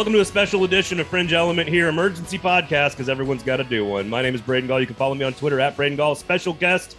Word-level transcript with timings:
Welcome 0.00 0.14
to 0.14 0.20
a 0.20 0.24
special 0.24 0.64
edition 0.64 0.98
of 0.98 1.08
Fringe 1.08 1.34
Element 1.34 1.68
here, 1.68 1.88
emergency 1.88 2.38
podcast, 2.38 2.92
because 2.92 3.10
everyone's 3.10 3.42
got 3.42 3.58
to 3.58 3.64
do 3.64 3.84
one. 3.84 4.08
My 4.08 4.22
name 4.22 4.34
is 4.34 4.40
Braden 4.40 4.66
Gall. 4.66 4.80
You 4.80 4.86
can 4.86 4.96
follow 4.96 5.14
me 5.14 5.26
on 5.26 5.34
Twitter 5.34 5.60
at 5.60 5.76
Braden 5.76 5.98
Gall. 5.98 6.14
Special 6.14 6.54
guest, 6.54 6.96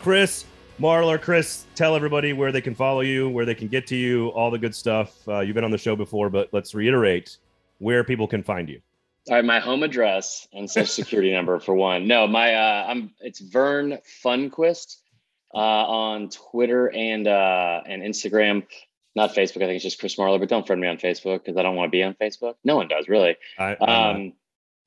Chris 0.00 0.46
Marlar. 0.80 1.20
Chris, 1.20 1.66
tell 1.74 1.94
everybody 1.94 2.32
where 2.32 2.50
they 2.50 2.62
can 2.62 2.74
follow 2.74 3.02
you, 3.02 3.28
where 3.28 3.44
they 3.44 3.54
can 3.54 3.68
get 3.68 3.86
to 3.88 3.94
you, 3.94 4.28
all 4.28 4.50
the 4.50 4.58
good 4.58 4.74
stuff. 4.74 5.28
Uh, 5.28 5.40
you've 5.40 5.54
been 5.54 5.64
on 5.64 5.70
the 5.70 5.76
show 5.76 5.94
before, 5.94 6.30
but 6.30 6.48
let's 6.50 6.74
reiterate 6.74 7.36
where 7.76 8.02
people 8.02 8.26
can 8.26 8.42
find 8.42 8.70
you. 8.70 8.80
All 9.28 9.34
right, 9.34 9.44
my 9.44 9.60
home 9.60 9.82
address 9.82 10.48
and 10.54 10.68
social 10.70 10.86
security 10.86 11.30
number 11.34 11.60
for 11.60 11.74
one. 11.74 12.08
No, 12.08 12.26
my 12.26 12.54
uh, 12.54 12.86
I'm 12.88 13.10
it's 13.20 13.40
Vern 13.40 13.98
Funquist 14.24 14.96
uh, 15.52 15.58
on 15.58 16.30
Twitter 16.30 16.90
and 16.90 17.28
uh, 17.28 17.82
and 17.86 18.00
Instagram. 18.00 18.62
Not 19.16 19.34
Facebook. 19.34 19.56
I 19.62 19.66
think 19.66 19.76
it's 19.76 19.84
just 19.84 20.00
Chris 20.00 20.16
Marlar, 20.16 20.40
but 20.40 20.48
don't 20.48 20.66
friend 20.66 20.80
me 20.80 20.88
on 20.88 20.96
Facebook 20.96 21.44
because 21.44 21.56
I 21.56 21.62
don't 21.62 21.76
want 21.76 21.88
to 21.88 21.90
be 21.90 22.02
on 22.02 22.14
Facebook. 22.14 22.54
No 22.64 22.76
one 22.76 22.88
does 22.88 23.08
really. 23.08 23.36
I, 23.58 23.74
Um, 23.74 24.32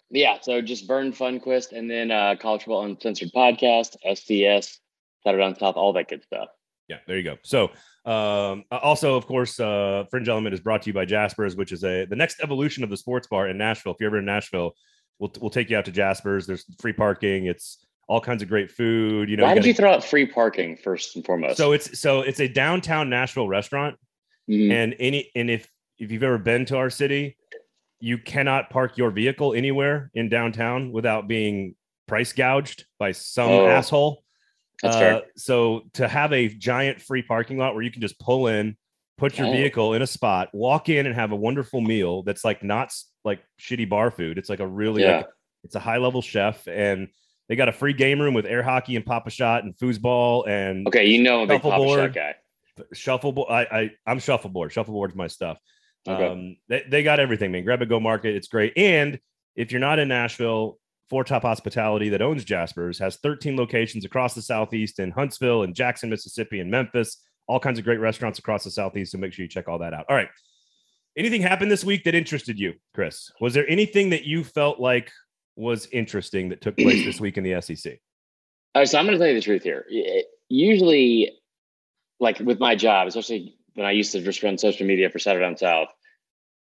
yeah, 0.10 0.38
so 0.42 0.62
just 0.62 0.88
Vern 0.88 1.12
Funquist 1.12 1.72
and 1.72 1.90
then 1.90 2.12
uh, 2.12 2.36
College 2.40 2.62
Football 2.64 2.84
Uncensored 2.86 3.30
podcast, 3.36 3.96
SDS, 4.06 4.78
Saturday 5.24 5.44
Down 5.44 5.56
South, 5.58 5.76
all 5.76 5.94
that 5.94 6.08
good 6.10 6.24
stuff. 6.24 6.50
Yeah, 6.88 6.98
there 7.08 7.18
you 7.18 7.24
go. 7.24 7.36
So, 7.44 7.72
um, 8.06 8.64
also, 8.72 9.16
of 9.18 9.28
course, 9.28 9.60
uh, 9.60 10.06
Fringe 10.10 10.30
Element 10.30 10.54
is 10.54 10.62
brought 10.62 10.82
to 10.84 10.90
you 10.90 10.94
by 10.94 11.04
Jaspers, 11.06 11.58
which 11.58 11.74
is 11.74 11.84
a 11.84 12.06
the 12.06 12.16
next 12.16 12.40
evolution 12.42 12.84
of 12.86 12.90
the 12.90 12.96
sports 12.96 13.28
bar 13.28 13.50
in 13.50 13.58
Nashville. 13.58 13.92
If 13.92 13.98
you're 14.00 14.10
ever 14.10 14.20
in 14.20 14.26
Nashville, 14.26 14.74
we'll 15.20 15.32
we'll 15.42 15.50
take 15.50 15.70
you 15.70 15.76
out 15.78 15.84
to 15.86 15.92
Jaspers. 15.92 16.48
There's 16.48 16.64
free 16.80 16.94
parking. 16.94 17.48
It's 17.48 17.86
all 18.08 18.22
kinds 18.22 18.42
of 18.42 18.48
great 18.48 18.72
food. 18.72 19.30
You 19.30 19.36
know, 19.36 19.44
Why 19.44 19.50
you 19.50 19.56
did 19.56 19.60
gotta- 19.62 19.68
you 19.68 19.74
throw 19.74 19.92
out 19.92 20.06
free 20.06 20.26
parking 20.26 20.78
first 20.78 21.18
and 21.18 21.26
foremost? 21.26 21.58
so 21.58 21.74
it's 21.74 22.00
so 22.00 22.22
it's 22.22 22.40
a 22.40 22.48
downtown 22.48 23.10
Nashville 23.10 23.50
restaurant, 23.50 23.98
Mhm. 24.50 24.72
and 24.72 24.96
any 25.00 25.32
and 25.36 25.50
if 25.50 25.70
if 26.00 26.12
you've 26.12 26.24
ever 26.24 26.38
been 26.38 26.66
to 26.66 26.78
our 26.78 26.90
city, 26.90 27.36
you 28.00 28.18
cannot 28.20 28.70
park 28.70 28.98
your 28.98 29.10
vehicle 29.12 29.54
anywhere 29.54 30.12
in 30.14 30.30
downtown 30.30 30.92
without 30.92 31.28
being 31.28 31.76
price 32.08 32.32
gouged 32.34 32.86
by 33.00 33.12
some 33.12 33.50
Oh. 33.50 33.68
asshole. 33.68 34.24
that's 34.84 34.96
Uh, 34.96 35.00
fair. 35.00 35.22
So 35.38 35.90
to 35.94 36.08
have 36.08 36.32
a 36.34 36.50
giant 36.50 37.02
free 37.02 37.24
parking 37.24 37.58
lot 37.58 37.74
where 37.74 37.82
you 37.82 37.90
can 37.90 38.00
just 38.00 38.20
pull 38.20 38.46
in, 38.46 38.78
put 39.18 39.36
your 39.40 39.48
Oh. 39.48 39.52
vehicle 39.52 39.96
in 39.96 40.04
a 40.04 40.08
spot, 40.08 40.50
walk 40.54 40.88
in 40.88 41.08
and 41.08 41.16
have 41.16 41.32
a 41.32 41.36
wonderful 41.36 41.82
meal 41.82 42.22
that's 42.22 42.46
like 42.46 42.62
not 42.64 42.94
like 43.26 43.40
shitty 43.60 43.90
bar 43.90 44.12
food. 44.12 44.38
It's 44.38 44.50
like 44.50 44.60
a 44.60 44.68
really 44.68 45.02
Yeah. 45.02 45.18
like, 45.18 45.26
it's 45.64 45.74
a 45.74 45.80
high 45.80 45.98
level 45.98 46.22
chef 46.22 46.68
and 46.68 47.08
they 47.50 47.56
got 47.56 47.70
a 47.70 47.72
free 47.72 47.94
game 47.94 48.22
room 48.22 48.36
with 48.36 48.46
air 48.46 48.62
hockey 48.62 48.96
and 48.96 49.04
Pop-A-Shot 49.04 49.64
and 49.64 49.76
foosball 49.78 50.48
and 50.48 50.86
Okay, 50.88 51.06
you 51.08 51.24
know 51.24 51.42
a 51.42 51.48
big 51.48 51.60
Papa 51.64 51.74
Shuffleboard. 51.76 52.00
Shot 52.00 52.14
guy. 52.14 52.36
Shuffleboard. 52.94 53.50
I, 53.50 53.62
I 53.62 53.92
I'm 54.06 54.20
shuffleboard. 54.20 54.72
Shuffleboard's 54.72 55.16
my 55.16 55.28
stuff. 55.28 55.58
Okay. 56.08 56.28
Um, 56.28 56.58
they, 56.70 56.84
they 56.90 57.04
got 57.04 57.20
everything, 57.20 57.52
man. 57.52 57.64
Grab 57.64 57.82
it, 57.82 57.90
go 57.90 58.00
market. 58.00 58.36
It's 58.36 58.48
great. 58.48 58.74
And 58.78 59.20
if 59.56 59.72
you're 59.72 59.82
not 59.82 60.00
in 60.00 60.08
Nashville, 60.08 60.78
Four 61.10 61.24
Top 61.24 61.44
Hospitality 61.44 62.10
that 62.10 62.22
owns 62.22 62.44
Jaspers 62.44 63.00
has 63.00 63.18
13 63.18 63.56
locations 63.56 64.06
across 64.06 64.34
the 64.34 64.42
Southeast 64.42 65.00
in 65.00 65.12
Huntsville 65.12 65.64
and 65.64 65.74
Jackson, 65.74 66.10
Mississippi, 66.10 66.60
and 66.60 66.70
Memphis. 66.70 67.24
All 67.48 67.60
kinds 67.60 67.80
of 67.80 67.86
great 67.86 68.00
restaurants 68.00 68.40
across 68.40 68.66
the 68.66 68.72
Southeast. 68.72 69.14
So 69.14 69.18
make 69.18 69.32
sure 69.32 69.44
you 69.44 69.50
check 69.50 69.70
all 69.70 69.80
that 69.80 69.94
out. 69.94 70.06
All 70.10 70.16
right. 70.16 70.28
Anything 71.16 71.42
happened 71.42 71.72
this 71.72 71.84
week 71.84 72.04
that 72.04 72.14
interested 72.14 72.60
you, 72.60 72.74
Chris? 72.94 73.32
Was 73.40 73.54
there 73.54 73.68
anything 73.70 74.10
that 74.12 74.26
you 74.26 74.44
felt 74.44 74.80
like 74.80 75.12
was 75.56 75.88
interesting 75.92 76.50
that 76.50 76.62
took 76.62 76.78
place 76.78 77.04
this 77.06 77.20
week 77.20 77.38
in 77.38 77.44
the 77.44 77.60
SEC? 77.62 78.00
All 78.76 78.82
right, 78.82 78.88
so 78.88 79.00
I'm 79.00 79.06
going 79.06 79.18
to 79.18 79.20
tell 79.20 79.28
you 79.28 79.34
the 79.34 79.42
truth 79.42 79.64
here. 79.64 79.86
Usually, 80.50 81.32
like 82.20 82.40
with 82.40 82.60
my 82.60 82.76
job, 82.76 83.08
especially 83.08 83.56
when 83.74 83.86
I 83.86 83.92
used 83.92 84.12
to 84.14 84.22
just 84.22 84.42
run 84.44 84.58
social 84.58 84.86
media 84.88 85.10
for 85.10 85.20
Saturday 85.20 85.46
Down 85.46 85.58
South, 85.58 85.90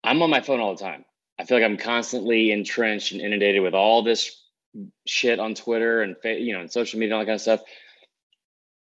I'm 0.03 0.21
on 0.21 0.29
my 0.29 0.41
phone 0.41 0.59
all 0.59 0.75
the 0.75 0.83
time. 0.83 1.05
I 1.39 1.45
feel 1.45 1.57
like 1.57 1.65
I'm 1.65 1.77
constantly 1.77 2.51
entrenched 2.51 3.11
and 3.11 3.21
inundated 3.21 3.61
with 3.61 3.73
all 3.73 4.03
this 4.03 4.41
shit 5.05 5.39
on 5.39 5.55
Twitter 5.55 6.01
and 6.01 6.15
you 6.23 6.53
know 6.53 6.61
and 6.61 6.71
social 6.71 6.99
media 6.99 7.13
and 7.15 7.19
all 7.19 7.19
that 7.21 7.25
kind 7.25 7.35
of 7.35 7.41
stuff. 7.41 7.61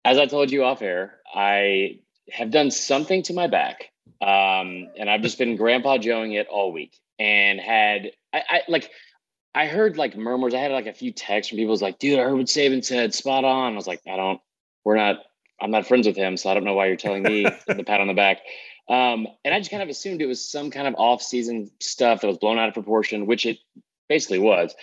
As 0.04 0.18
I 0.18 0.26
told 0.26 0.52
you 0.52 0.64
off 0.64 0.82
air, 0.82 1.20
I 1.34 2.00
have 2.32 2.52
done 2.52 2.72
something 2.72 3.24
to 3.24 3.34
my 3.34 3.48
back, 3.48 3.92
um, 4.22 4.90
and 4.98 5.10
I've 5.10 5.22
just 5.22 5.38
been 5.38 5.56
Grandpa 5.56 5.98
Joeing 5.98 6.34
it 6.34 6.48
all 6.48 6.72
week, 6.72 6.98
and 7.20 7.60
had 7.60 8.12
I, 8.34 8.44
I 8.50 8.62
like 8.68 8.90
I 9.54 9.68
heard 9.68 9.98
like 9.98 10.16
murmurs. 10.16 10.54
I 10.54 10.60
had 10.60 10.72
like 10.72 10.88
a 10.88 10.94
few 10.94 11.12
texts 11.12 11.50
from 11.50 11.58
people. 11.58 11.72
Was 11.72 11.82
like, 11.82 12.00
dude, 12.00 12.20
I 12.20 12.24
heard 12.24 12.36
what 12.36 12.46
Saban 12.48 12.84
said. 12.84 13.14
Spot 13.14 13.44
on. 13.44 13.74
I 13.74 13.76
was 13.76 13.88
like, 13.88 14.02
I 14.08 14.16
don't. 14.16 14.40
We're 14.84 14.96
not. 14.96 15.18
I'm 15.62 15.72
not 15.72 15.88
friends 15.88 16.08
with 16.08 16.16
him, 16.16 16.38
so 16.38 16.50
I 16.50 16.54
don't 16.54 16.64
know 16.64 16.74
why 16.74 16.88
you're 16.88 16.96
telling 16.96 17.24
me 17.24 17.44
the 17.68 17.84
pat 17.84 18.02
on 18.02 18.08
the 18.08 18.14
back. 18.14 18.40
Um, 18.90 19.28
and 19.46 19.54
I 19.54 19.60
just 19.60 19.72
kind 19.72 19.84
of 19.84 19.90
assumed 19.90 20.22
it 20.22 20.26
was 20.26 20.48
some 20.48 20.72
kind 20.72 20.88
of 20.88 20.96
off-season 20.98 21.72
stuff 21.80 22.22
that 22.22 22.28
was 22.28 22.38
blown 22.38 22.58
out 22.58 22.68
of 22.68 22.74
proportion, 22.74 23.26
which 23.26 23.46
it 23.46 23.60
basically 24.10 24.40
was. 24.40 24.76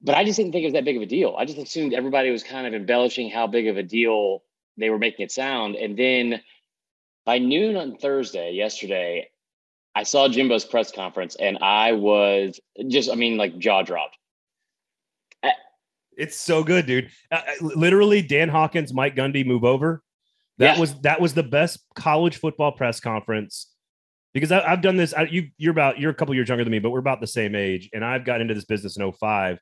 But 0.00 0.14
I 0.14 0.24
just 0.24 0.36
didn't 0.36 0.52
think 0.52 0.62
it 0.62 0.66
was 0.66 0.74
that 0.74 0.84
big 0.84 0.96
of 0.96 1.02
a 1.02 1.06
deal. 1.06 1.34
I 1.36 1.44
just 1.44 1.58
assumed 1.58 1.92
everybody 1.92 2.30
was 2.30 2.44
kind 2.44 2.66
of 2.66 2.74
embellishing 2.74 3.30
how 3.30 3.46
big 3.46 3.66
of 3.66 3.76
a 3.76 3.82
deal 3.82 4.42
they 4.76 4.90
were 4.90 4.98
making 4.98 5.24
it 5.24 5.32
sound. 5.32 5.74
And 5.74 5.98
then 5.98 6.40
by 7.24 7.38
noon 7.38 7.76
on 7.76 7.96
Thursday, 7.96 8.52
yesterday, 8.52 9.30
I 9.94 10.04
saw 10.04 10.28
Jimbo's 10.28 10.64
press 10.64 10.92
conference, 10.92 11.36
and 11.36 11.58
I 11.62 11.92
was 11.92 12.60
just, 12.86 13.10
I 13.10 13.14
mean, 13.14 13.36
like 13.36 13.58
jaw 13.58 13.82
dropped. 13.82 14.16
It's 16.16 16.36
so 16.38 16.64
good, 16.64 16.86
dude. 16.86 17.10
Uh, 17.30 17.36
uh, 17.46 17.66
literally, 17.66 18.22
Dan 18.22 18.48
Hawkins, 18.48 18.92
Mike 18.94 19.14
Gundy 19.16 19.44
move 19.46 19.64
over. 19.64 20.02
That 20.58 20.74
Yeah. 20.76 20.80
was 20.80 20.94
that 21.00 21.20
was 21.20 21.34
the 21.34 21.42
best 21.42 21.80
college 21.94 22.38
football 22.38 22.72
press 22.72 22.98
conference 23.00 23.70
because 24.32 24.50
I, 24.50 24.60
I've 24.62 24.80
done 24.80 24.96
this. 24.96 25.12
I, 25.12 25.22
you 25.24 25.48
you're 25.58 25.72
about 25.72 25.98
you're 26.00 26.10
a 26.10 26.14
couple 26.14 26.34
years 26.34 26.48
younger 26.48 26.64
than 26.64 26.70
me, 26.70 26.78
but 26.78 26.90
we're 26.90 26.98
about 26.98 27.20
the 27.20 27.26
same 27.26 27.54
age. 27.54 27.90
And 27.92 28.04
I've 28.04 28.24
got 28.24 28.40
into 28.40 28.54
this 28.54 28.64
business 28.64 28.96
in 28.96 29.12
05. 29.12 29.58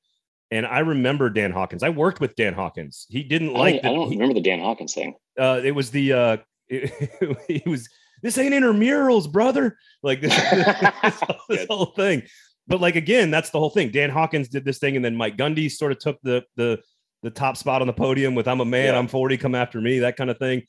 and 0.53 0.65
I 0.66 0.78
remember 0.81 1.28
Dan 1.31 1.50
Hawkins. 1.50 1.82
I 1.82 1.88
worked 1.88 2.20
with 2.20 2.37
Dan 2.37 2.54
Hawkins. 2.54 3.06
He 3.10 3.25
didn't 3.25 3.56
I 3.56 3.59
like 3.59 3.82
don't, 3.82 3.91
I 3.92 3.94
don't 3.94 4.10
remember 4.10 4.34
the 4.34 4.41
Dan 4.41 4.60
Hawkins 4.60 4.94
thing. 4.94 5.15
uh, 5.38 5.60
it 5.65 5.72
was 5.72 5.91
the 5.91 6.12
uh, 6.12 6.36
it, 6.69 6.92
he 7.48 7.62
was 7.69 7.88
this 8.22 8.38
ain't 8.38 8.54
intramurals, 8.54 9.31
brother. 9.31 9.76
Like 10.04 10.21
this, 10.22 10.34
this, 10.34 11.21
whole- 11.21 11.36
this 11.48 11.66
whole 11.69 11.86
thing. 11.97 12.22
But 12.66 12.80
like 12.80 12.97
again, 12.97 13.30
that's 13.30 13.50
the 13.50 13.58
whole 13.58 13.70
thing. 13.70 13.91
Dan 13.91 14.10
Hawkins 14.10 14.48
did 14.48 14.64
this 14.64 14.78
thing, 14.78 14.97
and 14.97 15.04
then 15.04 15.14
Mike 15.16 15.36
Gundy 15.36 15.70
sort 15.70 15.92
of 15.92 15.98
took 15.98 16.19
the 16.22 16.44
the 16.56 16.80
the 17.22 17.30
top 17.30 17.56
spot 17.56 17.80
on 17.80 17.86
the 17.86 17.92
podium 17.92 18.34
with 18.34 18.48
"I'm 18.48 18.60
a 18.60 18.64
man, 18.64 18.92
Yeah. 18.94 18.98
I'm 18.98 19.08
40, 19.08 19.36
come 19.38 19.54
after 19.54 19.80
me," 19.80 19.98
that 20.00 20.16
kind 20.16 20.30
of 20.30 20.38
thing. 20.38 20.62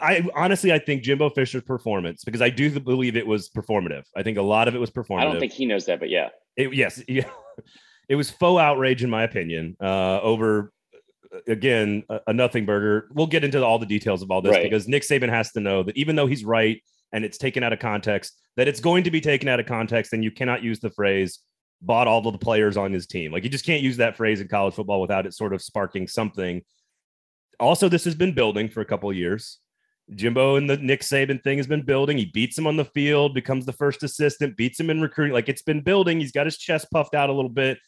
I 0.00 0.24
honestly, 0.36 0.72
I 0.72 0.78
think 0.78 1.02
Jimbo 1.02 1.30
Fisher's 1.30 1.62
performance 1.64 2.22
because 2.24 2.42
I 2.42 2.50
do 2.50 2.78
believe 2.78 3.16
it 3.16 3.26
was 3.26 3.48
performative. 3.50 4.02
I 4.14 4.22
think 4.22 4.38
a 4.38 4.42
lot 4.42 4.68
of 4.68 4.74
it 4.74 4.78
was 4.78 4.90
performative. 4.90 5.20
I 5.20 5.24
don't 5.24 5.40
think 5.40 5.52
he 5.52 5.66
knows 5.66 5.86
that, 5.86 5.98
but 5.98 6.10
yeah. 6.10 6.28
It, 6.56 6.74
yes, 6.74 7.02
yeah. 7.08 7.24
it 8.08 8.16
was 8.16 8.30
faux 8.30 8.60
outrage 8.60 9.02
in 9.02 9.10
my 9.10 9.22
opinion. 9.24 9.76
Uh, 9.82 10.20
over 10.20 10.72
uh, 11.34 11.38
again 11.48 12.04
a, 12.08 12.20
a 12.28 12.32
nothing 12.32 12.66
burger. 12.66 13.08
We'll 13.14 13.26
get 13.26 13.42
into 13.44 13.64
all 13.64 13.78
the 13.78 13.86
details 13.86 14.22
of 14.22 14.30
all 14.30 14.42
this 14.42 14.52
Right. 14.52 14.62
because 14.62 14.86
Nick 14.86 15.02
Saban 15.04 15.30
has 15.30 15.52
to 15.52 15.60
know 15.60 15.82
that 15.84 15.96
even 15.96 16.14
though 16.16 16.26
he's 16.26 16.44
right 16.44 16.82
and 17.12 17.24
it's 17.24 17.38
taken 17.38 17.62
out 17.62 17.72
of 17.72 17.78
context, 17.78 18.40
that 18.56 18.68
it's 18.68 18.80
going 18.80 19.04
to 19.04 19.10
be 19.10 19.20
taken 19.20 19.48
out 19.48 19.60
of 19.60 19.66
context, 19.66 20.12
and 20.12 20.22
you 20.22 20.30
cannot 20.30 20.62
use 20.62 20.80
the 20.80 20.90
phrase 20.90 21.40
"bought 21.82 22.06
all 22.08 22.26
of 22.26 22.32
the 22.32 22.38
players 22.38 22.76
on 22.76 22.92
his 22.92 23.06
team." 23.06 23.32
Like 23.32 23.44
you 23.44 23.50
just 23.50 23.66
can't 23.66 23.82
use 23.82 23.96
that 23.98 24.16
phrase 24.16 24.40
in 24.40 24.48
college 24.48 24.74
football 24.74 25.00
without 25.00 25.26
it 25.26 25.34
sort 25.34 25.52
of 25.52 25.62
sparking 25.62 26.06
something. 26.06 26.62
Also, 27.58 27.88
this 27.88 28.04
has 28.04 28.14
been 28.14 28.32
building 28.34 28.68
for 28.68 28.80
a 28.80 28.86
couple 28.86 29.12
years. 29.12 29.58
Jimbo 30.14 30.56
and 30.56 30.68
the 30.68 30.76
Nick 30.76 31.02
Saban 31.02 31.42
thing 31.42 31.58
has 31.58 31.66
been 31.66 31.82
building. 31.82 32.18
He 32.18 32.24
beats 32.24 32.58
him 32.58 32.66
on 32.66 32.76
the 32.76 32.84
field, 32.84 33.34
becomes 33.34 33.64
the 33.64 33.72
first 33.72 34.02
assistant, 34.02 34.56
beats 34.56 34.80
him 34.80 34.90
in 34.90 35.00
recruiting. 35.00 35.34
Like 35.34 35.48
it's 35.48 35.62
been 35.62 35.82
building. 35.82 36.18
He's 36.18 36.32
got 36.32 36.46
his 36.46 36.58
chest 36.58 36.88
puffed 36.90 37.14
out 37.14 37.30
a 37.30 37.32
little 37.32 37.50
bit. 37.50 37.78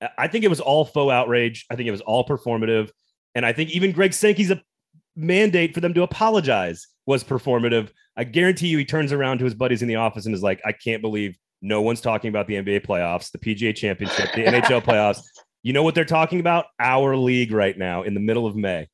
I- 0.00 0.10
I 0.18 0.28
think 0.28 0.44
it 0.44 0.48
was 0.48 0.60
all 0.60 0.84
faux 0.84 1.12
outrage. 1.12 1.66
I 1.70 1.76
think 1.76 1.86
it 1.86 1.92
was 1.92 2.00
all 2.00 2.26
performative. 2.26 2.90
And 3.34 3.46
I 3.46 3.52
think 3.52 3.70
even 3.70 3.92
Greg 3.92 4.12
Sankey's 4.12 4.50
a 4.50 4.60
mandate 5.14 5.74
for 5.74 5.80
them 5.80 5.94
to 5.94 6.02
apologize 6.02 6.88
was 7.06 7.22
performative. 7.22 7.90
I 8.18 8.24
guarantee 8.24 8.66
you 8.66 8.78
he 8.78 8.84
turns 8.84 9.12
around 9.12 9.38
to 9.38 9.44
his 9.44 9.54
buddies 9.54 9.80
in 9.80 9.88
the 9.88 9.94
office 9.94 10.26
and 10.26 10.34
is 10.34 10.42
like, 10.42 10.60
I 10.66 10.72
can't 10.72 11.00
believe 11.00 11.38
no 11.62 11.80
one's 11.80 12.00
talking 12.00 12.28
about 12.28 12.48
the 12.48 12.54
NBA 12.54 12.84
playoffs, 12.84 13.30
the 13.30 13.38
PGA 13.38 13.74
championship, 13.74 14.32
the 14.34 14.44
NHL 14.44 14.82
playoffs. 14.82 15.22
You 15.62 15.72
know 15.72 15.84
what 15.84 15.94
they're 15.94 16.04
talking 16.04 16.40
about? 16.40 16.66
Our 16.80 17.16
league 17.16 17.52
right 17.52 17.78
now 17.78 18.02
in 18.02 18.14
the 18.14 18.20
middle 18.20 18.46
of 18.46 18.56
May. 18.56 18.88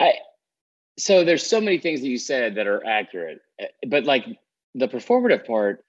I 0.00 0.14
so 0.98 1.24
there's 1.24 1.44
so 1.46 1.60
many 1.60 1.78
things 1.78 2.00
that 2.00 2.08
you 2.08 2.18
said 2.18 2.54
that 2.54 2.66
are 2.66 2.84
accurate, 2.86 3.40
but 3.86 4.04
like 4.04 4.26
the 4.74 4.88
performative 4.88 5.46
part, 5.46 5.84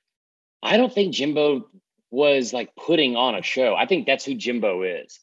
I 0.64 0.78
don't 0.78 0.94
think 0.94 1.14
Jimbo 1.14 1.68
was 2.12 2.54
like 2.54 2.76
putting 2.76 3.16
on 3.16 3.36
a 3.36 3.42
show. 3.42 3.76
I 3.76 3.86
think 3.86 4.06
that's 4.06 4.26
who 4.26 4.36
Jimbo 4.36 4.84
is. 4.84 5.20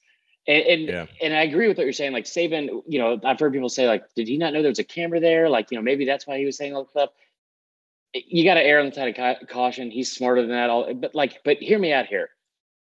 And 0.46 0.62
and, 0.62 0.88
Yeah. 0.88 1.06
and 1.20 1.34
I 1.34 1.42
agree 1.42 1.68
with 1.68 1.78
what 1.78 1.84
you're 1.84 1.92
saying. 1.92 2.12
Like 2.12 2.24
Saban, 2.24 2.82
you 2.86 2.98
know, 2.98 3.20
I've 3.24 3.38
heard 3.38 3.52
people 3.52 3.68
say 3.68 3.86
like, 3.86 4.04
did 4.14 4.28
he 4.28 4.38
not 4.38 4.52
know 4.52 4.62
there 4.62 4.70
was 4.70 4.78
a 4.78 4.84
camera 4.84 5.20
there? 5.20 5.48
Like, 5.48 5.70
you 5.70 5.76
know, 5.76 5.82
maybe 5.82 6.04
that's 6.04 6.26
why 6.26 6.38
he 6.38 6.44
was 6.44 6.56
saying 6.56 6.74
all 6.74 6.84
the 6.84 6.90
stuff. 6.90 7.10
You 8.14 8.44
got 8.44 8.54
to 8.54 8.62
err 8.62 8.80
on 8.80 8.86
the 8.86 8.92
side 8.92 9.08
of 9.08 9.14
ca- 9.16 9.46
caution. 9.46 9.90
He's 9.90 10.12
smarter 10.12 10.42
than 10.42 10.50
that. 10.50 10.70
All, 10.70 10.92
but 10.94 11.14
like, 11.14 11.40
but 11.44 11.58
hear 11.58 11.78
me 11.78 11.92
out 11.92 12.06
here. 12.06 12.30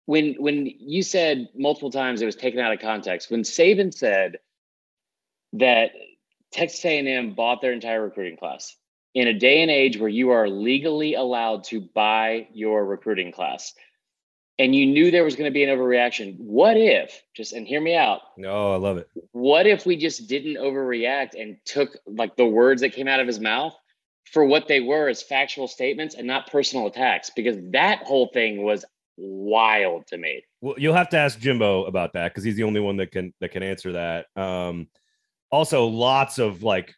When 0.06 0.36
when 0.40 0.66
you 0.66 1.04
said 1.04 1.50
multiple 1.56 1.92
times 1.92 2.22
it 2.22 2.26
was 2.26 2.36
taken 2.36 2.60
out 2.60 2.74
of 2.74 2.80
context, 2.80 3.30
when 3.30 3.44
Saban 3.44 3.94
said 3.94 4.40
that 5.54 5.92
Texas 6.52 6.84
A&M 6.84 7.34
bought 7.34 7.62
their 7.62 7.74
entire 7.74 8.02
recruiting 8.02 8.38
class 8.38 8.76
in 9.14 9.28
a 9.28 9.34
day 9.34 9.62
and 9.62 9.72
age 9.72 9.98
where 9.98 10.10
you 10.10 10.32
are 10.32 10.50
legally 10.50 11.16
allowed 11.16 11.64
to 11.66 11.82
buy 11.82 12.48
your 12.54 12.86
recruiting 12.86 13.32
class 13.32 13.74
and 14.60 14.76
you 14.76 14.86
knew 14.86 15.10
there 15.10 15.24
was 15.24 15.36
going 15.36 15.50
to 15.50 15.54
be 15.54 15.64
an 15.64 15.76
overreaction 15.76 16.38
what 16.40 16.78
if 16.78 17.24
just 17.36 17.54
and 17.54 17.68
hear 17.68 17.82
me 17.82 17.96
out 17.96 18.22
no 18.38 18.74
i 18.74 18.78
love 18.78 18.98
it 18.98 19.10
what 19.32 19.66
if 19.66 19.86
we 19.86 19.98
just 19.98 20.28
didn't 20.28 20.56
overreact 20.56 21.40
and 21.40 21.58
took 21.66 21.98
like 22.06 22.36
the 22.36 22.46
words 22.46 22.82
that 22.82 22.94
came 22.94 23.08
out 23.08 23.20
of 23.20 23.28
his 23.28 23.40
mouth 23.40 23.76
for 24.32 24.46
what 24.46 24.68
they 24.68 24.80
were 24.80 25.08
as 25.08 25.22
factual 25.22 25.68
statements 25.68 26.16
and 26.16 26.28
not 26.28 26.50
personal 26.52 26.88
attacks 26.88 27.32
because 27.36 27.58
that 27.72 28.04
whole 28.04 28.28
thing 28.34 28.64
was 28.64 28.86
wild 29.18 30.08
to 30.08 30.18
me 30.18 30.42
well 30.62 30.76
you'll 30.78 30.96
have 30.96 31.10
to 31.10 31.18
ask 31.18 31.40
jimbo 31.40 31.84
about 31.86 32.14
that 32.14 32.32
because 32.32 32.44
he's 32.44 32.56
the 32.56 32.64
only 32.64 32.80
one 32.80 32.96
that 32.96 33.12
can 33.12 33.34
that 33.42 33.52
can 33.52 33.64
answer 33.64 33.92
that 33.92 34.28
um 34.38 34.88
also 35.52 35.88
lots 35.88 36.40
of 36.40 36.64
like 36.64 36.94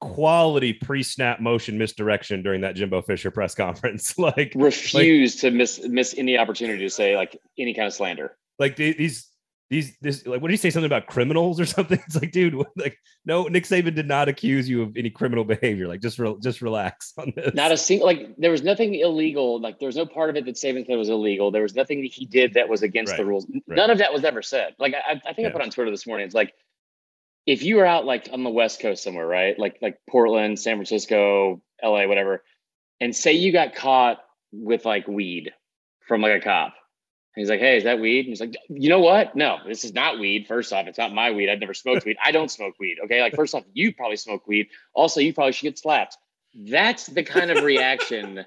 quality 0.00 0.74
pre-snap 0.74 1.40
motion 1.40 1.78
misdirection 1.78 2.42
during 2.42 2.60
that 2.60 2.74
Jimbo 2.74 3.02
Fisher 3.02 3.30
press 3.30 3.54
conference. 3.54 4.18
like 4.18 4.52
refuse 4.54 5.34
like, 5.36 5.40
to 5.40 5.56
miss 5.56 5.80
miss 5.88 6.14
any 6.16 6.36
opportunity 6.36 6.84
to 6.84 6.90
say 6.90 7.16
like 7.16 7.38
any 7.58 7.74
kind 7.74 7.86
of 7.86 7.94
slander. 7.94 8.36
Like 8.58 8.76
these 8.76 9.26
these 9.70 9.96
this 10.00 10.26
like 10.26 10.42
what 10.42 10.48
did 10.48 10.54
he 10.54 10.58
say 10.58 10.70
something 10.70 10.86
about 10.86 11.06
criminals 11.06 11.58
or 11.60 11.66
something? 11.66 11.98
It's 12.06 12.16
like, 12.16 12.32
dude, 12.32 12.54
like 12.76 12.98
no, 13.24 13.44
Nick 13.44 13.64
Saban 13.64 13.94
did 13.94 14.06
not 14.06 14.28
accuse 14.28 14.68
you 14.68 14.82
of 14.82 14.96
any 14.96 15.10
criminal 15.10 15.44
behavior. 15.44 15.88
Like 15.88 16.00
just 16.00 16.18
re- 16.18 16.36
just 16.40 16.62
relax 16.62 17.12
on 17.18 17.32
this. 17.36 17.54
Not 17.54 17.72
a 17.72 17.76
single 17.76 18.06
like 18.06 18.36
there 18.36 18.50
was 18.50 18.62
nothing 18.62 18.94
illegal. 18.94 19.60
Like 19.60 19.78
there 19.78 19.86
was 19.86 19.96
no 19.96 20.06
part 20.06 20.30
of 20.30 20.36
it 20.36 20.44
that 20.44 20.56
Saban 20.56 20.86
said 20.86 20.96
was 20.96 21.08
illegal. 21.08 21.50
There 21.50 21.62
was 21.62 21.74
nothing 21.74 22.02
that 22.02 22.12
he 22.12 22.26
did 22.26 22.54
that 22.54 22.68
was 22.68 22.82
against 22.82 23.12
right. 23.12 23.18
the 23.18 23.24
rules. 23.24 23.46
Right. 23.46 23.76
None 23.76 23.90
of 23.90 23.98
that 23.98 24.12
was 24.12 24.24
ever 24.24 24.42
said. 24.42 24.74
Like 24.78 24.94
I, 24.94 25.12
I 25.12 25.32
think 25.32 25.46
yeah. 25.46 25.48
I 25.48 25.52
put 25.52 25.62
on 25.62 25.70
Twitter 25.70 25.90
this 25.90 26.06
morning. 26.06 26.26
It's 26.26 26.34
like 26.34 26.54
if 27.46 27.62
you 27.62 27.76
were 27.76 27.86
out 27.86 28.04
like 28.04 28.28
on 28.32 28.42
the 28.42 28.50
west 28.50 28.80
coast 28.80 29.02
somewhere 29.02 29.26
right 29.26 29.58
like 29.58 29.78
like 29.82 29.98
portland 30.08 30.58
san 30.58 30.76
francisco 30.76 31.60
la 31.82 32.06
whatever 32.06 32.42
and 33.00 33.14
say 33.14 33.32
you 33.32 33.52
got 33.52 33.74
caught 33.74 34.18
with 34.52 34.84
like 34.84 35.06
weed 35.06 35.52
from 36.06 36.20
like 36.20 36.40
a 36.40 36.44
cop 36.44 36.74
he's 37.34 37.48
like 37.48 37.60
hey 37.60 37.76
is 37.76 37.84
that 37.84 38.00
weed? 38.00 38.20
And 38.20 38.28
he's 38.28 38.40
like 38.40 38.56
you 38.68 38.88
know 38.88 39.00
what? 39.00 39.34
No 39.34 39.58
this 39.66 39.84
is 39.84 39.94
not 39.94 40.18
weed 40.18 40.46
first 40.46 40.72
off. 40.72 40.86
It's 40.86 40.98
not 40.98 41.12
my 41.12 41.30
weed. 41.30 41.50
I've 41.50 41.60
never 41.60 41.74
smoked 41.74 42.04
weed. 42.04 42.16
I 42.24 42.32
don't 42.32 42.50
smoke 42.50 42.74
weed 42.78 42.98
okay? 43.04 43.20
Like 43.20 43.34
first 43.34 43.54
off 43.54 43.64
you 43.72 43.94
probably 43.94 44.16
smoke 44.16 44.46
weed. 44.46 44.68
Also 44.94 45.20
you 45.20 45.34
probably 45.34 45.52
should 45.52 45.64
get 45.64 45.78
slapped. 45.78 46.16
That's 46.54 47.06
the 47.06 47.22
kind 47.22 47.50
of 47.50 47.64
reaction 47.64 48.44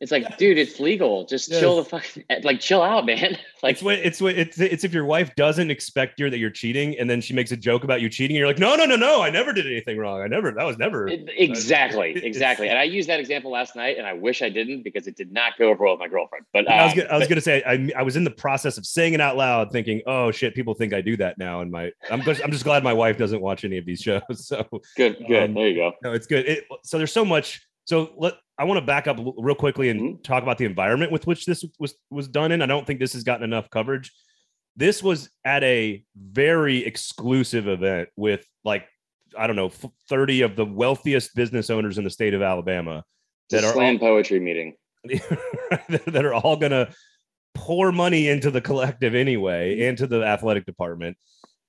it's 0.00 0.10
like, 0.10 0.38
dude, 0.38 0.56
it's 0.56 0.80
legal. 0.80 1.26
Just 1.26 1.50
yes. 1.50 1.60
chill 1.60 1.76
the 1.76 1.84
fuck, 1.84 2.06
like 2.42 2.58
chill 2.58 2.82
out, 2.82 3.04
man. 3.04 3.36
like 3.62 3.74
it's 3.74 3.82
what 3.82 3.98
it's 3.98 4.20
what 4.20 4.34
it's 4.34 4.58
it's 4.58 4.82
if 4.82 4.94
your 4.94 5.04
wife 5.04 5.34
doesn't 5.36 5.70
expect 5.70 6.18
you 6.18 6.30
that 6.30 6.38
you're 6.38 6.48
cheating, 6.48 6.98
and 6.98 7.08
then 7.08 7.20
she 7.20 7.34
makes 7.34 7.52
a 7.52 7.56
joke 7.56 7.84
about 7.84 8.00
you 8.00 8.08
cheating, 8.08 8.34
and 8.34 8.38
you're 8.38 8.48
like, 8.48 8.58
no, 8.58 8.76
no, 8.76 8.86
no, 8.86 8.96
no, 8.96 9.20
I 9.20 9.28
never 9.28 9.52
did 9.52 9.66
anything 9.66 9.98
wrong. 9.98 10.22
I 10.22 10.26
never, 10.26 10.52
that 10.52 10.64
was 10.64 10.78
never 10.78 11.06
exactly, 11.08 12.12
exactly. 12.24 12.70
And 12.70 12.78
I 12.78 12.84
used 12.84 13.10
that 13.10 13.20
example 13.20 13.50
last 13.50 13.76
night, 13.76 13.98
and 13.98 14.06
I 14.06 14.14
wish 14.14 14.40
I 14.40 14.48
didn't 14.48 14.84
because 14.84 15.06
it 15.06 15.16
did 15.16 15.32
not 15.32 15.58
go 15.58 15.68
over 15.68 15.84
well 15.84 15.92
with 15.94 16.00
my 16.00 16.08
girlfriend. 16.08 16.46
But 16.54 16.66
um, 16.66 16.72
I 16.72 16.84
was, 16.84 16.92
um, 16.92 16.98
gonna, 17.00 17.08
I 17.10 17.18
was 17.18 17.28
gonna 17.28 17.40
say, 17.42 17.62
I, 17.66 17.90
I 17.98 18.02
was 18.02 18.16
in 18.16 18.24
the 18.24 18.30
process 18.30 18.78
of 18.78 18.86
saying 18.86 19.12
it 19.12 19.20
out 19.20 19.36
loud, 19.36 19.70
thinking, 19.70 20.00
oh 20.06 20.30
shit, 20.30 20.54
people 20.54 20.72
think 20.72 20.94
I 20.94 21.02
do 21.02 21.18
that 21.18 21.36
now, 21.36 21.60
and 21.60 21.70
my 21.70 21.92
I'm 22.10 22.22
just 22.22 22.42
I'm 22.42 22.52
just 22.52 22.64
glad 22.64 22.82
my 22.82 22.94
wife 22.94 23.18
doesn't 23.18 23.42
watch 23.42 23.66
any 23.66 23.76
of 23.76 23.84
these 23.84 24.00
shows. 24.00 24.22
So 24.50 24.66
good, 24.96 25.22
good. 25.28 25.50
Um, 25.50 25.54
there 25.54 25.68
you 25.68 25.74
go. 25.76 25.92
No, 26.02 26.12
it's 26.12 26.26
good. 26.26 26.46
It, 26.46 26.64
so 26.82 26.96
there's 26.96 27.12
so 27.12 27.24
much 27.24 27.60
so 27.90 28.12
let 28.16 28.34
I 28.60 28.64
want 28.64 28.76
to 28.76 28.84
back 28.84 29.06
up 29.06 29.18
real 29.38 29.54
quickly 29.54 29.88
and 29.88 30.00
mm-hmm. 30.00 30.22
talk 30.22 30.42
about 30.42 30.58
the 30.58 30.66
environment 30.66 31.10
with 31.10 31.26
which 31.26 31.46
this 31.46 31.64
was 31.78 31.94
was 32.10 32.28
done 32.28 32.52
in. 32.52 32.60
I 32.60 32.66
don't 32.66 32.86
think 32.86 33.00
this 33.00 33.14
has 33.14 33.24
gotten 33.24 33.42
enough 33.42 33.70
coverage. 33.70 34.12
This 34.76 35.02
was 35.02 35.30
at 35.46 35.64
a 35.64 36.04
very 36.14 36.84
exclusive 36.84 37.68
event 37.68 38.10
with 38.16 38.44
like 38.62 38.86
I 39.36 39.46
don't 39.46 39.56
know 39.56 39.70
30 40.10 40.42
of 40.42 40.56
the 40.56 40.66
wealthiest 40.66 41.34
business 41.34 41.70
owners 41.70 41.96
in 41.96 42.04
the 42.04 42.10
state 42.10 42.34
of 42.34 42.42
Alabama 42.42 43.02
that 43.48 43.64
are 43.64 43.72
slam 43.72 43.94
all, 43.94 44.00
poetry 44.00 44.40
meeting 44.40 44.74
that 45.04 46.24
are 46.26 46.34
all 46.34 46.56
going 46.56 46.72
to 46.72 46.90
pour 47.54 47.92
money 47.92 48.28
into 48.28 48.50
the 48.50 48.60
collective 48.60 49.14
anyway 49.14 49.72
mm-hmm. 49.72 49.82
into 49.84 50.06
the 50.06 50.22
athletic 50.22 50.66
department 50.66 51.16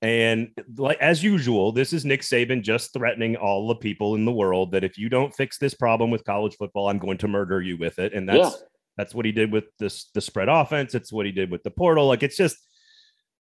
and 0.02 0.50
like 0.76 0.98
as 0.98 1.22
usual, 1.22 1.70
this 1.70 1.92
is 1.92 2.04
Nick 2.04 2.22
Saban 2.22 2.62
just 2.62 2.92
threatening 2.92 3.36
all 3.36 3.68
the 3.68 3.76
people 3.76 4.16
in 4.16 4.24
the 4.24 4.32
world 4.32 4.72
that 4.72 4.82
if 4.82 4.98
you 4.98 5.08
don't 5.08 5.32
fix 5.32 5.58
this 5.58 5.74
problem 5.74 6.10
with 6.10 6.24
college 6.24 6.56
football, 6.56 6.88
I'm 6.88 6.98
going 6.98 7.18
to 7.18 7.28
murder 7.28 7.62
you 7.62 7.76
with 7.76 8.00
it. 8.00 8.12
And 8.12 8.28
that's 8.28 8.38
yeah. 8.38 8.66
that's 8.96 9.14
what 9.14 9.24
he 9.24 9.30
did 9.30 9.52
with 9.52 9.64
this 9.78 10.10
the 10.12 10.20
spread 10.20 10.48
offense. 10.48 10.96
It's 10.96 11.12
what 11.12 11.24
he 11.24 11.30
did 11.30 11.52
with 11.52 11.62
the 11.62 11.70
portal. 11.70 12.08
Like 12.08 12.24
it's 12.24 12.36
just 12.36 12.56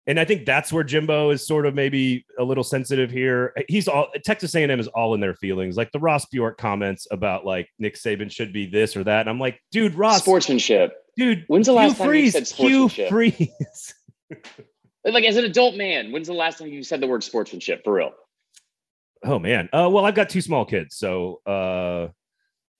and 0.08 0.18
I 0.18 0.24
think 0.24 0.46
that's 0.46 0.72
where 0.72 0.84
Jimbo 0.86 1.32
is 1.32 1.46
sort 1.46 1.66
of 1.66 1.76
maybe 1.76 2.26
a 2.40 2.44
little 2.44 2.64
sensitive 2.64 3.12
here. 3.12 3.54
He's 3.68 3.90
all 3.90 4.08
Texas 4.24 4.56
A&M 4.56 4.80
is 4.80 4.88
all 4.88 5.14
in 5.14 5.20
their 5.20 5.34
feelings. 5.34 5.76
Like 5.76 5.92
the 5.92 6.00
Ross 6.00 6.26
Bjork 6.28 6.58
comments 6.58 7.06
about 7.12 7.46
like 7.46 7.68
Nick 7.80 7.96
Saban 7.96 8.32
should 8.32 8.54
be 8.54 8.66
this 8.66 8.96
or 8.96 9.04
that. 9.04 9.22
And 9.22 9.30
I'm 9.30 9.40
like, 9.40 9.60
dude, 9.72 9.96
Ross 9.96 10.20
sportsmanship. 10.20 10.94
Dude, 11.18 11.44
when's 11.48 11.68
the 11.68 11.74
last 11.74 11.98
time 11.98 12.08
Freeze, 12.08 12.26
you 12.26 12.32
said 12.32 12.48
sportsmanship? 12.48 13.08
Hugh 13.08 13.10
Freeze. 13.10 13.94
Like 15.06 15.24
as 15.24 15.38
an 15.38 15.46
adult 15.46 15.76
man, 15.76 16.12
when's 16.12 16.28
the 16.28 16.34
last 16.34 16.58
time 16.60 16.68
you 16.68 16.84
said 16.84 17.00
the 17.00 17.08
word 17.08 17.24
sportsmanship 17.24 17.84
for 17.84 17.94
real? 17.94 18.12
Oh 19.24 19.40
man. 19.40 19.70
Uh, 19.72 19.90
well, 19.92 20.06
I've 20.06 20.16
got 20.16 20.30
two 20.30 20.42
small 20.42 20.66
kids, 20.66 20.98
so 20.98 21.42
uh, 21.46 22.08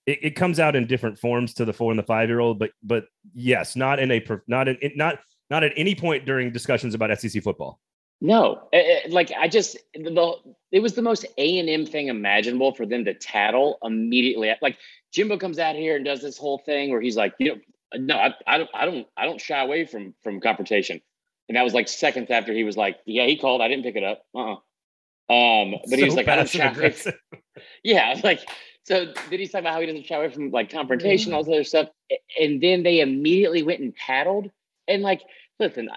it, 0.06 0.18
it 0.22 0.30
comes 0.36 0.58
out 0.58 0.74
in 0.76 0.86
different 0.86 1.18
forms 1.18 1.54
to 1.54 1.64
the 1.64 1.72
four 1.72 1.92
and 1.92 1.98
the 1.98 2.04
five 2.04 2.28
year 2.28 2.40
old. 2.40 2.58
But 2.58 2.70
but 2.82 3.04
yes, 3.32 3.76
not 3.76 3.98
in 3.98 4.10
a 4.10 4.24
not 4.48 4.68
in 4.68 4.78
not 4.96 5.18
not 5.50 5.62
at 5.62 5.72
any 5.76 5.94
point 5.94 6.26
during 6.26 6.52
discussions 6.52 6.94
about 6.94 7.16
SEC 7.18 7.42
football. 7.42 7.80
No, 8.20 8.68
it, 8.72 9.12
like 9.12 9.30
I 9.38 9.46
just 9.46 9.76
the 9.94 10.34
it 10.72 10.80
was 10.80 10.94
the 10.94 11.02
most 11.02 11.26
A 11.38 11.58
and 11.58 11.68
M 11.68 11.86
thing 11.86 12.08
imaginable 12.08 12.72
for 12.72 12.86
them 12.86 13.04
to 13.04 13.14
tattle 13.14 13.78
immediately. 13.82 14.52
Like 14.62 14.78
Jimbo 15.12 15.38
comes 15.38 15.58
out 15.58 15.76
here 15.76 15.96
and 15.96 16.04
does 16.04 16.22
this 16.22 16.38
whole 16.38 16.58
thing 16.58 16.90
where 16.90 17.00
he's 17.00 17.16
like, 17.16 17.34
you 17.38 17.54
know, 17.54 17.60
no, 17.94 18.16
I, 18.16 18.34
I 18.46 18.58
don't, 18.58 18.70
I 18.74 18.84
don't, 18.84 19.06
I 19.16 19.26
don't 19.26 19.40
shy 19.40 19.62
away 19.62 19.84
from 19.84 20.14
from 20.22 20.40
confrontation. 20.40 21.00
And 21.48 21.56
that 21.56 21.62
was 21.62 21.74
like 21.74 21.88
seconds 21.88 22.30
after 22.30 22.52
he 22.52 22.64
was 22.64 22.76
like, 22.76 22.98
"Yeah, 23.06 23.26
he 23.26 23.36
called. 23.36 23.60
I 23.60 23.68
didn't 23.68 23.84
pick 23.84 23.96
it 23.96 24.04
up." 24.04 24.22
Uh. 24.34 24.38
Uh-uh. 24.38 24.56
Um, 25.28 25.74
but 25.82 25.90
so 25.90 25.96
he 25.96 26.04
was 26.04 26.14
like, 26.14 26.28
"I 26.28 26.36
don't 26.36 26.48
away." 26.48 27.06
yeah, 27.84 28.20
like 28.22 28.40
so. 28.84 29.12
Then 29.30 29.38
he's 29.38 29.50
talking 29.50 29.64
about 29.64 29.74
how 29.74 29.80
he 29.80 29.86
doesn't 29.86 30.04
away 30.20 30.32
from 30.32 30.50
like 30.50 30.70
confrontation, 30.70 31.32
all 31.32 31.44
this 31.44 31.52
other 31.52 31.64
stuff. 31.64 31.88
And 32.40 32.60
then 32.60 32.82
they 32.82 33.00
immediately 33.00 33.62
went 33.62 33.80
and 33.80 33.94
paddled. 33.94 34.50
And 34.88 35.02
like, 35.02 35.22
listen, 35.58 35.88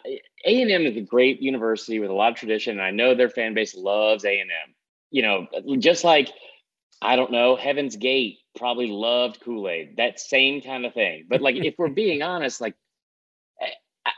A 0.46 0.62
and 0.62 0.72
M 0.72 0.86
is 0.86 0.98
a 0.98 1.02
great 1.02 1.42
university 1.42 2.00
with 2.00 2.10
a 2.10 2.14
lot 2.14 2.32
of 2.32 2.38
tradition, 2.38 2.74
and 2.74 2.82
I 2.82 2.92
know 2.92 3.14
their 3.16 3.30
fan 3.30 3.54
base 3.54 3.76
loves 3.76 4.26
A 4.26 4.40
and 4.40 4.50
M. 4.50 4.76
You 5.12 5.24
know, 5.24 5.48
just 5.80 6.04
like 6.04 6.30
I 7.02 7.16
don't 7.16 7.32
know, 7.32 7.56
Heaven's 7.56 7.96
Gate 7.96 8.40
probably 8.58 8.88
loved 8.88 9.40
Kool 9.42 9.70
Aid. 9.70 9.98
That 9.98 10.20
same 10.20 10.62
kind 10.62 10.86
of 10.86 10.94
thing. 10.94 11.26
But 11.30 11.42
like, 11.42 11.56
if 11.56 11.76
we're 11.78 11.90
being 11.90 12.22
honest, 12.24 12.62
like, 12.62 12.76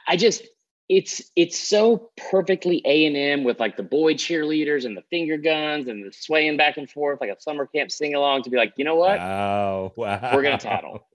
I 0.08 0.18
just 0.18 0.44
it's 0.92 1.22
it's 1.38 1.58
so 1.58 2.12
perfectly 2.30 2.82
A 2.84 3.06
and 3.06 3.16
M 3.16 3.46
with 3.46 3.62
like 3.62 3.78
the 3.78 3.84
boy 3.84 4.14
cheerleaders 4.14 4.84
and 4.84 4.98
the 4.98 5.04
finger 5.10 5.38
guns 5.38 5.88
and 5.88 6.06
the 6.06 6.12
swaying 6.12 6.58
back 6.58 6.76
and 6.76 6.90
forth 6.90 7.22
like 7.22 7.30
a 7.30 7.40
summer 7.40 7.66
camp 7.66 7.90
sing 7.92 8.14
along 8.14 8.44
to 8.44 8.50
be 8.50 8.58
like, 8.58 8.74
you 8.76 8.84
know 8.84 8.96
what? 8.96 9.18
Wow, 9.18 9.94
wow. 9.96 10.32
We're 10.34 10.44
gonna 10.44 10.58
tattle. 10.58 11.08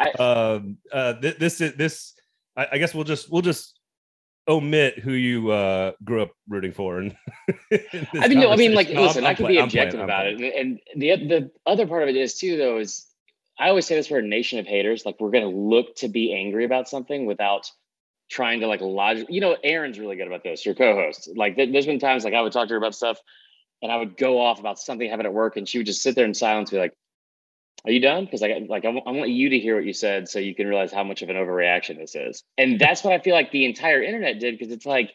I, 0.00 0.10
um, 0.18 0.78
uh, 0.90 1.12
th- 1.20 1.36
this 1.36 1.60
is 1.60 1.74
this. 1.74 2.14
I, 2.56 2.68
I, 2.72 2.78
guess 2.78 2.94
we'll 2.94 3.04
just 3.04 3.30
we'll 3.30 3.42
just 3.42 3.78
omit 4.48 4.98
who 4.98 5.12
you 5.12 5.50
uh 5.50 5.92
grew 6.02 6.22
up 6.22 6.30
rooting 6.48 6.72
for. 6.72 6.98
And 6.98 7.14
I 8.14 8.28
mean, 8.28 8.40
no, 8.40 8.52
I 8.52 8.56
mean, 8.56 8.72
like, 8.72 8.88
no, 8.88 9.02
listen, 9.02 9.26
I'm, 9.26 9.32
i 9.32 9.34
can 9.34 9.48
be 9.48 9.58
objective 9.58 9.98
playing, 9.98 10.04
about 10.04 10.26
it, 10.28 10.54
and 10.56 10.80
the 10.96 11.16
the 11.16 11.50
other 11.66 11.86
part 11.86 12.04
of 12.04 12.08
it 12.08 12.16
is 12.16 12.38
too, 12.38 12.56
though, 12.56 12.78
is 12.78 13.06
I 13.58 13.68
always 13.68 13.84
say 13.84 13.96
this: 13.96 14.10
we're 14.10 14.20
a 14.20 14.22
nation 14.22 14.58
of 14.60 14.66
haters. 14.66 15.04
Like, 15.04 15.20
we're 15.20 15.30
gonna 15.30 15.50
look 15.50 15.94
to 15.96 16.08
be 16.08 16.32
angry 16.32 16.64
about 16.64 16.88
something 16.88 17.26
without 17.26 17.70
trying 18.32 18.60
to 18.60 18.66
like 18.66 18.80
logic. 18.80 19.26
You 19.28 19.40
know, 19.40 19.56
Aaron's 19.62 19.98
really 19.98 20.16
good 20.16 20.26
about 20.26 20.42
this. 20.42 20.64
Your 20.64 20.74
co-host. 20.74 21.28
Like, 21.36 21.56
th- 21.56 21.70
there's 21.70 21.86
been 21.86 21.98
times 21.98 22.24
like 22.24 22.34
I 22.34 22.40
would 22.40 22.52
talk 22.52 22.68
to 22.68 22.74
her 22.74 22.78
about 22.78 22.94
stuff, 22.94 23.18
and 23.82 23.92
I 23.92 23.96
would 23.96 24.16
go 24.16 24.40
off 24.40 24.58
about 24.58 24.78
something 24.78 25.08
happened 25.08 25.26
at 25.26 25.34
work, 25.34 25.56
and 25.56 25.68
she 25.68 25.78
would 25.78 25.86
just 25.86 26.02
sit 26.02 26.14
there 26.14 26.24
in 26.24 26.34
silence, 26.34 26.70
be 26.70 26.78
like, 26.78 26.96
"Are 27.84 27.92
you 27.92 28.00
done?" 28.00 28.24
Because 28.24 28.40
like, 28.40 28.52
like 28.68 28.84
I, 28.84 28.92
w- 28.92 29.04
I 29.06 29.10
want 29.10 29.30
you 29.30 29.50
to 29.50 29.58
hear 29.58 29.76
what 29.76 29.84
you 29.84 29.92
said, 29.92 30.28
so 30.28 30.38
you 30.38 30.54
can 30.54 30.66
realize 30.66 30.92
how 30.92 31.04
much 31.04 31.22
of 31.22 31.28
an 31.28 31.36
overreaction 31.36 31.98
this 31.98 32.14
is. 32.14 32.42
And 32.56 32.80
that's 32.80 33.04
what 33.04 33.12
I 33.12 33.18
feel 33.18 33.34
like 33.34 33.52
the 33.52 33.66
entire 33.66 34.02
internet 34.02 34.40
did, 34.40 34.58
because 34.58 34.72
it's 34.72 34.86
like 34.86 35.12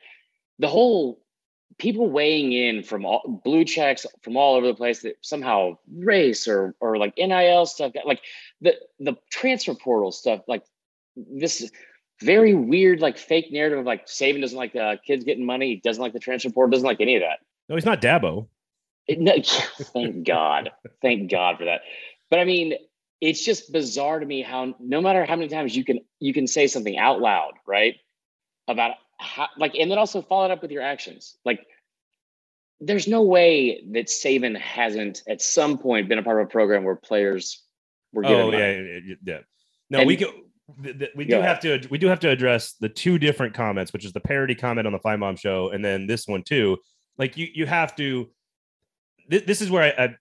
the 0.60 0.68
whole 0.68 1.20
people 1.80 2.10
weighing 2.10 2.54
in 2.54 2.84
from 2.84 3.06
all 3.06 3.42
blue 3.44 3.66
checks 3.66 4.06
from 4.22 4.38
all 4.38 4.56
over 4.56 4.68
the 4.68 4.74
place 4.74 5.02
that 5.02 5.16
somehow 5.22 5.78
race 5.92 6.48
or 6.48 6.76
or 6.80 6.98
like 6.98 7.16
NIL 7.18 7.66
stuff, 7.66 7.94
like 8.06 8.22
the 8.62 8.76
the 9.00 9.16
transfer 9.32 9.74
portal 9.74 10.12
stuff, 10.12 10.42
like 10.48 10.64
this 11.16 11.72
very 12.22 12.54
weird, 12.54 13.00
like 13.00 13.18
fake 13.18 13.52
narrative 13.52 13.80
of 13.80 13.86
like 13.86 14.08
Saban 14.08 14.42
doesn't 14.42 14.58
like 14.58 14.74
the 14.74 15.00
kids 15.06 15.24
getting 15.24 15.46
money, 15.46 15.82
doesn't 15.84 16.02
like 16.02 16.14
the 16.14 16.20
transfer 16.20 16.50
portal, 16.50 16.72
doesn't 16.72 16.88
like 16.88 17.02
any 17.02 17.16
of 17.16 17.22
that. 17.22 17.40
No, 17.70 17.76
he's 17.76 17.86
not 17.86 18.02
Dabo. 18.02 18.48
It, 19.08 19.20
no, 19.20 19.34
thank 19.94 20.26
God, 20.26 20.72
thank 21.02 21.30
God 21.30 21.58
for 21.58 21.66
that. 21.66 21.82
But 22.30 22.40
I 22.40 22.46
mean, 22.46 22.74
it's 23.22 23.44
just 23.44 23.72
bizarre 23.72 24.20
to 24.20 24.26
me 24.26 24.42
how 24.42 24.76
no 24.80 25.02
matter 25.02 25.26
how 25.26 25.36
many 25.36 25.48
times 25.48 25.76
you 25.76 25.84
can 25.84 26.00
you 26.20 26.34
can 26.34 26.48
say 26.48 26.68
something 26.68 26.98
out 26.98 27.20
loud, 27.20 27.54
right, 27.66 27.96
about 28.68 28.96
how 29.20 29.48
like, 29.58 29.76
and 29.76 29.90
then 29.90 29.98
also 29.98 30.22
follow 30.22 30.46
it 30.46 30.52
up 30.52 30.62
with 30.62 30.72
your 30.72 30.84
actions, 30.84 31.38
like. 31.46 31.66
there's 32.80 33.08
no 33.08 33.24
way 33.24 33.84
that 33.92 34.06
Saban 34.06 34.56
hasn't 34.56 35.24
at 35.28 35.42
some 35.42 35.80
point 35.80 36.08
been 36.08 36.20
a 36.20 36.24
part 36.24 36.40
of 36.40 36.46
a 36.46 36.50
program 36.50 36.84
where 36.84 36.96
players 36.96 37.64
were 38.14 38.22
given. 38.22 38.38
Oh 38.38 38.52
yeah, 38.52 38.72
yeah, 38.72 39.16
yeah. 39.24 39.40
No, 39.90 40.00
and, 40.00 40.08
we 40.08 40.16
go. 40.68 41.08
We 41.16 41.26
do 41.26 41.36
have 41.42 41.60
to 41.62 41.82
we 41.90 41.98
do 41.98 42.08
have 42.08 42.20
to 42.22 42.30
address 42.30 42.74
the 42.74 42.90
two 42.90 43.18
different 43.18 43.54
comments, 43.54 43.94
which 43.94 44.06
is 44.06 44.14
the 44.14 44.20
parity 44.20 44.56
comment 44.56 44.88
on 44.88 44.94
the 44.94 45.00
Finebaum 45.00 45.40
show, 45.40 45.70
and 45.70 45.84
then 45.84 46.08
this 46.08 46.28
one 46.28 46.44
too. 46.44 46.78
Like 47.18 47.38
you, 47.38 47.48
you 47.54 47.66
have 47.66 47.96
to. 47.96 48.30
This, 49.30 49.44
this 49.44 49.62
is 49.62 49.70
where 49.70 49.84
I, 49.84 50.06
I 50.06 50.16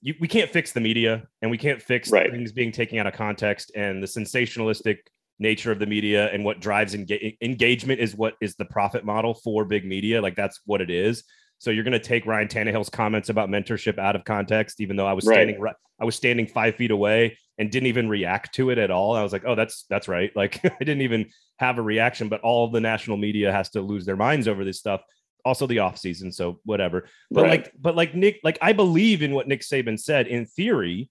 you, 0.00 0.14
we 0.20 0.28
can't 0.28 0.50
fix 0.50 0.72
the 0.72 0.80
media, 0.80 1.26
and 1.42 1.50
we 1.50 1.58
can't 1.58 1.80
fix 1.80 2.10
right. 2.10 2.30
things 2.30 2.52
being 2.52 2.72
taken 2.72 2.98
out 2.98 3.06
of 3.06 3.14
context, 3.14 3.72
and 3.74 4.02
the 4.02 4.06
sensationalistic 4.06 4.98
nature 5.38 5.72
of 5.72 5.78
the 5.78 5.86
media 5.86 6.30
and 6.32 6.44
what 6.44 6.60
drives 6.60 6.94
enga- 6.94 7.36
engagement 7.40 8.00
is 8.00 8.14
what 8.14 8.34
is 8.40 8.54
the 8.54 8.64
profit 8.66 9.04
model 9.04 9.34
for 9.34 9.64
big 9.64 9.84
media. 9.84 10.20
Like 10.20 10.36
that's 10.36 10.60
what 10.64 10.80
it 10.80 10.90
is. 10.90 11.24
So 11.64 11.70
you're 11.70 11.84
going 11.84 11.92
to 11.92 11.98
take 11.98 12.26
Ryan 12.26 12.46
Tannehill's 12.46 12.90
comments 12.90 13.30
about 13.30 13.48
mentorship 13.48 13.98
out 13.98 14.14
of 14.14 14.24
context, 14.24 14.82
even 14.82 14.96
though 14.96 15.06
I 15.06 15.14
was 15.14 15.24
standing 15.24 15.58
right. 15.58 15.74
I 15.98 16.04
was 16.04 16.14
standing 16.14 16.46
five 16.46 16.74
feet 16.74 16.90
away 16.90 17.38
and 17.56 17.70
didn't 17.70 17.86
even 17.86 18.08
react 18.08 18.54
to 18.56 18.68
it 18.68 18.78
at 18.78 18.90
all. 18.90 19.16
I 19.16 19.22
was 19.22 19.32
like, 19.32 19.44
oh, 19.46 19.54
that's 19.54 19.86
that's 19.88 20.06
right. 20.06 20.30
Like 20.36 20.60
I 20.62 20.76
didn't 20.78 21.00
even 21.00 21.30
have 21.58 21.78
a 21.78 21.82
reaction, 21.82 22.28
but 22.28 22.42
all 22.42 22.68
the 22.68 22.80
national 22.80 23.16
media 23.16 23.50
has 23.50 23.70
to 23.70 23.80
lose 23.80 24.04
their 24.04 24.16
minds 24.16 24.46
over 24.46 24.62
this 24.62 24.78
stuff. 24.78 25.00
Also 25.44 25.66
the 25.66 25.78
off 25.78 25.98
season, 25.98 26.32
so 26.32 26.60
whatever. 26.64 27.08
But 27.30 27.42
right. 27.42 27.50
like, 27.50 27.72
but 27.80 27.96
like 27.96 28.14
Nick, 28.14 28.40
like 28.44 28.58
I 28.60 28.74
believe 28.74 29.22
in 29.22 29.32
what 29.32 29.48
Nick 29.48 29.62
Saban 29.62 29.98
said 29.98 30.26
in 30.26 30.44
theory, 30.44 31.10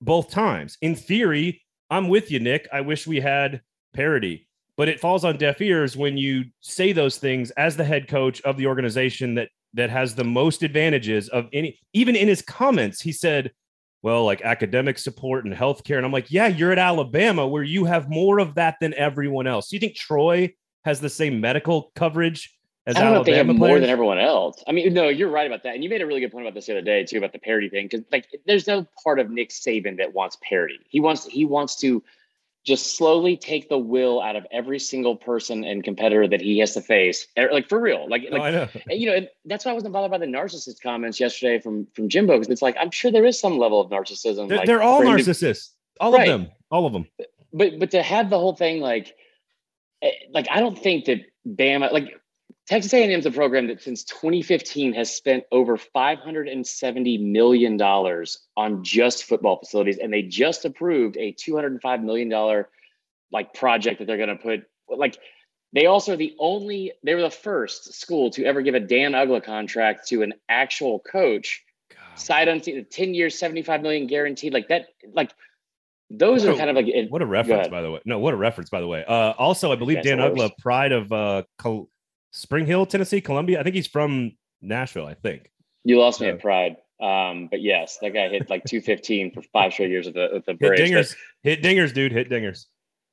both 0.00 0.30
times. 0.30 0.78
In 0.80 0.94
theory, 0.94 1.62
I'm 1.90 2.08
with 2.08 2.30
you, 2.30 2.40
Nick. 2.40 2.68
I 2.72 2.80
wish 2.80 3.06
we 3.06 3.20
had 3.20 3.60
parity 3.92 4.46
but 4.76 4.88
it 4.88 4.98
falls 4.98 5.26
on 5.26 5.36
deaf 5.36 5.60
ears 5.60 5.94
when 5.94 6.16
you 6.16 6.42
say 6.60 6.92
those 6.92 7.18
things 7.18 7.50
as 7.50 7.76
the 7.76 7.84
head 7.84 8.08
coach 8.08 8.40
of 8.42 8.56
the 8.56 8.66
organization 8.66 9.34
that 9.34 9.50
that 9.74 9.90
has 9.90 10.14
the 10.14 10.24
most 10.24 10.62
advantages 10.62 11.28
of 11.28 11.48
any 11.52 11.78
even 11.92 12.16
in 12.16 12.28
his 12.28 12.42
comments 12.42 13.00
he 13.00 13.12
said 13.12 13.50
well 14.02 14.24
like 14.24 14.42
academic 14.42 14.98
support 14.98 15.44
and 15.44 15.54
healthcare 15.54 15.96
and 15.96 16.06
i'm 16.06 16.12
like 16.12 16.30
yeah 16.30 16.46
you're 16.46 16.72
at 16.72 16.78
alabama 16.78 17.46
where 17.46 17.62
you 17.62 17.84
have 17.84 18.08
more 18.08 18.38
of 18.38 18.54
that 18.54 18.76
than 18.80 18.94
everyone 18.94 19.46
else 19.46 19.68
do 19.68 19.76
you 19.76 19.80
think 19.80 19.94
troy 19.94 20.52
has 20.84 21.00
the 21.00 21.10
same 21.10 21.40
medical 21.40 21.92
coverage 21.94 22.56
as 22.86 22.96
I 22.96 23.00
don't 23.00 23.14
Alabama 23.14 23.14
know 23.14 23.20
if 23.20 23.26
they 23.26 23.36
have 23.36 23.46
players? 23.46 23.58
more 23.58 23.78
than 23.78 23.90
everyone 23.90 24.18
else. 24.18 24.64
I 24.66 24.72
mean, 24.72 24.94
no, 24.94 25.08
you're 25.08 25.28
right 25.28 25.46
about 25.46 25.62
that. 25.64 25.74
And 25.74 25.84
you 25.84 25.90
made 25.90 26.00
a 26.00 26.06
really 26.06 26.20
good 26.20 26.32
point 26.32 26.46
about 26.46 26.54
this 26.54 26.66
the 26.66 26.72
other 26.72 26.82
day 26.82 27.04
too, 27.04 27.18
about 27.18 27.32
the 27.32 27.38
parity 27.38 27.68
thing. 27.68 27.88
Cause 27.88 28.00
like 28.10 28.26
there's 28.46 28.66
no 28.66 28.86
part 29.04 29.20
of 29.20 29.30
Nick 29.30 29.50
Saban 29.50 29.98
that 29.98 30.14
wants 30.14 30.38
parity. 30.42 30.78
He 30.88 30.98
wants 30.98 31.26
he 31.26 31.44
wants 31.44 31.76
to 31.76 32.02
just 32.64 32.96
slowly 32.96 33.36
take 33.36 33.68
the 33.68 33.78
will 33.78 34.20
out 34.20 34.36
of 34.36 34.46
every 34.52 34.78
single 34.78 35.16
person 35.16 35.64
and 35.64 35.82
competitor 35.82 36.28
that 36.28 36.40
he 36.40 36.58
has 36.58 36.74
to 36.74 36.80
face. 36.80 37.26
Er, 37.38 37.48
like 37.52 37.68
for 37.68 37.80
real. 37.80 38.08
Like, 38.08 38.24
like 38.30 38.52
know. 38.52 38.68
you 38.94 39.06
know, 39.06 39.26
that's 39.46 39.64
why 39.64 39.70
I 39.70 39.74
wasn't 39.74 39.92
bothered 39.92 40.10
by 40.10 40.18
the 40.18 40.26
narcissist 40.26 40.82
comments 40.82 41.18
yesterday 41.18 41.58
from 41.58 41.86
from 41.94 42.08
Jimbo 42.08 42.34
because 42.34 42.48
it's 42.48 42.62
like 42.62 42.76
I'm 42.78 42.90
sure 42.90 43.10
there 43.10 43.24
is 43.24 43.40
some 43.40 43.58
level 43.58 43.80
of 43.80 43.90
narcissism. 43.90 44.48
They're, 44.48 44.58
like, 44.58 44.66
they're 44.66 44.82
all 44.82 45.02
narcissists. 45.02 45.70
To, 45.70 46.02
all 46.02 46.12
right. 46.12 46.28
of 46.28 46.40
them. 46.40 46.50
All 46.70 46.86
of 46.86 46.92
them. 46.92 47.06
But 47.52 47.78
but 47.78 47.90
to 47.92 48.02
have 48.02 48.30
the 48.30 48.38
whole 48.38 48.54
thing 48.54 48.80
like 48.80 49.14
eh, 50.02 50.10
like 50.32 50.46
I 50.50 50.60
don't 50.60 50.78
think 50.78 51.06
that 51.06 51.20
Bama 51.46 51.90
like 51.92 52.20
Texas 52.70 52.94
A&M 52.94 53.10
is 53.10 53.26
a 53.26 53.32
program 53.32 53.66
that 53.66 53.82
since 53.82 54.04
2015 54.04 54.92
has 54.92 55.12
spent 55.12 55.42
over 55.50 55.76
570 55.76 57.18
million 57.18 57.76
dollars 57.76 58.46
on 58.56 58.84
just 58.84 59.24
football 59.24 59.58
facilities, 59.58 59.98
and 59.98 60.12
they 60.12 60.22
just 60.22 60.64
approved 60.64 61.16
a 61.16 61.32
205 61.32 62.04
million 62.04 62.28
dollar 62.28 62.68
like 63.32 63.54
project 63.54 63.98
that 63.98 64.04
they're 64.06 64.16
going 64.16 64.28
to 64.28 64.36
put 64.36 64.60
like. 64.88 65.18
They 65.72 65.86
also 65.86 66.14
are 66.14 66.16
the 66.16 66.34
only, 66.38 66.92
they 67.04 67.14
were 67.14 67.22
the 67.22 67.30
first 67.30 67.94
school 67.94 68.30
to 68.30 68.44
ever 68.44 68.60
give 68.62 68.74
a 68.74 68.80
Dan 68.80 69.12
Uggla 69.12 69.42
contract 69.42 70.08
to 70.08 70.22
an 70.22 70.34
actual 70.48 70.98
coach. 70.98 71.64
God. 71.90 72.18
Side 72.18 72.48
unseen, 72.48 72.86
10 72.90 73.14
years, 73.14 73.38
75 73.38 73.82
million 73.82 74.08
guaranteed. 74.08 74.52
Like 74.52 74.66
that, 74.68 74.86
like 75.12 75.32
those 76.08 76.44
what 76.44 76.50
are 76.50 76.54
a, 76.54 76.56
kind 76.56 76.70
of 76.70 76.76
like 76.76 77.08
what 77.08 77.22
a 77.22 77.26
reference, 77.26 77.68
by 77.68 77.82
the 77.82 77.90
way. 77.90 78.00
No, 78.04 78.20
what 78.20 78.34
a 78.34 78.36
reference, 78.36 78.70
by 78.70 78.80
the 78.80 78.86
way. 78.86 79.04
Uh, 79.04 79.32
also, 79.38 79.72
I 79.72 79.76
believe 79.76 80.02
Dan 80.02 80.18
Uggla, 80.18 80.50
pride 80.58 80.90
of 80.90 81.12
uh, 81.12 81.42
Col- 81.58 81.88
Spring 82.30 82.66
Hill, 82.66 82.86
Tennessee, 82.86 83.20
Columbia. 83.20 83.60
I 83.60 83.62
think 83.62 83.74
he's 83.74 83.86
from 83.86 84.32
Nashville. 84.60 85.06
I 85.06 85.14
think 85.14 85.50
you 85.84 85.98
lost 85.98 86.18
so. 86.18 86.24
me 86.24 86.30
at 86.30 86.40
Pride. 86.40 86.76
Um, 87.00 87.48
but 87.50 87.62
yes, 87.62 87.98
that 88.02 88.10
guy 88.10 88.28
hit 88.28 88.50
like 88.50 88.64
215 88.64 89.32
for 89.32 89.42
five 89.52 89.72
straight 89.72 89.90
years 89.90 90.06
with 90.06 90.14
the 90.14 90.28
with 90.32 90.44
the 90.44 90.54
Braves. 90.54 90.80
Hit 90.80 90.90
dingers, 90.90 91.16
hit 91.42 91.62
dingers, 91.62 91.94
dude. 91.94 92.12
Hit 92.12 92.28
dingers 92.28 92.66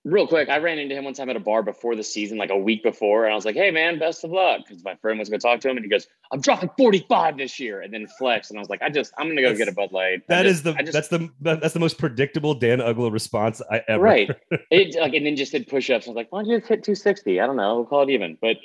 real 0.06 0.28
quick, 0.28 0.50
I 0.50 0.58
ran 0.58 0.80
into 0.80 0.96
him 0.96 1.04
one 1.04 1.14
time 1.14 1.30
at 1.30 1.36
a 1.36 1.40
bar 1.40 1.64
before 1.64 1.96
the 1.96 2.04
season, 2.04 2.38
like 2.38 2.50
a 2.50 2.58
week 2.58 2.84
before, 2.84 3.26
and 3.26 3.34
I 3.34 3.36
was 3.36 3.46
like, 3.46 3.56
"Hey, 3.56 3.72
man, 3.72 4.00
best 4.00 4.24
of 4.24 4.32
luck," 4.32 4.62
because 4.68 4.84
my 4.84 4.96
friend 4.96 5.20
was 5.20 5.30
going 5.30 5.40
to 5.40 5.46
talk 5.46 5.60
to 5.62 5.70
him, 5.70 5.78
and 5.78 5.86
he 5.86 5.90
goes, 5.90 6.08
"I'm 6.32 6.42
dropping 6.42 6.70
45 6.78 7.38
this 7.38 7.60
year," 7.60 7.82
and 7.82 7.94
then 7.94 8.08
flex, 8.08 8.50
and 8.50 8.58
I 8.58 8.62
was 8.62 8.70
like, 8.70 8.82
"I 8.82 8.90
just, 8.90 9.14
I'm 9.18 9.28
going 9.28 9.38
to 9.38 9.42
go 9.42 9.50
that's, 9.50 9.60
get 9.60 9.68
a 9.68 9.74
Bud 9.74 9.92
Light." 9.92 10.28
That 10.28 10.44
just, 10.44 10.56
is 10.56 10.64
the 10.64 10.74
just, 10.74 10.94
that's 10.94 11.08
the 11.10 11.30
that's 11.42 11.74
the 11.74 11.80
most 11.80 11.98
predictable 11.98 12.54
Dan 12.54 12.80
Uggla 12.80 13.12
response 13.12 13.62
I 13.70 13.82
ever. 13.88 14.04
Right. 14.04 14.30
it 14.72 15.00
like 15.00 15.14
and 15.14 15.26
then 15.26 15.36
just 15.36 15.52
did 15.52 15.68
push-ups. 15.68 16.08
I 16.08 16.10
was 16.10 16.16
like, 16.16 16.32
"Why 16.32 16.42
don't 16.42 16.50
you 16.50 16.60
just 16.60 16.70
hit 16.70 16.84
260?" 16.84 17.40
I 17.40 17.46
don't 17.46 17.58
know. 17.58 17.76
We'll 17.76 17.86
call 17.86 18.04
it 18.04 18.10
even. 18.10 18.38
But 18.42 18.58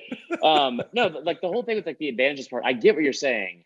um, 0.47 0.81
no, 0.93 1.09
like 1.09 1.41
the 1.41 1.49
whole 1.49 1.62
thing 1.62 1.77
with 1.77 1.87
like 1.87 1.99
the 1.99 2.09
advantages 2.09 2.49
part, 2.49 2.65
I 2.65 2.73
get 2.73 2.95
what 2.95 3.05
you're 3.05 3.12
saying, 3.12 3.65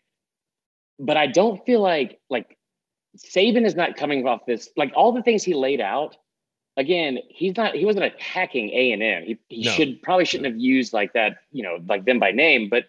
but 0.99 1.17
I 1.17 1.27
don't 1.27 1.63
feel 1.65 1.81
like 1.81 2.19
like 2.29 2.57
Saban 3.17 3.65
is 3.65 3.75
not 3.75 3.95
coming 3.95 4.27
off 4.27 4.45
this 4.45 4.69
like 4.75 4.91
all 4.95 5.11
the 5.11 5.23
things 5.23 5.43
he 5.43 5.53
laid 5.53 5.81
out 5.81 6.17
again, 6.77 7.19
he's 7.27 7.57
not 7.57 7.75
he 7.75 7.83
wasn't 7.83 8.05
attacking 8.05 8.69
A 8.69 8.91
and 8.93 9.03
M. 9.03 9.23
He, 9.23 9.37
he 9.49 9.63
no. 9.63 9.71
should 9.71 10.01
probably 10.01 10.25
shouldn't 10.25 10.45
have 10.45 10.57
used 10.57 10.93
like 10.93 11.13
that, 11.13 11.39
you 11.51 11.63
know, 11.63 11.79
like 11.87 12.05
them 12.05 12.19
by 12.19 12.31
name, 12.31 12.69
but 12.69 12.85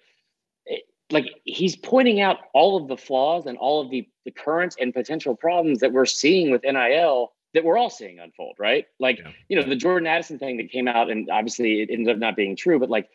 it, 0.67 0.85
like 1.11 1.27
he's 1.45 1.75
pointing 1.75 2.21
out 2.21 2.37
all 2.53 2.77
of 2.77 2.87
the 2.87 2.97
flaws 2.97 3.47
and 3.47 3.59
all 3.59 3.81
of 3.81 3.91
the 3.91 4.07
the 4.25 4.31
current 4.31 4.77
and 4.79 4.95
potential 4.95 5.35
problems 5.35 5.81
that 5.81 5.93
we're 5.93 6.07
seeing 6.07 6.51
with 6.51 6.63
NIL 6.63 7.33
that 7.55 7.65
we're 7.65 7.79
all 7.79 7.89
seeing 7.89 8.19
unfold, 8.19 8.55
right? 8.59 8.85
Like, 9.01 9.19
yeah. 9.19 9.31
you 9.49 9.57
know, 9.59 9.67
the 9.67 9.75
Jordan 9.75 10.07
Addison 10.07 10.39
thing 10.39 10.59
that 10.59 10.71
came 10.71 10.87
out 10.87 11.11
and 11.11 11.31
obviously 11.31 11.81
it 11.81 11.89
ended 11.91 12.15
up 12.15 12.19
not 12.19 12.37
being 12.37 12.57
true, 12.57 12.79
but 12.79 12.91
like 12.91 13.09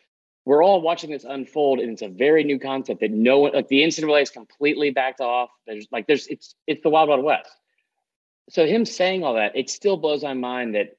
we're 0.44 0.62
all 0.62 0.80
watching 0.82 1.10
this 1.10 1.22
unfold 1.22 1.78
and 1.78 1.92
it's 1.92 2.02
a 2.02 2.08
very 2.08 2.42
new 2.42 2.58
concept 2.58 3.00
that 3.00 3.12
no 3.12 3.38
one 3.38 3.52
like 3.52 3.68
the 3.68 3.82
NCAA 3.82 4.22
is 4.22 4.30
completely 4.30 4.90
backed 4.90 5.20
off. 5.20 5.50
There's 5.68 5.86
like 5.92 6.08
there's 6.08 6.26
it's 6.26 6.56
it's 6.66 6.82
the 6.82 6.90
wild 6.90 7.08
wild 7.08 7.22
west 7.22 7.48
so 8.50 8.66
him 8.66 8.84
saying 8.84 9.24
all 9.24 9.34
that, 9.34 9.56
it 9.56 9.70
still 9.70 9.96
blows 9.96 10.22
my 10.22 10.34
mind 10.34 10.74
that 10.74 10.96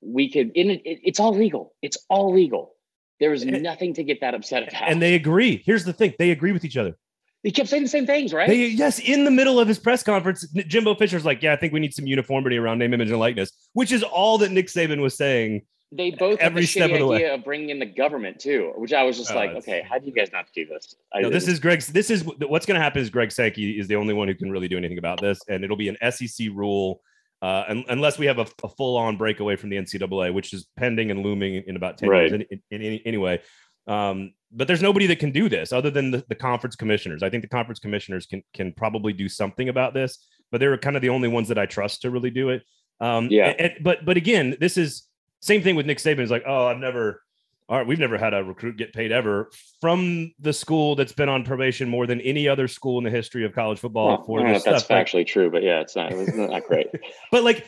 we 0.00 0.30
could. 0.30 0.52
In 0.54 0.70
it, 0.70 0.82
it's 0.84 1.20
all 1.20 1.36
legal. 1.36 1.74
It's 1.82 1.98
all 2.08 2.32
legal. 2.32 2.74
There 3.20 3.32
is 3.32 3.44
nothing 3.44 3.94
to 3.94 4.04
get 4.04 4.20
that 4.20 4.34
upset 4.34 4.68
about. 4.68 4.88
And 4.88 5.00
they 5.00 5.14
agree. 5.14 5.62
Here's 5.64 5.84
the 5.84 5.92
thing: 5.92 6.14
they 6.18 6.30
agree 6.30 6.52
with 6.52 6.64
each 6.64 6.76
other. 6.76 6.96
He 7.42 7.50
kept 7.50 7.68
saying 7.68 7.82
the 7.82 7.88
same 7.88 8.06
things, 8.06 8.32
right? 8.32 8.48
They, 8.48 8.68
yes, 8.68 8.98
in 8.98 9.24
the 9.24 9.30
middle 9.30 9.60
of 9.60 9.68
his 9.68 9.78
press 9.78 10.02
conference, 10.02 10.46
Jimbo 10.48 10.94
Fisher's 10.94 11.24
like, 11.24 11.42
"Yeah, 11.42 11.52
I 11.52 11.56
think 11.56 11.72
we 11.72 11.80
need 11.80 11.94
some 11.94 12.06
uniformity 12.06 12.56
around 12.56 12.78
name, 12.78 12.94
image, 12.94 13.10
and 13.10 13.20
likeness," 13.20 13.52
which 13.72 13.92
is 13.92 14.02
all 14.02 14.38
that 14.38 14.50
Nick 14.50 14.66
Saban 14.66 15.00
was 15.00 15.16
saying. 15.16 15.62
They 15.96 16.10
both 16.10 16.40
every 16.40 16.62
the 16.62 16.66
step 16.66 16.90
of 16.90 16.98
the 16.98 17.06
way 17.06 17.28
of 17.30 17.44
bringing 17.44 17.70
in 17.70 17.78
the 17.78 17.86
government 17.86 18.40
too, 18.40 18.72
which 18.76 18.92
I 18.92 19.04
was 19.04 19.16
just 19.16 19.30
oh, 19.30 19.36
like, 19.36 19.50
okay, 19.50 19.86
how 19.88 19.98
do 19.98 20.06
you 20.06 20.12
guys 20.12 20.30
not 20.32 20.46
do 20.54 20.66
this? 20.66 20.96
I, 21.12 21.20
no, 21.20 21.30
this 21.30 21.46
is 21.46 21.60
Greg's. 21.60 21.86
This 21.86 22.10
is 22.10 22.24
what's 22.24 22.66
going 22.66 22.74
to 22.74 22.82
happen. 22.82 23.00
Is 23.00 23.10
Greg 23.10 23.30
Sankey 23.30 23.78
is 23.78 23.86
the 23.86 23.96
only 23.96 24.12
one 24.12 24.26
who 24.26 24.34
can 24.34 24.50
really 24.50 24.66
do 24.66 24.76
anything 24.76 24.98
about 24.98 25.20
this, 25.20 25.38
and 25.48 25.62
it'll 25.62 25.76
be 25.76 25.88
an 25.88 25.96
SEC 26.10 26.48
rule 26.52 27.00
uh, 27.42 27.64
un- 27.68 27.84
unless 27.88 28.18
we 28.18 28.26
have 28.26 28.38
a, 28.38 28.46
a 28.62 28.68
full-on 28.68 29.16
breakaway 29.16 29.54
from 29.54 29.70
the 29.70 29.76
NCAA, 29.76 30.32
which 30.32 30.52
is 30.52 30.66
pending 30.76 31.10
and 31.10 31.22
looming 31.22 31.62
in 31.66 31.76
about 31.76 31.98
ten 31.98 32.08
right. 32.08 32.30
years. 32.30 32.32
In, 32.32 32.60
in, 32.70 32.82
in, 32.82 33.00
anyway, 33.04 33.40
um, 33.86 34.32
but 34.50 34.66
there's 34.66 34.82
nobody 34.82 35.06
that 35.06 35.18
can 35.18 35.30
do 35.30 35.48
this 35.48 35.72
other 35.72 35.90
than 35.90 36.10
the, 36.10 36.24
the, 36.28 36.34
conference 36.34 36.74
commissioners. 36.74 37.22
I 37.22 37.28
think 37.28 37.42
the 37.42 37.48
conference 37.48 37.78
commissioners 37.78 38.26
can 38.26 38.42
can 38.54 38.72
probably 38.72 39.12
do 39.12 39.28
something 39.28 39.68
about 39.68 39.94
this, 39.94 40.18
but 40.50 40.58
they're 40.58 40.76
kind 40.78 40.96
of 40.96 41.02
the 41.02 41.10
only 41.10 41.28
ones 41.28 41.48
that 41.48 41.58
I 41.58 41.66
trust 41.66 42.02
to 42.02 42.10
really 42.10 42.30
do 42.30 42.48
it. 42.48 42.62
Um, 43.00 43.28
yeah. 43.30 43.48
And, 43.58 43.72
but 43.82 44.04
but 44.04 44.16
again, 44.16 44.56
this 44.58 44.76
is 44.78 45.06
same 45.44 45.62
thing 45.62 45.76
with 45.76 45.86
Nick 45.86 45.98
Saban. 45.98 46.20
Is 46.20 46.30
like, 46.30 46.44
oh, 46.46 46.66
I've 46.66 46.78
never 46.78 47.22
all 47.68 47.78
right, 47.78 47.86
we've 47.86 47.98
never 47.98 48.18
had 48.18 48.34
a 48.34 48.44
recruit 48.44 48.76
get 48.76 48.92
paid 48.92 49.10
ever 49.10 49.50
from 49.80 50.32
the 50.38 50.52
school 50.52 50.96
that's 50.96 51.12
been 51.12 51.30
on 51.30 51.44
probation 51.44 51.88
more 51.88 52.06
than 52.06 52.20
any 52.20 52.46
other 52.46 52.68
school 52.68 52.98
in 52.98 53.04
the 53.04 53.10
history 53.10 53.44
of 53.44 53.54
college 53.54 53.78
football. 53.78 54.08
Well, 54.08 54.24
for 54.24 54.40
I 54.40 54.42
don't 54.42 54.52
know 54.52 54.58
if 54.58 54.64
that's 54.64 54.84
factually 54.84 55.26
true, 55.26 55.50
but 55.50 55.62
yeah, 55.62 55.80
it's 55.80 55.96
not. 55.96 56.12
It's 56.12 56.36
not 56.36 56.64
great. 56.64 56.88
but 57.30 57.42
like, 57.42 57.66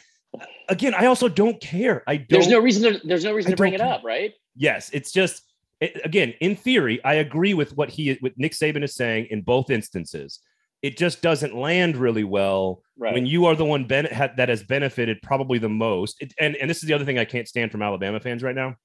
again, 0.68 0.92
I 0.94 1.06
also 1.06 1.28
don't 1.28 1.60
care. 1.62 2.02
I 2.06 2.16
don't. 2.16 2.26
There's 2.28 2.48
no 2.48 2.60
reason. 2.60 2.92
To, 2.92 3.06
there's 3.06 3.24
no 3.24 3.32
reason 3.32 3.52
to 3.52 3.56
bring 3.56 3.72
it 3.72 3.80
up, 3.80 4.04
right? 4.04 4.34
Yes, 4.54 4.90
it's 4.92 5.12
just 5.12 5.42
it, 5.80 5.98
again, 6.04 6.34
in 6.40 6.56
theory, 6.56 7.02
I 7.02 7.14
agree 7.14 7.54
with 7.54 7.74
what 7.76 7.88
he, 7.88 8.14
what 8.20 8.32
Nick 8.36 8.52
Saban 8.52 8.82
is 8.82 8.94
saying 8.94 9.28
in 9.30 9.42
both 9.42 9.70
instances. 9.70 10.40
It 10.82 10.96
just 10.96 11.22
doesn't 11.22 11.56
land 11.56 11.96
really 11.96 12.24
well 12.24 12.82
right. 12.98 13.14
when 13.14 13.26
you 13.26 13.46
are 13.46 13.56
the 13.56 13.64
one 13.64 13.86
ben- 13.86 14.08
that 14.36 14.48
has 14.48 14.62
benefited 14.62 15.18
probably 15.22 15.58
the 15.58 15.68
most. 15.68 16.20
It, 16.20 16.34
and 16.38 16.56
and 16.56 16.70
this 16.70 16.78
is 16.78 16.84
the 16.84 16.94
other 16.94 17.04
thing 17.04 17.18
I 17.18 17.24
can't 17.24 17.48
stand 17.48 17.72
from 17.72 17.82
Alabama 17.82 18.20
fans 18.20 18.42
right 18.42 18.54
now 18.54 18.76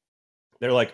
they're 0.62 0.72
like, 0.72 0.94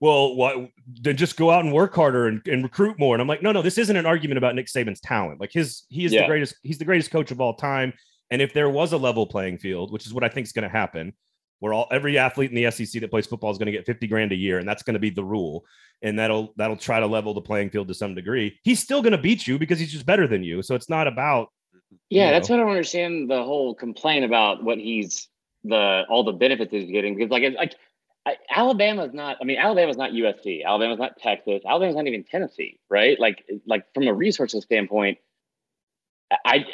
well, 0.00 0.34
what, 0.36 0.70
then 1.02 1.16
just 1.16 1.36
go 1.36 1.50
out 1.50 1.64
and 1.64 1.74
work 1.74 1.94
harder 1.94 2.28
and, 2.28 2.40
and, 2.46 2.62
recruit 2.62 2.98
more. 2.98 3.14
And 3.14 3.20
I'm 3.20 3.26
like, 3.26 3.42
no, 3.42 3.50
no, 3.50 3.60
this 3.60 3.76
isn't 3.78 3.96
an 3.96 4.06
argument 4.06 4.38
about 4.38 4.54
Nick 4.54 4.68
Saban's 4.68 5.00
talent. 5.00 5.40
Like 5.40 5.52
his, 5.52 5.84
he 5.88 6.04
is 6.04 6.12
yeah. 6.12 6.22
the 6.22 6.28
greatest, 6.28 6.54
he's 6.62 6.78
the 6.78 6.84
greatest 6.84 7.10
coach 7.10 7.32
of 7.32 7.40
all 7.40 7.54
time. 7.54 7.92
And 8.30 8.40
if 8.40 8.54
there 8.54 8.70
was 8.70 8.92
a 8.92 8.96
level 8.96 9.26
playing 9.26 9.58
field, 9.58 9.92
which 9.92 10.06
is 10.06 10.14
what 10.14 10.22
I 10.22 10.28
think 10.28 10.46
is 10.46 10.52
going 10.52 10.62
to 10.62 10.68
happen, 10.68 11.14
where 11.60 11.72
all 11.72 11.86
every 11.90 12.18
athlete 12.18 12.50
in 12.50 12.56
the 12.56 12.70
SEC 12.70 13.00
that 13.00 13.10
plays 13.10 13.26
football 13.26 13.50
is 13.50 13.58
going 13.58 13.66
to 13.66 13.72
get 13.72 13.86
50 13.86 14.06
grand 14.06 14.32
a 14.32 14.36
year, 14.36 14.58
and 14.58 14.68
that's 14.68 14.82
going 14.82 14.94
to 14.94 15.00
be 15.00 15.10
the 15.10 15.24
rule. 15.24 15.64
And 16.02 16.18
that'll 16.18 16.52
that'll 16.56 16.76
try 16.76 17.00
to 17.00 17.06
level 17.06 17.34
the 17.34 17.40
playing 17.40 17.70
field 17.70 17.88
to 17.88 17.94
some 17.94 18.14
degree. 18.14 18.58
He's 18.62 18.80
still 18.80 19.02
going 19.02 19.12
to 19.12 19.18
beat 19.18 19.46
you 19.46 19.58
because 19.58 19.78
he's 19.78 19.92
just 19.92 20.06
better 20.06 20.26
than 20.26 20.42
you. 20.42 20.62
So 20.62 20.74
it's 20.74 20.88
not 20.88 21.06
about 21.06 21.48
yeah, 22.08 22.26
you 22.26 22.32
that's 22.32 22.48
what 22.48 22.58
I 22.58 22.62
don't 22.62 22.70
understand 22.70 23.30
the 23.30 23.42
whole 23.42 23.74
complaint 23.74 24.24
about 24.24 24.62
what 24.62 24.78
he's 24.78 25.28
the 25.64 26.04
all 26.08 26.24
the 26.24 26.32
benefits 26.32 26.70
he's 26.70 26.90
getting 26.90 27.16
because 27.16 27.30
like 27.30 27.54
like 27.56 27.74
Alabama's 28.50 29.12
not. 29.12 29.38
I 29.40 29.44
mean, 29.44 29.58
Alabama's 29.58 29.96
not 29.96 30.10
USC. 30.12 30.64
Alabama's 30.64 30.98
not 30.98 31.18
Texas. 31.18 31.62
Alabama's 31.66 31.96
not 31.96 32.06
even 32.06 32.24
Tennessee, 32.24 32.78
right? 32.90 33.18
Like 33.18 33.44
like 33.66 33.84
from 33.94 34.06
a 34.06 34.14
resources 34.14 34.64
standpoint, 34.64 35.18
I, 36.44 36.64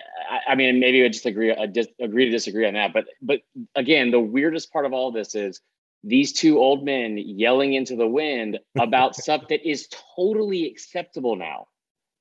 I, 0.49 0.55
mean, 0.55 0.81
maybe 0.81 1.05
I 1.05 1.09
just 1.09 1.27
agree, 1.27 1.53
I 1.53 1.67
just 1.67 1.91
agree 2.01 2.25
to 2.25 2.31
disagree 2.31 2.67
on 2.67 2.75
that. 2.75 2.93
But, 2.93 3.07
but 3.23 3.41
again, 3.75 4.11
the 4.11 4.21
weirdest 4.21 4.73
part 4.73 4.85
of 4.85 4.93
all 4.93 5.13
this 5.13 5.35
is 5.35 5.61
these 6.03 6.33
two 6.33 6.59
old 6.59 6.85
men 6.85 7.17
yelling 7.19 7.75
into 7.75 7.97
the 7.97 8.07
wind 8.07 8.59
about 8.79 9.17
stuff 9.17 9.49
that 9.49 9.69
is 9.69 9.89
totally 10.17 10.67
acceptable 10.67 11.37
now. 11.37 11.67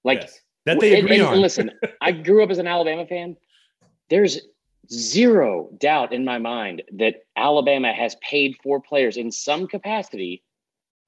Like 0.03 0.21
yes, 0.21 0.39
that 0.65 0.79
they 0.79 0.99
agree 0.99 1.15
and, 1.15 1.25
and, 1.25 1.35
on. 1.35 1.41
listen, 1.41 1.71
I 2.01 2.11
grew 2.11 2.43
up 2.43 2.49
as 2.49 2.57
an 2.57 2.67
Alabama 2.67 3.05
fan. 3.05 3.37
There's 4.09 4.39
zero 4.91 5.69
doubt 5.77 6.13
in 6.13 6.25
my 6.25 6.37
mind 6.39 6.83
that 6.93 7.23
Alabama 7.35 7.93
has 7.93 8.15
paid 8.15 8.57
for 8.61 8.81
players 8.81 9.17
in 9.17 9.31
some 9.31 9.67
capacity 9.67 10.43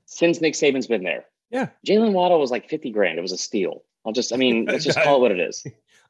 since 0.06 0.40
Nick 0.40 0.54
Saban's 0.54 0.88
been 0.88 1.04
there. 1.04 1.26
Yeah. 1.52 1.70
Jaylen 1.86 2.14
Waddle 2.14 2.40
was 2.40 2.52
like 2.52 2.70
50 2.70 2.92
grand. 2.92 3.18
It 3.18 3.22
was 3.22 3.32
a 3.32 3.38
steal. 3.38 3.84
I'll 4.06 4.14
just, 4.14 4.34
I 4.34 4.38
mean, 4.38 4.66
let's 4.66 4.86
just 4.86 5.00
call 5.04 5.18
it 5.18 5.20
what 5.20 5.32
it 5.32 5.40
is. 5.40 5.66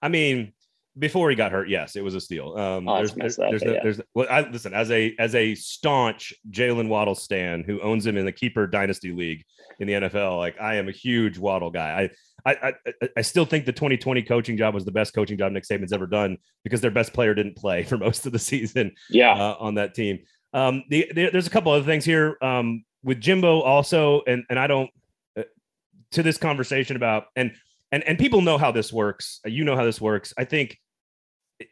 I 0.06 0.08
mean, 0.08 0.54
before 1.00 1.32
he 1.32 1.36
got 1.36 1.52
hurt, 1.52 1.68
yes, 1.68 1.96
it 1.96 2.04
was 2.04 2.14
a 2.14 2.22
steal. 2.22 2.56
Um, 2.56 2.88
oh, 2.88 2.98
there's, 2.98 3.14
there's, 3.14 3.40
up, 3.40 3.50
there's, 3.50 3.64
yeah. 3.64 3.80
there's, 3.82 4.00
well, 4.14 4.28
I 4.30 4.42
listen 4.42 4.76
as 4.76 4.92
a 4.92 5.16
as 5.18 5.34
a 5.34 5.56
staunch 5.56 6.32
Jaylen 6.52 6.90
Waddle 6.90 7.16
stan 7.16 7.64
who 7.64 7.82
owns 7.82 8.06
him 8.06 8.18
in 8.18 8.26
the 8.26 8.32
keeper 8.32 8.68
dynasty 8.68 9.12
league 9.12 9.44
in 9.80 9.88
the 9.88 9.94
NFL. 9.94 10.38
Like 10.38 10.62
I 10.62 10.76
am 10.76 10.88
a 10.88 10.92
huge 10.92 11.40
Waddle 11.40 11.72
guy. 11.72 12.12
I 12.46 12.52
I 12.52 12.74
I, 13.02 13.10
I 13.18 13.22
still 13.24 13.46
think 13.46 13.66
the 13.66 13.74
2020 13.74 14.22
coaching 14.22 14.58
job 14.58 14.76
was 14.76 14.86
the 14.86 14.92
best 14.92 15.16
coaching 15.16 15.40
job 15.40 15.52
Nick 15.52 15.64
Saban's 15.64 15.92
ever 15.92 16.06
done 16.06 16.38
because 16.64 16.82
their 16.82 16.92
best 16.92 17.14
player 17.14 17.34
didn't 17.34 17.56
play 17.56 17.82
for 17.90 17.98
most 17.98 18.28
of 18.28 18.32
the 18.32 18.40
season. 18.40 18.92
Yeah, 19.10 19.34
uh, 19.34 19.56
on 19.60 19.74
that 19.76 19.96
team. 19.96 20.20
Um, 20.54 20.84
the, 20.90 21.12
the, 21.16 21.32
there's 21.32 21.48
a 21.48 21.50
couple 21.50 21.72
other 21.72 21.84
things 21.84 22.06
here 22.06 22.38
um, 22.44 22.86
with 23.04 23.20
Jimbo 23.20 23.62
also, 23.62 24.22
and 24.28 24.44
and 24.52 24.60
I 24.60 24.68
don't 24.68 24.92
uh, 25.36 25.44
to 26.12 26.22
this 26.22 26.38
conversation 26.38 26.96
about 26.96 27.26
and 27.36 27.54
and 27.96 28.04
and 28.04 28.20
people 28.20 28.42
know 28.42 28.58
how 28.58 28.74
this 28.74 28.92
works. 28.92 29.40
Uh, 29.46 29.50
you 29.50 29.64
know 29.64 29.78
how 29.78 29.86
this 29.86 30.02
works. 30.02 30.34
I 30.38 30.44
think 30.44 30.78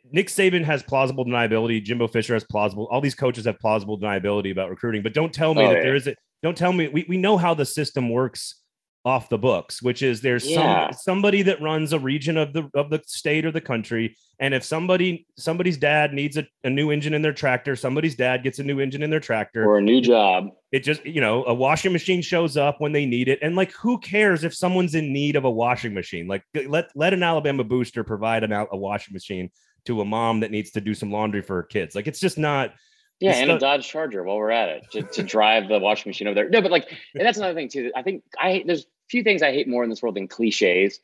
Nick 0.09 0.29
Saban 0.29 0.63
has 0.63 0.81
plausible 0.81 1.25
deniability. 1.25 1.83
Jimbo 1.83 2.07
Fisher 2.07 2.33
has 2.33 2.45
plausible. 2.45 2.87
All 2.89 3.01
these 3.01 3.13
coaches 3.13 3.43
have 3.43 3.59
plausible 3.59 3.99
deniability 3.99 4.49
about 4.49 4.69
recruiting. 4.69 5.03
But 5.03 5.13
don't 5.13 5.33
tell 5.33 5.53
me 5.53 5.63
oh, 5.65 5.67
that 5.67 5.77
yeah. 5.77 5.83
there 5.83 5.95
is 5.95 6.07
a. 6.07 6.15
Don't 6.41 6.57
tell 6.57 6.71
me 6.71 6.87
we, 6.87 7.05
we 7.09 7.17
know 7.17 7.35
how 7.35 7.53
the 7.53 7.65
system 7.65 8.09
works 8.09 8.61
off 9.05 9.27
the 9.27 9.37
books, 9.37 9.81
which 9.81 10.01
is 10.01 10.21
there's 10.21 10.49
yeah. 10.49 10.89
some 10.91 10.97
somebody 10.97 11.41
that 11.41 11.61
runs 11.61 11.91
a 11.91 11.99
region 11.99 12.37
of 12.37 12.53
the 12.53 12.69
of 12.73 12.89
the 12.89 13.01
state 13.05 13.45
or 13.45 13.51
the 13.51 13.61
country, 13.61 14.15
and 14.39 14.53
if 14.53 14.63
somebody 14.63 15.27
somebody's 15.37 15.77
dad 15.77 16.13
needs 16.13 16.37
a, 16.37 16.47
a 16.63 16.69
new 16.69 16.89
engine 16.89 17.13
in 17.13 17.21
their 17.21 17.33
tractor, 17.33 17.75
somebody's 17.75 18.15
dad 18.15 18.43
gets 18.43 18.59
a 18.59 18.63
new 18.63 18.79
engine 18.79 19.03
in 19.03 19.09
their 19.09 19.19
tractor 19.19 19.65
or 19.65 19.77
a 19.77 19.81
new 19.81 19.99
job. 19.99 20.49
It 20.71 20.83
just 20.83 21.05
you 21.05 21.19
know 21.19 21.43
a 21.45 21.53
washing 21.53 21.91
machine 21.91 22.21
shows 22.21 22.55
up 22.55 22.79
when 22.79 22.93
they 22.93 23.05
need 23.05 23.27
it, 23.27 23.39
and 23.41 23.55
like 23.55 23.73
who 23.73 23.99
cares 23.99 24.45
if 24.45 24.55
someone's 24.55 24.95
in 24.95 25.11
need 25.11 25.35
of 25.35 25.43
a 25.43 25.51
washing 25.51 25.93
machine? 25.93 26.27
Like 26.27 26.43
let 26.53 26.89
let 26.95 27.13
an 27.13 27.23
Alabama 27.23 27.65
booster 27.65 28.05
provide 28.05 28.43
an, 28.43 28.53
a 28.53 28.77
washing 28.77 29.13
machine 29.13 29.51
to 29.85 29.99
a 29.99 30.05
mom 30.05 30.39
that 30.39 30.51
needs 30.51 30.71
to 30.71 30.81
do 30.81 30.93
some 30.93 31.11
laundry 31.11 31.41
for 31.41 31.57
her 31.57 31.63
kids. 31.63 31.93
Like 31.93 32.07
it's 32.07 32.19
just 32.19 32.37
not. 32.37 32.73
Yeah, 33.19 33.35
and 33.35 33.51
a 33.51 33.59
Dodge 33.59 33.87
Charger 33.87 34.23
while 34.23 34.37
we're 34.37 34.51
at 34.51 34.69
it 34.69 34.91
to, 34.91 35.01
to 35.03 35.23
drive 35.23 35.69
the 35.69 35.79
washing 35.79 36.09
machine 36.09 36.27
over 36.27 36.35
there. 36.35 36.49
No, 36.49 36.61
but 36.61 36.71
like, 36.71 36.89
and 37.13 37.25
that's 37.25 37.37
another 37.37 37.53
thing 37.53 37.69
too. 37.69 37.91
I 37.95 38.01
think 38.01 38.23
I 38.37 38.63
there's 38.65 38.83
a 38.83 38.87
few 39.09 39.23
things 39.23 39.41
I 39.41 39.51
hate 39.51 39.67
more 39.67 39.83
in 39.83 39.89
this 39.89 40.01
world 40.01 40.15
than 40.15 40.27
cliches. 40.27 40.99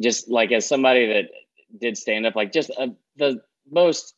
Just 0.00 0.28
like 0.28 0.50
as 0.52 0.66
somebody 0.66 1.06
that 1.06 1.24
did 1.78 1.96
stand 1.96 2.26
up, 2.26 2.34
like 2.34 2.52
just 2.52 2.70
uh, 2.76 2.88
the 3.16 3.42
most 3.70 4.14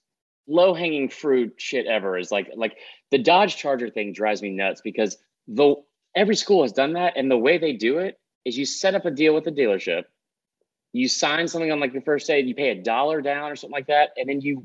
low 0.46 0.74
hanging 0.74 1.08
fruit 1.08 1.54
shit 1.58 1.86
ever 1.86 2.16
is 2.16 2.30
like 2.30 2.50
like 2.54 2.76
the 3.10 3.18
Dodge 3.18 3.56
Charger 3.56 3.90
thing 3.90 4.12
drives 4.12 4.40
me 4.40 4.50
nuts 4.50 4.80
because 4.82 5.18
the 5.48 5.74
every 6.16 6.36
school 6.36 6.62
has 6.62 6.72
done 6.72 6.94
that, 6.94 7.14
and 7.16 7.30
the 7.30 7.38
way 7.38 7.58
they 7.58 7.72
do 7.72 7.98
it 7.98 8.18
is 8.44 8.56
you 8.56 8.64
set 8.64 8.94
up 8.94 9.04
a 9.04 9.10
deal 9.10 9.34
with 9.34 9.44
the 9.44 9.52
dealership 9.52 10.04
you 10.94 11.08
sign 11.08 11.48
something 11.48 11.72
on 11.72 11.80
like 11.80 11.92
the 11.92 12.00
first 12.00 12.26
day, 12.26 12.40
you 12.40 12.54
pay 12.54 12.70
a 12.70 12.80
dollar 12.80 13.20
down 13.20 13.50
or 13.50 13.56
something 13.56 13.74
like 13.74 13.88
that, 13.88 14.10
and 14.16 14.28
then 14.28 14.40
you 14.40 14.64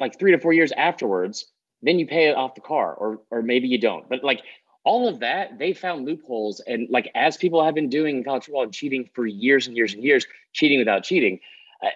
like 0.00 0.18
three 0.18 0.30
to 0.30 0.38
four 0.38 0.52
years 0.52 0.72
afterwards, 0.72 1.46
then 1.82 1.98
you 1.98 2.06
pay 2.06 2.28
it 2.28 2.36
off 2.36 2.54
the 2.54 2.60
car, 2.60 2.94
or 2.94 3.20
or 3.30 3.42
maybe 3.42 3.68
you 3.68 3.78
don't. 3.78 4.08
But 4.08 4.24
like 4.24 4.42
all 4.84 5.08
of 5.08 5.20
that, 5.20 5.58
they 5.58 5.72
found 5.72 6.06
loopholes, 6.06 6.60
and 6.66 6.88
like 6.90 7.10
as 7.14 7.36
people 7.36 7.64
have 7.64 7.74
been 7.74 7.88
doing 7.88 8.18
in 8.18 8.24
college 8.24 8.44
football 8.44 8.64
and 8.64 8.72
cheating 8.72 9.08
for 9.14 9.26
years 9.26 9.66
and 9.66 9.76
years 9.76 9.94
and 9.94 10.02
years, 10.02 10.26
cheating 10.52 10.78
without 10.78 11.04
cheating. 11.04 11.40
Uh, 11.82 11.88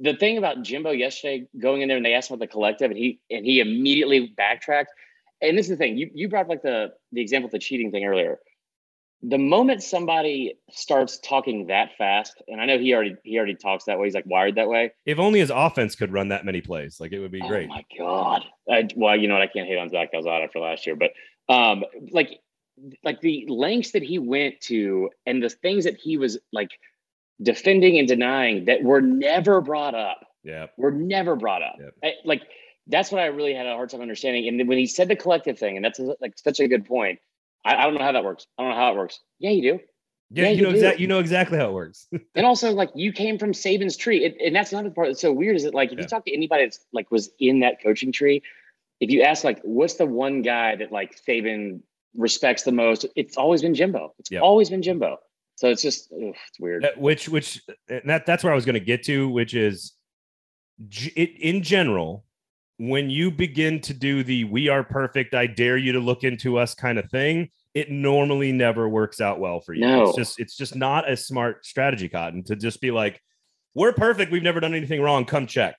the 0.00 0.14
thing 0.14 0.38
about 0.38 0.62
Jimbo 0.62 0.90
yesterday 0.90 1.46
going 1.58 1.82
in 1.82 1.88
there 1.88 1.96
and 1.96 2.06
they 2.06 2.14
asked 2.14 2.30
about 2.30 2.40
the 2.40 2.46
collective, 2.46 2.90
and 2.90 2.98
he 2.98 3.20
and 3.30 3.44
he 3.44 3.60
immediately 3.60 4.32
backtracked. 4.36 4.92
And 5.42 5.56
this 5.56 5.66
is 5.66 5.70
the 5.70 5.76
thing 5.76 5.96
you 5.96 6.10
you 6.14 6.28
brought 6.28 6.48
like 6.48 6.62
the 6.62 6.92
the 7.12 7.20
example 7.20 7.46
of 7.46 7.52
the 7.52 7.58
cheating 7.58 7.90
thing 7.90 8.04
earlier 8.04 8.38
the 9.22 9.38
moment 9.38 9.82
somebody 9.82 10.58
starts 10.70 11.18
talking 11.18 11.66
that 11.66 11.90
fast, 11.98 12.42
and 12.48 12.60
I 12.60 12.64
know 12.64 12.78
he 12.78 12.94
already 12.94 13.16
he 13.22 13.36
already 13.36 13.54
talks 13.54 13.84
that 13.84 13.98
way. 13.98 14.06
He's 14.06 14.14
like 14.14 14.26
wired 14.26 14.54
that 14.54 14.68
way. 14.68 14.92
If 15.04 15.18
only 15.18 15.40
his 15.40 15.50
offense 15.50 15.94
could 15.94 16.12
run 16.12 16.28
that 16.28 16.44
many 16.44 16.60
plays, 16.60 17.00
like 17.00 17.12
it 17.12 17.18
would 17.18 17.30
be 17.30 17.42
oh 17.42 17.48
great. 17.48 17.68
Oh 17.70 17.74
my 17.74 17.84
god! 17.98 18.44
I, 18.70 18.88
well, 18.96 19.16
you 19.16 19.28
know 19.28 19.34
what? 19.34 19.42
I 19.42 19.46
can't 19.46 19.66
hate 19.66 19.76
on 19.76 19.90
Zach 19.90 20.12
Calzada 20.12 20.48
for 20.50 20.60
last 20.60 20.86
year, 20.86 20.96
but 20.96 21.10
um, 21.52 21.84
like 22.10 22.40
like 23.04 23.20
the 23.20 23.44
lengths 23.48 23.90
that 23.90 24.02
he 24.02 24.18
went 24.18 24.60
to, 24.62 25.10
and 25.26 25.42
the 25.42 25.50
things 25.50 25.84
that 25.84 25.96
he 25.96 26.16
was 26.16 26.38
like 26.52 26.70
defending 27.42 27.98
and 27.98 28.08
denying 28.08 28.66
that 28.66 28.82
were 28.82 29.02
never 29.02 29.60
brought 29.60 29.94
up. 29.94 30.20
Yeah, 30.44 30.68
were 30.78 30.92
never 30.92 31.36
brought 31.36 31.62
up. 31.62 31.76
Yep. 31.78 31.94
I, 32.02 32.12
like 32.24 32.42
that's 32.86 33.12
what 33.12 33.20
I 33.20 33.26
really 33.26 33.52
had 33.52 33.66
a 33.66 33.74
hard 33.74 33.90
time 33.90 34.00
understanding. 34.00 34.48
And 34.48 34.66
when 34.66 34.78
he 34.78 34.86
said 34.86 35.08
the 35.08 35.16
collective 35.16 35.58
thing, 35.58 35.76
and 35.76 35.84
that's 35.84 36.00
like 36.20 36.38
such 36.38 36.58
a 36.60 36.68
good 36.68 36.86
point 36.86 37.18
I, 37.64 37.76
I, 37.76 37.84
don't 37.84 37.94
know 37.94 38.04
how 38.04 38.12
that 38.12 38.24
works. 38.24 38.46
I 38.58 38.62
don't 38.62 38.70
know 38.70 38.76
how 38.76 38.92
it 38.92 38.96
works. 38.96 39.20
Yeah, 39.38 39.50
you 39.50 39.62
do. 39.62 39.80
Yeah, 40.30 40.44
yeah 40.44 40.50
you, 40.50 40.56
you, 40.56 40.62
know 40.62 40.70
exactly. 40.70 41.02
You 41.02 41.08
know 41.08 41.18
exactly 41.18 41.58
how 41.58 41.68
it 41.68 41.72
works. 41.72 42.06
and 42.34 42.46
also, 42.46 42.72
like 42.72 42.90
you 42.94 43.12
came 43.12 43.38
from 43.38 43.52
Saban's 43.52 43.96
tree, 43.96 44.24
it, 44.24 44.36
and 44.44 44.54
that's 44.54 44.72
another 44.72 44.90
part 44.90 45.08
that's 45.08 45.20
so 45.20 45.32
weird. 45.32 45.56
Is 45.56 45.64
that 45.64 45.74
like 45.74 45.92
if 45.92 45.98
yeah. 45.98 46.02
you 46.02 46.08
talk 46.08 46.24
to 46.24 46.32
anybody 46.32 46.64
that's 46.64 46.80
like 46.92 47.10
was 47.10 47.30
in 47.38 47.60
that 47.60 47.82
coaching 47.82 48.12
tree, 48.12 48.42
if 49.00 49.10
you 49.10 49.22
ask 49.22 49.44
like 49.44 49.60
what's 49.62 49.94
the 49.94 50.06
one 50.06 50.42
guy 50.42 50.76
that 50.76 50.92
like 50.92 51.18
Saban 51.28 51.80
respects 52.16 52.62
the 52.62 52.72
most, 52.72 53.06
it's 53.16 53.36
always 53.36 53.62
been 53.62 53.74
Jimbo. 53.74 54.14
It's 54.18 54.30
yep. 54.30 54.42
always 54.42 54.70
been 54.70 54.82
Jimbo. 54.82 55.18
So 55.56 55.68
it's 55.68 55.82
just 55.82 56.10
ugh, 56.12 56.34
it's 56.48 56.60
weird. 56.60 56.86
Which 56.96 57.28
which 57.28 57.60
that 57.88 58.24
that's 58.24 58.44
where 58.44 58.52
I 58.52 58.56
was 58.56 58.64
going 58.64 58.74
to 58.74 58.80
get 58.80 59.02
to, 59.04 59.28
which 59.28 59.54
is 59.54 59.92
it 61.16 61.30
in 61.38 61.62
general 61.62 62.24
when 62.80 63.10
you 63.10 63.30
begin 63.30 63.78
to 63.78 63.92
do 63.92 64.24
the 64.24 64.44
we 64.44 64.70
are 64.70 64.82
perfect, 64.82 65.34
I 65.34 65.46
dare 65.46 65.76
you 65.76 65.92
to 65.92 66.00
look 66.00 66.24
into 66.24 66.56
us 66.56 66.74
kind 66.74 66.98
of 66.98 67.10
thing, 67.10 67.50
it 67.74 67.90
normally 67.90 68.52
never 68.52 68.88
works 68.88 69.20
out 69.20 69.38
well 69.38 69.60
for 69.60 69.74
you. 69.74 69.82
No. 69.82 70.04
It's 70.04 70.16
just 70.16 70.40
it's 70.40 70.56
just 70.56 70.74
not 70.74 71.08
a 71.08 71.14
smart 71.14 71.66
strategy, 71.66 72.08
Cotton, 72.08 72.42
to 72.44 72.56
just 72.56 72.80
be 72.80 72.90
like, 72.90 73.20
we're 73.74 73.92
perfect, 73.92 74.32
we've 74.32 74.42
never 74.42 74.60
done 74.60 74.72
anything 74.72 75.02
wrong, 75.02 75.26
come 75.26 75.46
check. 75.46 75.76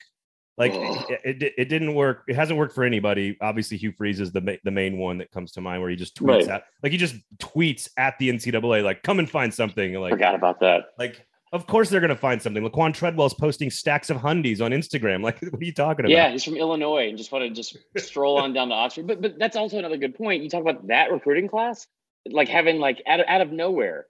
Like 0.60 0.74
it, 0.76 1.42
it, 1.42 1.54
it, 1.58 1.70
didn't 1.70 1.96
work. 1.96 2.24
It 2.28 2.36
hasn't 2.36 2.60
worked 2.60 2.76
for 2.76 2.84
anybody. 2.84 3.36
Obviously, 3.42 3.78
Hugh 3.78 3.94
Freeze 3.98 4.20
is 4.20 4.32
the 4.32 4.60
the 4.64 4.70
main 4.70 5.00
one 5.00 5.18
that 5.18 5.32
comes 5.32 5.54
to 5.54 5.62
mind, 5.62 5.82
where 5.82 5.90
he 5.90 5.96
just 5.96 6.16
tweets 6.16 6.42
right. 6.42 6.50
at 6.50 6.66
like 6.84 6.92
he 6.92 7.00
just 7.00 7.16
tweets 7.40 7.90
at 7.98 8.14
the 8.20 8.30
NCAA, 8.30 8.84
like 8.84 9.02
come 9.02 9.18
and 9.18 9.28
find 9.28 9.52
something. 9.52 9.96
Like 9.96 10.12
forgot 10.12 10.36
about 10.36 10.60
that. 10.60 10.84
Like 11.00 11.26
of 11.54 11.68
course 11.68 11.90
they're 11.90 12.00
going 12.00 12.10
to 12.10 12.16
find 12.16 12.42
something. 12.42 12.64
Laquan 12.64 12.94
Treadwell's 12.94 13.34
posting 13.34 13.70
stacks 13.70 14.10
of 14.10 14.18
hundies 14.18 14.62
on 14.62 14.72
Instagram. 14.72 15.22
Like, 15.22 15.42
what 15.42 15.62
are 15.62 15.66
you 15.66 15.74
talking 15.74 16.06
about? 16.06 16.12
Yeah, 16.12 16.30
he's 16.32 16.44
from 16.44 16.56
Illinois 16.56 17.10
and 17.10 17.18
just 17.18 17.32
want 17.32 17.44
to 17.44 17.50
just 17.50 17.78
stroll 17.98 18.38
on 18.38 18.54
down 18.54 18.70
to 18.70 18.76
Oxford. 18.76 19.08
But 19.08 19.22
but 19.22 19.38
that's 19.38 19.58
also 19.58 19.78
another 19.78 19.98
good 19.98 20.16
point. 20.16 20.44
You 20.44 20.50
talk 20.50 20.62
about 20.62 20.88
that 20.88 21.12
recruiting 21.12 21.50
class, 21.50 21.88
like 22.26 22.48
having 22.48 22.80
like 22.80 23.02
out 23.06 23.20
of, 23.20 23.26
out 23.28 23.42
of 23.42 23.52
nowhere. 23.52 24.06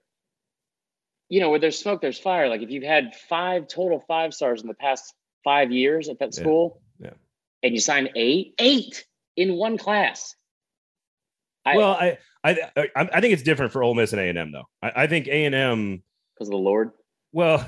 You 1.28 1.40
know, 1.40 1.50
where 1.50 1.58
there's 1.58 1.78
smoke, 1.78 2.00
there's 2.02 2.18
fire. 2.18 2.48
Like 2.48 2.62
if 2.62 2.70
you've 2.70 2.84
had 2.84 3.16
five 3.28 3.66
total 3.66 4.00
five 4.06 4.34
stars 4.34 4.60
in 4.60 4.68
the 4.68 4.74
past 4.74 5.14
five 5.42 5.72
years 5.72 6.08
at 6.08 6.18
that 6.18 6.34
school, 6.34 6.80
yeah, 7.00 7.06
yeah. 7.06 7.12
and 7.62 7.72
you 7.72 7.80
sign 7.80 8.10
eight, 8.14 8.54
eight 8.58 9.04
in 9.36 9.54
one 9.54 9.78
class. 9.78 10.36
I, 11.64 11.76
well, 11.76 11.92
I, 11.92 12.18
I 12.44 12.56
I 12.94 13.20
think 13.20 13.32
it's 13.32 13.42
different 13.42 13.72
for 13.72 13.82
Ole 13.82 13.94
Miss 13.94 14.12
and 14.12 14.20
A 14.20 14.28
and 14.28 14.36
M 14.36 14.52
though. 14.52 14.68
I, 14.82 14.92
I 15.04 15.06
think 15.06 15.26
A 15.26 15.44
and 15.44 15.54
M 15.54 16.02
because 16.34 16.48
of 16.48 16.52
the 16.52 16.58
Lord. 16.58 16.90
Well, 17.32 17.66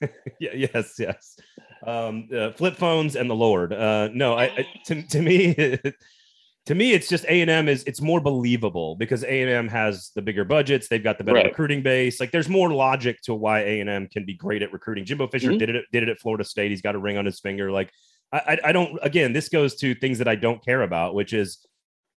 yeah, 0.40 0.54
yes, 0.54 0.94
yes. 0.98 1.38
Um, 1.86 2.28
uh, 2.34 2.52
flip 2.52 2.76
phones 2.76 3.16
and 3.16 3.28
the 3.28 3.34
Lord. 3.34 3.72
Uh, 3.72 4.08
no, 4.12 4.34
I, 4.34 4.44
I 4.44 4.66
to, 4.86 5.02
to 5.02 5.22
me, 5.22 5.54
to 6.66 6.74
me, 6.74 6.92
it's 6.92 7.08
just 7.08 7.24
A 7.24 7.40
and 7.40 7.50
M 7.50 7.68
is 7.68 7.84
it's 7.84 8.00
more 8.00 8.20
believable 8.20 8.96
because 8.96 9.24
A 9.24 9.42
and 9.42 9.50
M 9.50 9.68
has 9.68 10.10
the 10.14 10.22
bigger 10.22 10.44
budgets. 10.44 10.88
They've 10.88 11.02
got 11.02 11.18
the 11.18 11.24
better 11.24 11.36
right. 11.36 11.46
recruiting 11.46 11.82
base. 11.82 12.20
Like, 12.20 12.30
there's 12.30 12.48
more 12.48 12.72
logic 12.72 13.20
to 13.22 13.34
why 13.34 13.60
A 13.60 13.80
and 13.80 13.90
M 13.90 14.08
can 14.08 14.24
be 14.24 14.34
great 14.34 14.62
at 14.62 14.72
recruiting. 14.72 15.04
Jimbo 15.04 15.28
Fisher 15.28 15.50
mm-hmm. 15.50 15.58
did 15.58 15.70
it 15.70 15.84
did 15.92 16.02
it 16.04 16.08
at 16.08 16.20
Florida 16.20 16.44
State. 16.44 16.70
He's 16.70 16.82
got 16.82 16.94
a 16.94 16.98
ring 16.98 17.18
on 17.18 17.24
his 17.24 17.40
finger. 17.40 17.70
Like, 17.70 17.90
I, 18.32 18.58
I 18.64 18.72
don't. 18.72 18.98
Again, 19.02 19.32
this 19.32 19.48
goes 19.48 19.74
to 19.76 19.94
things 19.94 20.18
that 20.18 20.28
I 20.28 20.36
don't 20.36 20.64
care 20.64 20.82
about, 20.82 21.14
which 21.14 21.32
is 21.32 21.66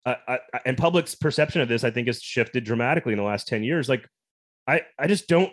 I, 0.07 0.17
I, 0.29 0.39
and 0.67 0.77
public's 0.77 1.15
perception 1.15 1.61
of 1.61 1.69
this, 1.69 1.85
I 1.85 1.91
think, 1.91 2.07
has 2.09 2.21
shifted 2.21 2.65
dramatically 2.65 3.13
in 3.13 3.19
the 3.19 3.25
last 3.25 3.49
10 3.49 3.63
years. 3.63 3.89
Like, 3.89 4.07
I, 4.67 4.83
I 4.99 5.07
just 5.07 5.29
don't 5.29 5.53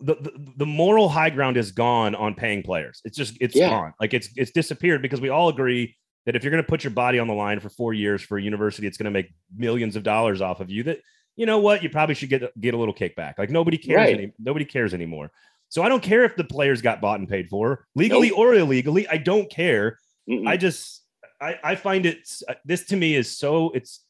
the, 0.00 0.14
the, 0.16 0.32
the 0.58 0.66
moral 0.66 1.08
high 1.08 1.30
ground 1.30 1.56
is 1.56 1.72
gone 1.72 2.14
on 2.14 2.34
paying 2.34 2.62
players. 2.62 3.00
It's 3.04 3.16
just 3.16 3.36
it's 3.40 3.54
yeah. 3.54 3.70
gone. 3.70 3.94
Like 4.00 4.14
it's 4.14 4.28
it's 4.36 4.50
disappeared 4.50 5.02
because 5.02 5.20
we 5.20 5.28
all 5.28 5.48
agree 5.48 5.96
that 6.26 6.36
if 6.36 6.42
you're 6.42 6.50
going 6.50 6.62
to 6.62 6.68
put 6.68 6.84
your 6.84 6.90
body 6.90 7.18
on 7.18 7.26
the 7.26 7.34
line 7.34 7.60
for 7.60 7.68
four 7.68 7.94
years 7.94 8.22
for 8.22 8.38
a 8.38 8.42
university, 8.42 8.86
it's 8.86 8.98
going 8.98 9.04
to 9.04 9.10
make 9.10 9.32
millions 9.56 9.96
of 9.96 10.02
dollars 10.02 10.40
off 10.40 10.60
of 10.60 10.70
you. 10.70 10.82
That 10.82 11.00
you 11.36 11.46
know 11.46 11.58
what, 11.58 11.82
you 11.82 11.90
probably 11.90 12.14
should 12.14 12.28
get 12.28 12.60
get 12.60 12.74
a 12.74 12.76
little 12.76 12.94
kickback. 12.94 13.34
Like 13.38 13.50
nobody 13.50 13.78
cares. 13.78 13.96
Right. 13.96 14.14
Any, 14.14 14.32
nobody 14.38 14.64
cares 14.64 14.94
anymore. 14.94 15.30
So 15.68 15.82
I 15.82 15.88
don't 15.88 16.02
care 16.02 16.24
if 16.24 16.34
the 16.34 16.44
players 16.44 16.82
got 16.82 17.00
bought 17.00 17.20
and 17.20 17.28
paid 17.28 17.48
for 17.48 17.86
legally 17.94 18.30
nope. 18.30 18.38
or 18.38 18.54
illegally. 18.54 19.06
I 19.08 19.18
don't 19.18 19.50
care. 19.50 19.98
Mm-mm. 20.28 20.48
I 20.48 20.56
just 20.56 21.04
I, 21.40 21.58
I 21.62 21.74
find 21.76 22.06
it 22.06 22.28
uh, 22.48 22.54
this 22.64 22.86
to 22.86 22.96
me 22.96 23.14
is 23.14 23.36
so 23.36 23.70
it's 23.70 24.04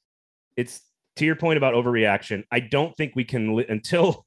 it's 0.56 0.80
to 1.16 1.24
your 1.24 1.36
point 1.36 1.56
about 1.56 1.74
overreaction. 1.74 2.44
I 2.50 2.60
don't 2.60 2.96
think 2.96 3.14
we 3.14 3.24
can 3.24 3.58
until 3.68 4.24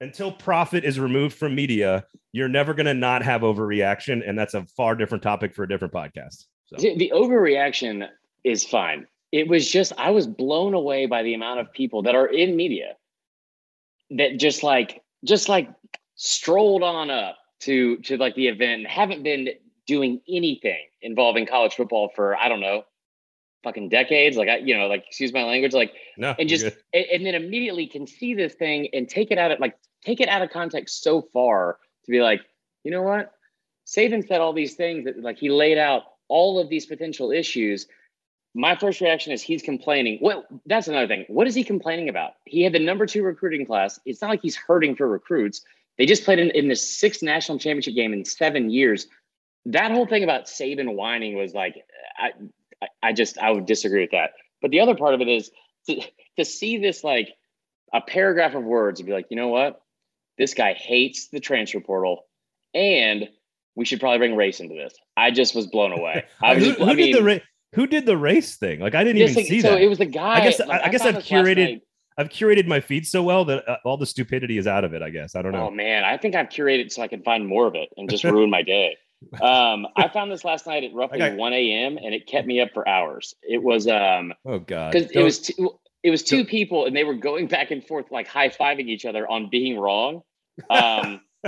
until 0.00 0.30
profit 0.30 0.84
is 0.84 1.00
removed 1.00 1.36
from 1.36 1.54
media, 1.54 2.04
you're 2.32 2.48
never 2.48 2.74
going 2.74 2.86
to 2.86 2.94
not 2.94 3.22
have 3.22 3.42
overreaction. 3.42 4.26
And 4.26 4.38
that's 4.38 4.54
a 4.54 4.64
far 4.76 4.94
different 4.94 5.22
topic 5.22 5.54
for 5.54 5.64
a 5.64 5.68
different 5.68 5.92
podcast. 5.92 6.46
So. 6.66 6.76
The 6.76 7.12
overreaction 7.14 8.08
is 8.44 8.64
fine. 8.64 9.06
It 9.32 9.48
was 9.48 9.70
just, 9.70 9.92
I 9.98 10.10
was 10.10 10.26
blown 10.26 10.74
away 10.74 11.06
by 11.06 11.22
the 11.22 11.34
amount 11.34 11.60
of 11.60 11.72
people 11.72 12.02
that 12.02 12.14
are 12.14 12.26
in 12.26 12.56
media 12.56 12.96
that 14.10 14.38
just 14.38 14.62
like, 14.62 15.02
just 15.24 15.48
like 15.48 15.68
strolled 16.14 16.82
on 16.82 17.10
up 17.10 17.36
to, 17.60 17.96
to 17.98 18.16
like 18.16 18.34
the 18.34 18.48
event 18.48 18.80
and 18.80 18.86
haven't 18.86 19.22
been 19.22 19.48
doing 19.86 20.20
anything 20.28 20.78
involving 21.02 21.46
college 21.46 21.74
football 21.74 22.10
for, 22.14 22.36
I 22.36 22.48
don't 22.48 22.60
know, 22.60 22.84
fucking 23.62 23.88
decades. 23.88 24.36
Like 24.36 24.48
I, 24.48 24.56
you 24.58 24.76
know, 24.76 24.86
like 24.86 25.04
excuse 25.06 25.32
my 25.32 25.44
language, 25.44 25.72
like 25.72 25.92
no, 26.16 26.34
and 26.38 26.48
just 26.48 26.64
and, 26.92 27.04
and, 27.12 27.26
then 27.26 27.34
immediately 27.34 27.86
can 27.86 28.06
see 28.06 28.34
this 28.34 28.54
thing 28.54 28.88
and 28.92 29.08
take 29.08 29.30
it 29.30 29.38
out 29.38 29.50
of 29.50 29.60
like 29.60 29.76
take 30.04 30.20
it 30.20 30.28
out 30.28 30.42
of 30.42 30.50
context 30.50 31.02
so 31.02 31.22
far 31.32 31.78
to 32.04 32.10
be 32.10 32.20
like, 32.20 32.40
you 32.84 32.90
know 32.90 33.02
what? 33.02 33.32
Saban 33.86 34.26
said 34.26 34.40
all 34.40 34.52
these 34.52 34.74
things 34.74 35.04
that 35.04 35.20
like 35.20 35.38
he 35.38 35.50
laid 35.50 35.78
out 35.78 36.02
all 36.28 36.58
of 36.58 36.68
these 36.68 36.86
potential 36.86 37.30
issues. 37.30 37.86
My 38.54 38.76
first 38.76 39.00
reaction 39.00 39.32
is 39.32 39.42
he's 39.42 39.62
complaining. 39.62 40.18
Well, 40.20 40.44
that's 40.66 40.88
another 40.88 41.06
thing. 41.06 41.24
What 41.28 41.46
is 41.46 41.54
he 41.54 41.64
complaining 41.64 42.08
about? 42.08 42.32
He 42.44 42.62
had 42.62 42.72
the 42.72 42.78
number 42.78 43.06
two 43.06 43.22
recruiting 43.22 43.66
class. 43.66 44.00
It's 44.04 44.20
not 44.20 44.30
like 44.30 44.42
he's 44.42 44.56
hurting 44.56 44.96
for 44.96 45.06
recruits. 45.06 45.62
They 45.96 46.06
just 46.06 46.24
played 46.24 46.38
in, 46.38 46.50
in 46.50 46.68
the 46.68 46.76
sixth 46.76 47.22
national 47.22 47.58
championship 47.58 47.94
game 47.94 48.12
in 48.12 48.24
seven 48.24 48.70
years. 48.70 49.06
That 49.66 49.90
whole 49.90 50.06
thing 50.06 50.24
about 50.24 50.46
Saban 50.46 50.94
whining 50.94 51.36
was 51.36 51.52
like, 51.52 51.84
I, 52.16 52.32
I, 53.02 53.12
just 53.12 53.38
I 53.38 53.50
would 53.50 53.66
disagree 53.66 54.02
with 54.02 54.12
that. 54.12 54.30
But 54.60 54.70
the 54.70 54.80
other 54.80 54.94
part 54.94 55.14
of 55.14 55.20
it 55.20 55.28
is 55.28 55.50
to, 55.88 56.00
to 56.38 56.44
see 56.44 56.78
this 56.78 57.02
like 57.02 57.28
a 57.92 58.00
paragraph 58.00 58.54
of 58.54 58.64
words 58.64 59.00
and 59.00 59.06
be 59.06 59.12
like, 59.12 59.26
you 59.30 59.36
know 59.36 59.48
what? 59.48 59.80
This 60.36 60.54
guy 60.54 60.74
hates 60.74 61.28
the 61.28 61.40
transfer 61.40 61.80
portal, 61.80 62.24
and 62.74 63.28
we 63.74 63.84
should 63.84 63.98
probably 64.00 64.18
bring 64.18 64.36
race 64.36 64.60
into 64.60 64.74
this. 64.74 64.94
I 65.16 65.30
just 65.30 65.54
was 65.54 65.66
blown 65.66 65.92
away. 65.92 66.24
I 66.42 66.54
was 66.54 66.62
who, 66.62 66.70
just, 66.70 66.78
who 66.78 66.90
I 66.90 66.94
mean, 66.94 67.06
did 67.06 67.16
the 67.16 67.24
race? 67.24 67.42
Who 67.74 67.86
did 67.86 68.06
the 68.06 68.16
race 68.16 68.56
thing? 68.56 68.80
Like 68.80 68.94
I 68.94 69.04
didn't 69.04 69.20
even 69.20 69.44
see 69.44 69.60
so 69.60 69.72
that. 69.72 69.82
it 69.82 69.88
was 69.88 69.98
the 69.98 70.06
guy. 70.06 70.36
I 70.36 70.40
guess 70.44 70.58
like, 70.60 70.70
I, 70.70 70.86
I 70.86 70.88
guess 70.90 71.02
I've 71.02 71.16
curated. 71.16 71.80
I've 72.16 72.30
curated 72.30 72.66
my 72.66 72.80
feed 72.80 73.06
so 73.06 73.22
well 73.22 73.44
that 73.44 73.68
uh, 73.68 73.76
all 73.84 73.96
the 73.96 74.06
stupidity 74.06 74.58
is 74.58 74.66
out 74.66 74.82
of 74.82 74.92
it. 74.92 75.02
I 75.02 75.10
guess 75.10 75.36
I 75.36 75.42
don't 75.42 75.52
know. 75.52 75.68
Oh 75.68 75.70
man, 75.70 76.04
I 76.04 76.16
think 76.16 76.34
I've 76.34 76.48
curated 76.48 76.90
so 76.90 77.02
I 77.02 77.08
can 77.08 77.22
find 77.22 77.46
more 77.46 77.66
of 77.66 77.74
it 77.74 77.90
and 77.96 78.10
just 78.10 78.24
ruin 78.24 78.50
my 78.50 78.62
day. 78.62 78.96
Um, 79.40 79.86
I 79.96 80.08
found 80.08 80.30
this 80.30 80.44
last 80.44 80.66
night 80.66 80.84
at 80.84 80.90
roughly 80.94 81.18
got, 81.18 81.36
1 81.36 81.52
a.m. 81.52 81.98
and 81.98 82.14
it 82.14 82.26
kept 82.26 82.46
me 82.46 82.60
up 82.60 82.70
for 82.72 82.88
hours. 82.88 83.34
It 83.42 83.62
was 83.62 83.86
um 83.86 84.32
oh 84.44 84.58
god 84.58 84.92
because 84.92 85.10
it 85.10 85.22
was 85.22 85.40
two, 85.40 85.78
it 86.02 86.10
was 86.10 86.22
two 86.22 86.44
people 86.44 86.86
and 86.86 86.96
they 86.96 87.04
were 87.04 87.14
going 87.14 87.48
back 87.48 87.70
and 87.70 87.84
forth 87.84 88.06
like 88.10 88.28
high 88.28 88.48
fiving 88.48 88.88
each 88.88 89.04
other 89.04 89.28
on 89.28 89.48
being 89.50 89.78
wrong. 89.78 90.22
Um, 90.70 91.20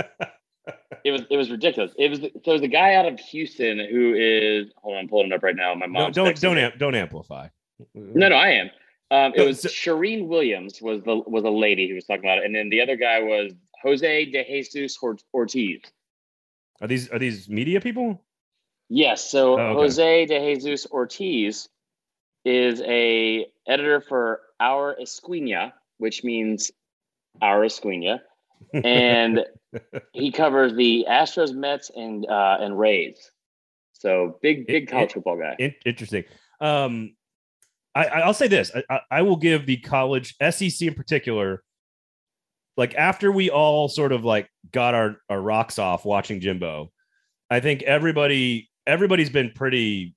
it 1.03 1.11
was 1.11 1.21
it 1.29 1.37
was 1.37 1.49
ridiculous. 1.49 1.91
It 1.97 2.09
was 2.09 2.19
so 2.19 2.25
it 2.25 2.51
was 2.51 2.61
the 2.61 2.67
guy 2.67 2.95
out 2.95 3.05
of 3.05 3.19
Houston 3.19 3.79
who 3.79 4.13
is 4.15 4.71
hold 4.77 4.95
on, 4.95 5.01
I'm 5.01 5.07
pulling 5.07 5.27
it 5.27 5.33
up 5.33 5.43
right 5.43 5.55
now. 5.55 5.73
My 5.75 5.87
mom 5.87 6.03
no, 6.03 6.09
don't 6.11 6.39
don't 6.39 6.57
amp, 6.57 6.77
don't 6.77 6.95
amplify. 6.95 7.47
No, 7.95 8.29
no, 8.29 8.35
I 8.35 8.49
am. 8.49 8.69
Um, 9.09 9.33
it 9.35 9.41
was 9.41 9.63
Shireen 9.63 10.27
Williams 10.27 10.81
was 10.81 11.03
the 11.03 11.15
was 11.15 11.43
a 11.43 11.49
lady 11.49 11.89
who 11.89 11.95
was 11.95 12.05
talking 12.05 12.23
about 12.23 12.39
it, 12.39 12.45
and 12.45 12.55
then 12.55 12.69
the 12.69 12.81
other 12.81 12.95
guy 12.95 13.19
was 13.19 13.51
Jose 13.83 14.25
De 14.25 14.43
Jesus 14.43 14.97
Ortiz. 15.33 15.81
Are 16.81 16.87
these 16.87 17.09
are 17.09 17.19
these 17.19 17.47
media 17.47 17.79
people? 17.79 18.23
Yes. 18.89 19.29
So 19.29 19.59
oh, 19.59 19.61
okay. 19.61 19.73
Jose 19.81 20.25
De 20.25 20.55
Jesus 20.55 20.87
Ortiz 20.91 21.69
is 22.43 22.81
a 22.81 23.45
editor 23.67 24.01
for 24.01 24.41
Our 24.59 24.99
Esquina, 24.99 25.73
which 25.99 26.23
means 26.23 26.71
Our 27.41 27.65
Esquina, 27.65 28.21
and 28.73 29.45
he 30.13 30.31
covers 30.31 30.73
the 30.73 31.05
Astros, 31.07 31.53
Mets, 31.53 31.91
and 31.95 32.25
uh, 32.27 32.57
and 32.59 32.77
Rays. 32.77 33.31
So 33.93 34.39
big, 34.41 34.65
big 34.65 34.89
college 34.89 35.11
it, 35.11 35.13
football 35.13 35.37
guy. 35.37 35.55
It, 35.59 35.75
interesting. 35.85 36.23
Um, 36.59 37.15
I, 37.93 38.25
will 38.25 38.33
say 38.33 38.47
this: 38.47 38.71
I, 38.89 39.01
I 39.11 39.21
will 39.21 39.35
give 39.35 39.65
the 39.67 39.77
college 39.77 40.35
SEC 40.49 40.81
in 40.81 40.95
particular 40.95 41.63
like 42.81 42.95
after 42.95 43.31
we 43.31 43.51
all 43.51 43.87
sort 43.87 44.11
of 44.11 44.25
like 44.25 44.49
got 44.71 44.95
our, 44.95 45.17
our 45.29 45.39
rocks 45.39 45.77
off 45.77 46.03
watching 46.03 46.41
Jimbo, 46.41 46.91
I 47.47 47.59
think 47.59 47.83
everybody 47.83 48.71
everybody's 48.87 49.29
been 49.29 49.51
pretty 49.53 50.15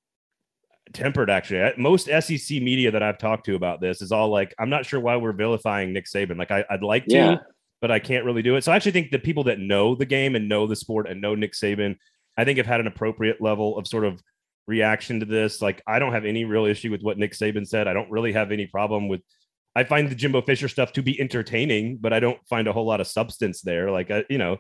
tempered 0.95 1.29
actually. 1.29 1.71
Most 1.77 2.07
SEC 2.07 2.63
media 2.63 2.91
that 2.91 3.03
I've 3.03 3.19
talked 3.19 3.45
to 3.47 3.55
about 3.55 3.83
this 3.83 4.01
is 4.01 4.13
all 4.13 4.31
like, 4.31 4.55
I'm 4.59 4.71
not 4.71 4.87
sure 4.87 4.99
why 4.99 5.17
we're 5.17 5.35
vilifying 5.35 5.93
Nick 5.93 6.07
Saban. 6.07 6.39
Like 6.39 6.51
I, 6.51 6.65
would 6.71 6.83
like 6.83 7.05
to, 7.09 7.15
yeah. 7.15 7.37
but 7.83 7.91
I 7.91 7.99
can't 7.99 8.25
really 8.25 8.41
do 8.41 8.57
it. 8.57 8.65
So 8.65 8.73
I 8.73 8.77
actually 8.77 8.93
think 8.93 9.11
the 9.11 9.19
people 9.19 9.45
that 9.45 9.59
know 9.59 9.95
the 9.95 10.07
game 10.07 10.35
and 10.35 10.49
know 10.49 10.67
the 10.67 10.75
sport 10.75 11.07
and 11.07 11.21
know 11.21 11.35
Nick 11.35 11.53
Saban, 11.53 11.99
I 12.39 12.47
think 12.47 12.57
have 12.57 12.67
had 12.67 12.81
an 12.81 12.87
appropriate 12.87 13.43
level 13.43 13.77
of 13.77 13.87
sort 13.87 14.07
of 14.07 14.23
reaction 14.67 15.21
to 15.21 15.27
this. 15.27 15.61
Like 15.61 15.83
I 15.87 15.99
don't 15.99 16.15
have 16.15 16.25
any 16.25 16.47
real 16.47 16.65
issue 16.65 16.91
with 16.91 17.03
what 17.03 17.19
Nick 17.19 17.33
Saban 17.33 17.69
said. 17.69 17.89
I 17.89 17.93
don't 17.93 18.11
really 18.11 18.33
have 18.33 18.53
any 18.53 18.67
problem 18.67 19.09
with 19.09 19.21
I 19.77 19.85
find 19.85 20.09
the 20.09 20.15
Jimbo 20.15 20.43
Fisher 20.43 20.69
stuff 20.69 20.93
to 20.93 21.03
be 21.03 21.21
entertaining, 21.21 21.99
but 22.01 22.13
I 22.13 22.21
don't 22.21 22.39
find 22.49 22.69
a 22.69 22.73
whole 22.73 22.87
lot 22.87 23.01
of 23.01 23.07
substance 23.07 23.61
there. 23.61 23.91
Like, 23.91 24.11
uh, 24.11 24.23
you 24.31 24.39
know, 24.39 24.59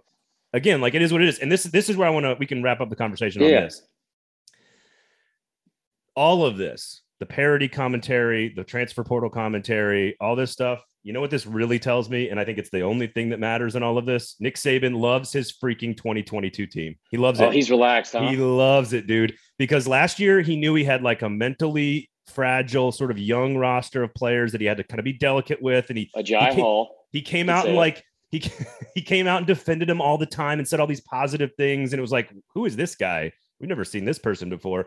again, 0.53 0.81
like 0.81 0.94
it 0.94 1.03
is 1.03 1.12
what 1.12 1.22
it 1.22 1.29
is. 1.29 1.38
And 1.38 1.53
this 1.53 1.64
this 1.64 1.88
is 1.88 1.96
where 1.96 2.09
I 2.09 2.11
want 2.11 2.24
to 2.24 2.37
we 2.38 2.46
can 2.46 2.62
wrap 2.62 2.81
up 2.81 2.90
the 2.90 2.96
conversation 2.96 3.42
yeah. 3.42 3.57
on 3.57 3.64
this. 3.64 3.83
All 6.16 6.44
of 6.44 6.57
this, 6.57 7.03
the 7.20 7.27
parity 7.27 7.68
commentary, 7.68 8.53
the 8.55 8.64
transfer 8.64 9.05
portal 9.05 9.31
commentary, 9.31 10.16
all 10.20 10.37
this 10.37 10.50
stuff. 10.50 10.83
You 11.03 11.12
know 11.12 11.20
what 11.20 11.31
this 11.31 11.44
really 11.44 11.79
tells 11.79 12.09
me, 12.09 12.31
and 12.31 12.40
I 12.40 12.44
think 12.44 12.59
it's 12.59 12.70
the 12.70 12.81
only 12.81 13.09
thing 13.09 13.29
that 13.29 13.38
matters 13.38 13.77
in 13.77 13.83
all 13.83 13.98
of 13.98 14.07
this. 14.07 14.37
Nick 14.40 14.57
Saban 14.57 14.98
loves 14.98 15.33
his 15.33 15.53
freaking 15.53 15.94
2022 15.94 16.66
team. 16.66 16.94
He 17.11 17.18
loves 17.18 17.40
oh, 17.40 17.48
it. 17.48 17.53
He's 17.53 17.70
relaxed. 17.70 18.14
Huh? 18.14 18.31
He 18.31 18.37
loves 18.37 18.94
it, 18.94 19.07
dude. 19.07 19.35
Because 19.59 19.87
last 19.87 20.18
year 20.18 20.40
he 20.40 20.57
knew 20.57 20.74
he 20.74 20.83
had 20.83 21.03
like 21.03 21.20
a 21.20 21.29
mentally 21.29 22.09
fragile, 22.26 22.92
sort 22.92 23.10
of 23.10 23.18
young 23.18 23.56
roster 23.56 24.02
of 24.02 24.14
players 24.14 24.52
that 24.52 24.60
he 24.60 24.66
had 24.66 24.76
to 24.78 24.84
kind 24.84 24.98
of 24.98 25.04
be 25.04 25.12
delicate 25.12 25.62
with. 25.62 25.88
And 25.88 25.98
he 25.98 26.10
Agiye 26.16 26.40
he 26.40 26.46
came, 26.46 26.54
Hall. 26.54 26.96
He 27.12 27.22
came 27.22 27.48
out 27.48 27.66
and 27.66 27.76
like 27.76 28.02
he 28.30 28.42
he 28.94 29.02
came 29.02 29.26
out 29.26 29.38
and 29.38 29.46
defended 29.46 29.88
him 29.88 30.00
all 30.00 30.18
the 30.18 30.26
time 30.26 30.58
and 30.58 30.66
said 30.66 30.80
all 30.80 30.87
these 30.87 31.00
positive 31.00 31.52
things. 31.56 31.92
And 31.92 31.98
it 31.98 32.02
was 32.02 32.12
like, 32.12 32.32
who 32.54 32.64
is 32.64 32.76
this 32.76 32.94
guy? 32.94 33.32
We've 33.60 33.68
never 33.68 33.84
seen 33.84 34.04
this 34.04 34.18
person 34.18 34.48
before. 34.48 34.87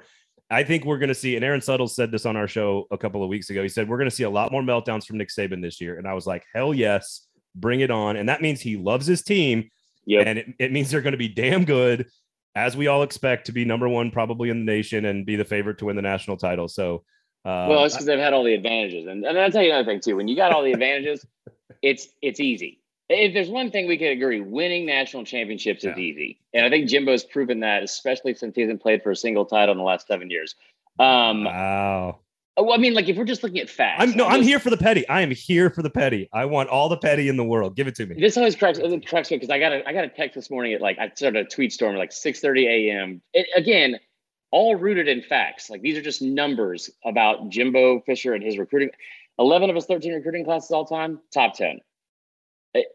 I 0.49 0.63
think 0.63 0.85
we're 0.85 0.97
going 0.97 1.09
to 1.09 1.15
see, 1.15 1.35
and 1.35 1.43
Aaron 1.43 1.59
Suttle 1.59 1.89
said 1.89 2.09
this 2.09 2.25
on 2.25 2.37
our 2.37 2.47
show 2.47 2.87
a 2.89 2.97
couple 2.97 3.21
of 3.21 3.27
weeks 3.27 3.49
ago. 3.49 3.61
He 3.61 3.69
said, 3.69 3.89
We're 3.89 3.97
going 3.97 4.09
to 4.09 4.15
see 4.15 4.23
a 4.23 4.29
lot 4.29 4.51
more 4.51 4.61
meltdowns 4.61 5.05
from 5.05 5.17
Nick 5.17 5.29
Saban 5.29 5.61
this 5.61 5.81
year. 5.81 5.97
And 5.97 6.07
I 6.07 6.13
was 6.13 6.25
like, 6.25 6.45
Hell 6.53 6.73
yes, 6.73 7.27
bring 7.55 7.81
it 7.81 7.91
on. 7.91 8.15
And 8.15 8.29
that 8.29 8.41
means 8.41 8.61
he 8.61 8.77
loves 8.77 9.05
his 9.05 9.23
team. 9.23 9.69
Yep. 10.05 10.27
And 10.27 10.39
it, 10.39 10.47
it 10.57 10.71
means 10.71 10.89
they're 10.89 11.01
going 11.01 11.11
to 11.11 11.17
be 11.17 11.27
damn 11.27 11.65
good, 11.65 12.07
as 12.55 12.77
we 12.77 12.87
all 12.87 13.03
expect 13.03 13.47
to 13.47 13.51
be 13.51 13.65
number 13.65 13.89
one, 13.89 14.09
probably 14.09 14.49
in 14.49 14.65
the 14.65 14.71
nation 14.71 15.05
and 15.05 15.25
be 15.25 15.35
the 15.35 15.43
favorite 15.45 15.79
to 15.79 15.85
win 15.85 15.97
the 15.97 16.01
national 16.01 16.37
title. 16.37 16.69
So 16.69 17.03
um, 17.45 17.69
well, 17.69 17.83
it's 17.85 17.95
because 17.95 18.05
they've 18.05 18.19
had 18.19 18.33
all 18.33 18.43
the 18.43 18.53
advantages, 18.53 19.07
and, 19.07 19.23
and 19.25 19.39
I'll 19.39 19.51
tell 19.51 19.63
you 19.63 19.71
another 19.71 19.85
thing 19.85 20.01
too. 20.01 20.15
When 20.15 20.27
you 20.27 20.35
got 20.35 20.51
all 20.51 20.63
the 20.63 20.73
advantages, 20.73 21.25
it's 21.81 22.07
it's 22.21 22.39
easy. 22.39 22.81
If 23.09 23.33
there's 23.33 23.49
one 23.49 23.71
thing 23.71 23.87
we 23.87 23.97
can 23.97 24.07
agree, 24.07 24.41
winning 24.41 24.85
national 24.85 25.23
championships 25.23 25.85
is 25.85 25.97
easy, 25.97 26.39
and 26.53 26.65
I 26.65 26.69
think 26.69 26.89
Jimbo's 26.89 27.23
proven 27.23 27.61
that, 27.61 27.83
especially 27.83 28.33
since 28.35 28.55
he 28.55 28.61
hasn't 28.61 28.81
played 28.81 29.01
for 29.01 29.11
a 29.11 29.15
single 29.15 29.45
title 29.45 29.71
in 29.71 29.77
the 29.77 29.83
last 29.83 30.07
seven 30.07 30.29
years. 30.29 30.55
Um, 30.99 31.45
wow. 31.45 32.19
Well, 32.57 32.73
I 32.73 32.77
mean, 32.77 32.95
like 32.95 33.07
if 33.07 33.15
we're 33.15 33.23
just 33.23 33.43
looking 33.43 33.59
at 33.59 33.69
facts, 33.69 34.01
I'm 34.01 34.17
no, 34.17 34.25
I'm 34.25 34.41
here 34.41 34.57
for 34.57 34.71
the 34.71 34.77
petty. 34.77 35.07
I 35.07 35.21
am 35.21 35.29
here 35.29 35.69
for 35.69 35.83
the 35.83 35.91
petty. 35.91 36.27
I 36.33 36.45
want 36.45 36.69
all 36.69 36.89
the 36.89 36.97
petty 36.97 37.29
in 37.29 37.37
the 37.37 37.43
world. 37.43 37.75
Give 37.75 37.85
it 37.85 37.95
to 37.95 38.05
me. 38.07 38.19
This 38.19 38.35
always 38.35 38.55
cracks, 38.55 38.79
it 38.79 39.07
cracks 39.07 39.29
me 39.29 39.37
because 39.37 39.51
I 39.51 39.59
got 39.59 39.73
a 39.73 39.87
I 39.87 39.93
got 39.93 40.05
a 40.05 40.09
text 40.09 40.33
this 40.33 40.49
morning 40.49 40.73
at 40.73 40.81
like 40.81 40.97
I 40.97 41.11
started 41.13 41.45
a 41.45 41.49
tweet 41.49 41.71
storm 41.71 41.93
at 41.93 41.99
like 41.99 42.09
6:30 42.09 42.65
a.m. 42.65 43.21
It, 43.33 43.47
again, 43.55 43.99
all 44.51 44.75
rooted 44.75 45.07
in 45.07 45.21
facts. 45.21 45.69
Like 45.69 45.81
these 45.81 45.97
are 45.97 46.01
just 46.01 46.21
numbers 46.21 46.89
about 47.03 47.49
Jimbo 47.49 48.01
Fisher 48.01 48.33
and 48.33 48.43
his 48.43 48.57
recruiting. 48.57 48.91
11 49.39 49.69
of 49.69 49.75
his 49.75 49.85
13 49.85 50.13
recruiting 50.13 50.45
classes 50.45 50.71
all 50.71 50.85
time, 50.85 51.19
top 51.33 51.55
10. 51.55 51.79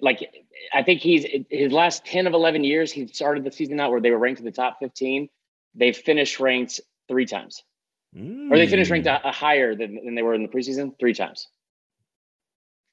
Like 0.01 0.31
I 0.73 0.83
think 0.83 1.01
he's 1.01 1.27
his 1.51 1.73
last 1.73 2.05
10 2.05 2.27
of 2.27 2.35
11 2.35 2.65
years, 2.65 2.93
he 2.93 3.07
started 3.09 3.45
the 3.45 3.53
season 3.53 3.81
out 3.81 3.91
where 3.91 4.01
they 4.01 4.11
were 4.11 4.19
ranked 4.19 4.41
in 4.41 4.45
the 4.45 4.53
top 4.53 4.79
15. 4.81 5.29
They've 5.75 5.97
finished 5.97 6.41
ranked 6.41 6.81
three 7.09 7.27
times. 7.27 7.63
Mm. 8.17 8.51
Or 8.51 8.59
they 8.59 8.67
finished 8.67 8.91
ranked 8.91 9.07
a, 9.07 9.29
a 9.29 9.33
higher 9.33 9.75
than, 9.75 10.05
than 10.05 10.15
they 10.15 10.23
were 10.23 10.35
in 10.35 10.43
the 10.43 10.49
preseason 10.49 10.99
three 10.99 11.15
times. 11.15 11.49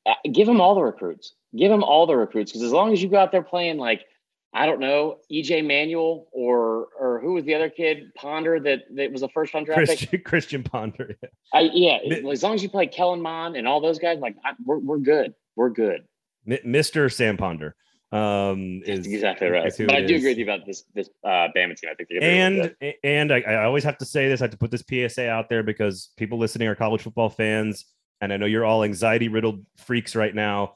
Uh, 0.06 0.14
give 0.32 0.48
them 0.48 0.62
all 0.62 0.76
the 0.76 0.82
recruits. 0.82 1.34
Give 1.56 1.70
them 1.70 1.84
all 1.84 2.08
the 2.08 2.16
recruits 2.16 2.52
because 2.52 2.64
as 2.64 2.72
long 2.72 2.94
as 2.94 3.04
you 3.04 3.10
go 3.10 3.18
out 3.18 3.32
there 3.32 3.44
playing 3.44 3.78
like 3.78 4.06
I 4.54 4.66
don't 4.66 4.80
know 4.80 5.20
EJ 5.32 5.66
Manuel 5.66 6.28
or 6.32 6.88
or 7.00 7.20
who 7.22 7.34
was 7.34 7.46
the 7.46 7.54
other 7.54 7.70
kid 7.70 8.14
Ponder 8.16 8.60
that 8.60 8.84
that 8.96 9.12
was 9.12 9.22
a 9.22 9.30
first 9.30 9.54
round 9.54 9.68
draft 9.68 9.86
Christian, 9.86 10.08
pick? 10.10 10.26
Christian 10.26 10.64
Ponder. 10.64 11.16
Yeah, 11.22 11.30
I, 11.54 11.70
yeah 11.74 11.98
as 12.32 12.44
long 12.44 12.56
as 12.56 12.64
you 12.64 12.70
play 12.70 12.88
Kellen 12.88 13.22
Mond 13.22 13.56
and 13.56 13.68
all 13.68 13.80
those 13.80 14.00
guys, 14.00 14.20
like 14.20 14.36
I, 14.44 14.54
we're 14.66 14.80
we're 14.80 14.98
good. 14.98 15.34
We're 15.56 15.70
good. 15.70 16.06
Mr. 16.48 17.14
Sam 17.14 17.38
Ponder 17.38 17.76
um 18.12 18.82
is 18.88 19.06
exactly 19.06 19.48
right 19.48 19.72
but 19.78 19.94
i 19.94 20.02
do 20.04 20.16
agree 20.16 20.30
with 20.30 20.38
you 20.40 20.44
about 20.44 20.66
this 20.66 20.84
this 20.96 21.12
uh 21.24 21.48
bama 21.56 21.76
team 21.78 21.92
i 21.92 21.94
think 21.94 22.10
and 22.20 22.76
and 23.04 23.32
I, 23.32 23.42
I 23.42 23.66
always 23.66 23.84
have 23.84 24.00
to 24.00 24.06
say 24.06 24.28
this 24.28 24.42
i 24.42 24.46
have 24.46 24.52
to 24.52 24.58
put 24.58 24.72
this 24.72 24.84
psa 24.90 25.30
out 25.30 25.48
there 25.48 25.62
because 25.62 26.10
people 26.18 26.40
listening 26.40 26.68
are 26.70 26.74
college 26.74 27.04
football 27.04 27.30
fans 27.30 27.86
and 28.20 28.34
i 28.34 28.38
know 28.38 28.48
you're 28.48 28.66
all 28.66 28.84
anxiety 28.84 29.28
riddled 29.28 29.64
freaks 29.78 30.16
right 30.16 30.34
now 30.34 30.74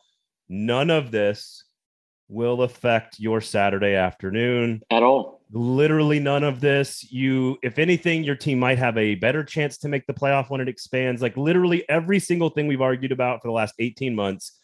none 0.48 0.92
of 0.92 1.10
this 1.10 1.64
will 2.30 2.62
affect 2.64 3.20
your 3.20 3.42
saturday 3.42 3.96
afternoon 3.96 4.82
at 4.90 5.04
all 5.04 5.42
literally 5.52 6.20
none 6.20 6.44
of 6.44 6.62
this 6.62 7.12
you 7.12 7.58
if 7.62 7.78
anything 7.78 8.24
your 8.24 8.36
team 8.36 8.58
might 8.58 8.78
have 8.78 8.98
a 8.98 9.16
better 9.16 9.44
chance 9.44 9.78
to 9.78 9.88
make 9.88 10.06
the 10.08 10.14
playoff 10.14 10.50
when 10.50 10.62
it 10.62 10.68
expands 10.68 11.22
like 11.22 11.36
literally 11.38 11.88
every 11.90 12.20
single 12.20 12.50
thing 12.50 12.66
we've 12.68 12.82
argued 12.82 13.12
about 13.12 13.42
for 13.42 13.48
the 13.50 13.54
last 13.54 13.74
18 13.80 14.16
months 14.16 14.60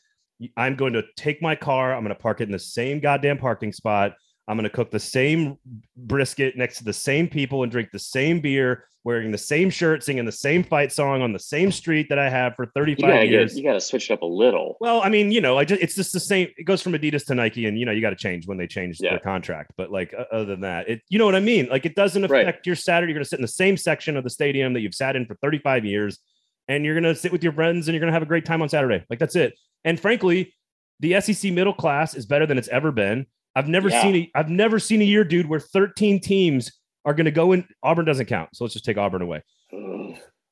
I'm 0.56 0.76
going 0.76 0.94
to 0.94 1.04
take 1.18 1.42
my 1.42 1.56
car. 1.56 1.94
I'm 1.94 2.04
going 2.04 2.16
to 2.16 2.22
park 2.22 2.42
it 2.42 2.46
in 2.46 2.52
the 2.52 2.60
same 2.60 3.00
goddamn 3.00 3.38
parking 3.38 3.74
spot. 3.74 4.14
I'm 4.48 4.58
going 4.58 4.64
to 4.64 4.76
cook 4.76 4.90
the 4.90 5.00
same 5.00 5.58
brisket 5.96 6.58
next 6.58 6.80
to 6.80 6.84
the 6.84 6.94
same 6.94 7.28
people 7.28 7.64
and 7.64 7.72
drink 7.72 7.90
the 7.92 8.00
same 8.00 8.40
beer, 8.40 8.86
wearing 9.10 9.32
the 9.32 9.40
same 9.40 9.72
shirt, 9.72 10.04
singing 10.04 10.24
the 10.24 10.32
same 10.32 10.64
fight 10.64 10.92
song 10.92 11.24
on 11.24 11.34
the 11.34 11.40
same 11.40 11.72
street 11.72 12.10
that 12.10 12.20
I 12.20 12.30
have 12.30 12.56
for 12.56 12.68
35 12.68 13.24
you 13.24 13.32
years. 13.32 13.54
Get, 13.54 13.58
you 13.58 13.68
got 13.68 13.74
to 13.74 13.82
switch 13.82 14.12
it 14.12 14.14
up 14.14 14.22
a 14.22 14.26
little. 14.28 14.78
Well, 14.80 15.02
I 15.02 15.10
mean, 15.10 15.32
you 15.32 15.42
know, 15.42 15.58
I 15.58 15.66
just, 15.66 15.82
it's 15.82 15.96
just 15.96 16.14
the 16.14 16.20
same. 16.20 16.50
It 16.58 16.66
goes 16.66 16.84
from 16.84 16.94
Adidas 16.94 17.26
to 17.26 17.34
Nike, 17.34 17.66
and 17.66 17.80
you 17.80 17.88
know, 17.88 17.92
you 17.92 18.02
got 18.02 18.12
to 18.12 18.16
change 18.16 18.46
when 18.46 18.60
they 18.60 18.68
change 18.68 19.00
yeah. 19.00 19.10
their 19.10 19.20
contract. 19.20 19.72
But 19.78 19.92
like, 19.92 20.14
other 20.32 20.46
than 20.46 20.62
that, 20.62 20.88
it, 20.88 21.02
you 21.10 21.18
know 21.18 21.26
what 21.26 21.34
I 21.34 21.40
mean? 21.40 21.70
Like, 21.70 21.88
it 21.88 21.96
doesn't 21.96 22.24
affect 22.24 22.58
right. 22.58 22.66
your 22.68 22.76
Saturday. 22.76 23.10
You're 23.10 23.18
going 23.18 23.24
to 23.24 23.30
sit 23.30 23.40
in 23.40 23.42
the 23.42 23.48
same 23.48 23.78
section 23.78 24.16
of 24.16 24.24
the 24.24 24.30
stadium 24.30 24.74
that 24.74 24.82
you've 24.82 24.94
sat 24.94 25.16
in 25.16 25.26
for 25.26 25.34
35 25.42 25.86
years, 25.86 26.20
and 26.68 26.86
you're 26.86 26.94
going 26.94 27.12
to 27.12 27.20
sit 27.20 27.32
with 27.32 27.44
your 27.44 27.54
friends 27.54 27.88
and 27.88 27.96
you're 27.96 28.02
going 28.02 28.12
to 28.12 28.14
have 28.14 28.22
a 28.22 28.28
great 28.28 28.46
time 28.46 28.62
on 28.62 28.70
Saturday. 28.70 29.04
Like, 29.10 29.18
that's 29.18 29.36
it. 29.36 29.56
And 29.84 30.00
frankly, 30.00 30.54
the 31.00 31.20
SEC 31.20 31.52
middle 31.52 31.74
class 31.74 32.14
is 32.14 32.28
better 32.28 32.46
than 32.46 32.60
it's 32.60 32.68
ever 32.68 32.92
been. 32.92 33.26
I've 33.56 33.68
never 33.68 33.90
yeah. 33.90 34.04
seen 34.04 34.16
a 34.16 34.32
I've 34.36 34.50
never 34.50 34.78
seen 34.78 35.02
a 35.02 35.06
year, 35.06 35.24
dude, 35.24 35.50
where 35.50 35.60
13 35.60 36.22
teams 36.22 36.72
are 37.10 37.14
going 37.16 37.26
to 37.26 37.32
go 37.32 37.52
in. 37.54 37.68
Auburn 37.82 38.06
doesn't 38.06 38.28
count, 38.28 38.50
so 38.54 38.64
let's 38.64 38.74
just 38.74 38.86
take 38.86 38.98
Auburn 38.98 39.24
away. 39.24 39.44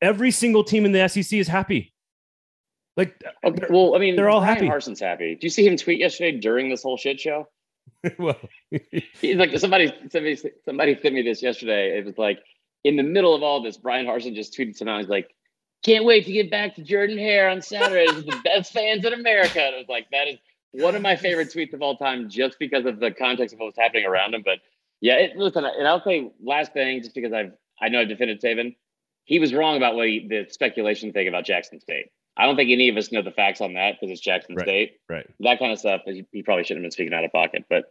Every 0.01 0.31
single 0.31 0.63
team 0.63 0.85
in 0.85 0.91
the 0.91 1.07
SEC 1.07 1.37
is 1.37 1.47
happy. 1.47 1.93
Like, 2.95 3.21
okay, 3.43 3.67
well, 3.69 3.95
I 3.95 3.99
mean, 3.99 4.15
they're 4.15 4.29
all 4.29 4.39
Bryan 4.39 4.55
happy. 4.55 4.67
Harsin's 4.67 4.99
happy. 4.99 5.35
Do 5.35 5.45
you 5.45 5.51
see 5.51 5.67
him 5.67 5.77
tweet 5.77 5.99
yesterday 5.99 6.39
during 6.39 6.69
this 6.69 6.81
whole 6.81 6.97
shit 6.97 7.19
show? 7.19 7.47
well, 8.17 8.37
he's 9.21 9.35
like 9.35 9.57
somebody, 9.59 9.93
somebody, 10.11 10.37
somebody 10.65 10.99
sent 10.99 11.13
me 11.13 11.21
this 11.21 11.43
yesterday. 11.43 11.97
It 11.97 12.05
was 12.05 12.17
like 12.17 12.39
in 12.83 12.95
the 12.95 13.03
middle 13.03 13.35
of 13.35 13.43
all 13.43 13.61
this, 13.61 13.77
Bryan 13.77 14.07
Harsin 14.07 14.33
just 14.33 14.57
tweeted 14.57 14.75
something. 14.75 14.97
He's 14.97 15.07
like, 15.07 15.29
can't 15.83 16.05
wait 16.05 16.25
to 16.25 16.33
get 16.33 16.49
back 16.49 16.75
to 16.75 16.81
Jordan 16.81 17.19
Hare 17.19 17.49
on 17.49 17.61
Saturday. 17.61 18.07
the 18.07 18.41
best 18.43 18.73
fans 18.73 19.05
in 19.05 19.13
America. 19.13 19.61
And 19.61 19.75
it 19.75 19.77
was 19.77 19.89
like, 19.89 20.09
that 20.09 20.27
is 20.27 20.39
one 20.71 20.95
of 20.95 21.03
my 21.03 21.15
favorite 21.15 21.53
tweets 21.53 21.73
of 21.73 21.83
all 21.83 21.97
time, 21.97 22.29
just 22.29 22.57
because 22.57 22.85
of 22.87 22.99
the 22.99 23.11
context 23.11 23.53
of 23.53 23.59
what 23.59 23.67
was 23.67 23.75
happening 23.77 24.05
around 24.05 24.33
him. 24.33 24.41
But 24.43 24.57
yeah, 25.01 25.15
it, 25.15 25.37
listen, 25.37 25.65
and 25.65 25.87
I'll 25.87 26.03
say 26.03 26.31
last 26.43 26.73
thing, 26.73 27.01
just 27.01 27.15
because 27.15 27.33
I've 27.33 27.51
I 27.81 27.89
know 27.89 28.01
I've 28.01 28.09
defended 28.09 28.41
Saban. 28.41 28.75
He 29.25 29.39
was 29.39 29.53
wrong 29.53 29.77
about 29.77 29.95
what 29.95 30.07
he, 30.07 30.27
the 30.27 30.47
speculation 30.49 31.11
thing 31.11 31.27
about 31.27 31.45
Jackson 31.45 31.79
State. 31.79 32.07
I 32.37 32.45
don't 32.45 32.55
think 32.55 32.71
any 32.71 32.89
of 32.89 32.97
us 32.97 33.11
know 33.11 33.21
the 33.21 33.31
facts 33.31 33.61
on 33.61 33.73
that 33.73 33.95
because 33.99 34.11
it's 34.11 34.21
Jackson 34.21 34.55
right, 34.55 34.65
State. 34.65 34.91
Right. 35.09 35.27
That 35.39 35.59
kind 35.59 35.71
of 35.71 35.79
stuff. 35.79 36.01
He, 36.05 36.25
he, 36.31 36.43
probably 36.43 36.63
shouldn't 36.63 36.83
have 36.83 36.89
been 36.89 36.91
speaking 36.91 37.13
out 37.13 37.25
of 37.25 37.31
pocket. 37.31 37.65
But 37.69 37.85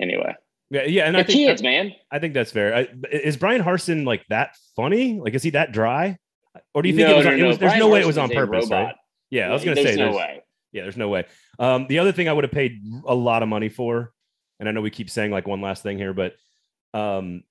anyway. 0.00 0.34
Yeah, 0.70 0.84
yeah, 0.84 1.04
and 1.06 1.16
I 1.16 1.22
think 1.22 1.38
kids, 1.38 1.62
man. 1.62 1.92
I 2.10 2.18
think 2.18 2.32
that's 2.32 2.50
fair. 2.50 2.74
I, 2.74 2.88
is 3.10 3.36
Bryan 3.36 3.62
Harsin 3.62 4.06
like 4.06 4.24
that 4.28 4.56
funny? 4.74 5.20
Like, 5.20 5.34
is 5.34 5.42
he 5.42 5.50
that 5.50 5.72
dry? 5.72 6.16
Or 6.74 6.82
do 6.82 6.88
you 6.88 6.96
think 6.96 7.08
no, 7.08 7.14
it 7.14 7.16
was? 7.16 7.24
No, 7.26 7.32
on, 7.32 7.38
no. 7.38 7.44
It 7.44 7.48
was 7.48 7.58
there's 7.58 7.70
Bryan 7.70 7.80
no 7.80 7.88
way 7.88 8.00
it 8.00 8.06
was 8.06 8.18
on 8.18 8.30
purpose, 8.30 8.70
right? 8.70 8.94
Yeah, 9.30 9.48
I 9.48 9.52
was 9.52 9.64
going 9.64 9.76
to 9.76 9.82
say 9.82 9.96
no 9.96 10.04
there's 10.04 10.16
way. 10.16 10.42
Yeah, 10.72 10.82
there's 10.82 10.96
no 10.96 11.08
way. 11.08 11.24
Um, 11.58 11.86
the 11.88 11.98
other 11.98 12.12
thing 12.12 12.28
I 12.28 12.32
would 12.32 12.44
have 12.44 12.52
paid 12.52 12.82
a 13.06 13.14
lot 13.14 13.42
of 13.42 13.48
money 13.48 13.68
for, 13.68 14.12
and 14.62 14.68
I 14.68 14.72
know 14.72 14.80
we 14.80 14.90
keep 14.90 15.10
saying 15.10 15.32
like 15.32 15.48
one 15.48 15.60
last 15.60 15.82
thing 15.82 15.98
here, 15.98 16.14
but 16.14 16.36
um, 16.94 17.42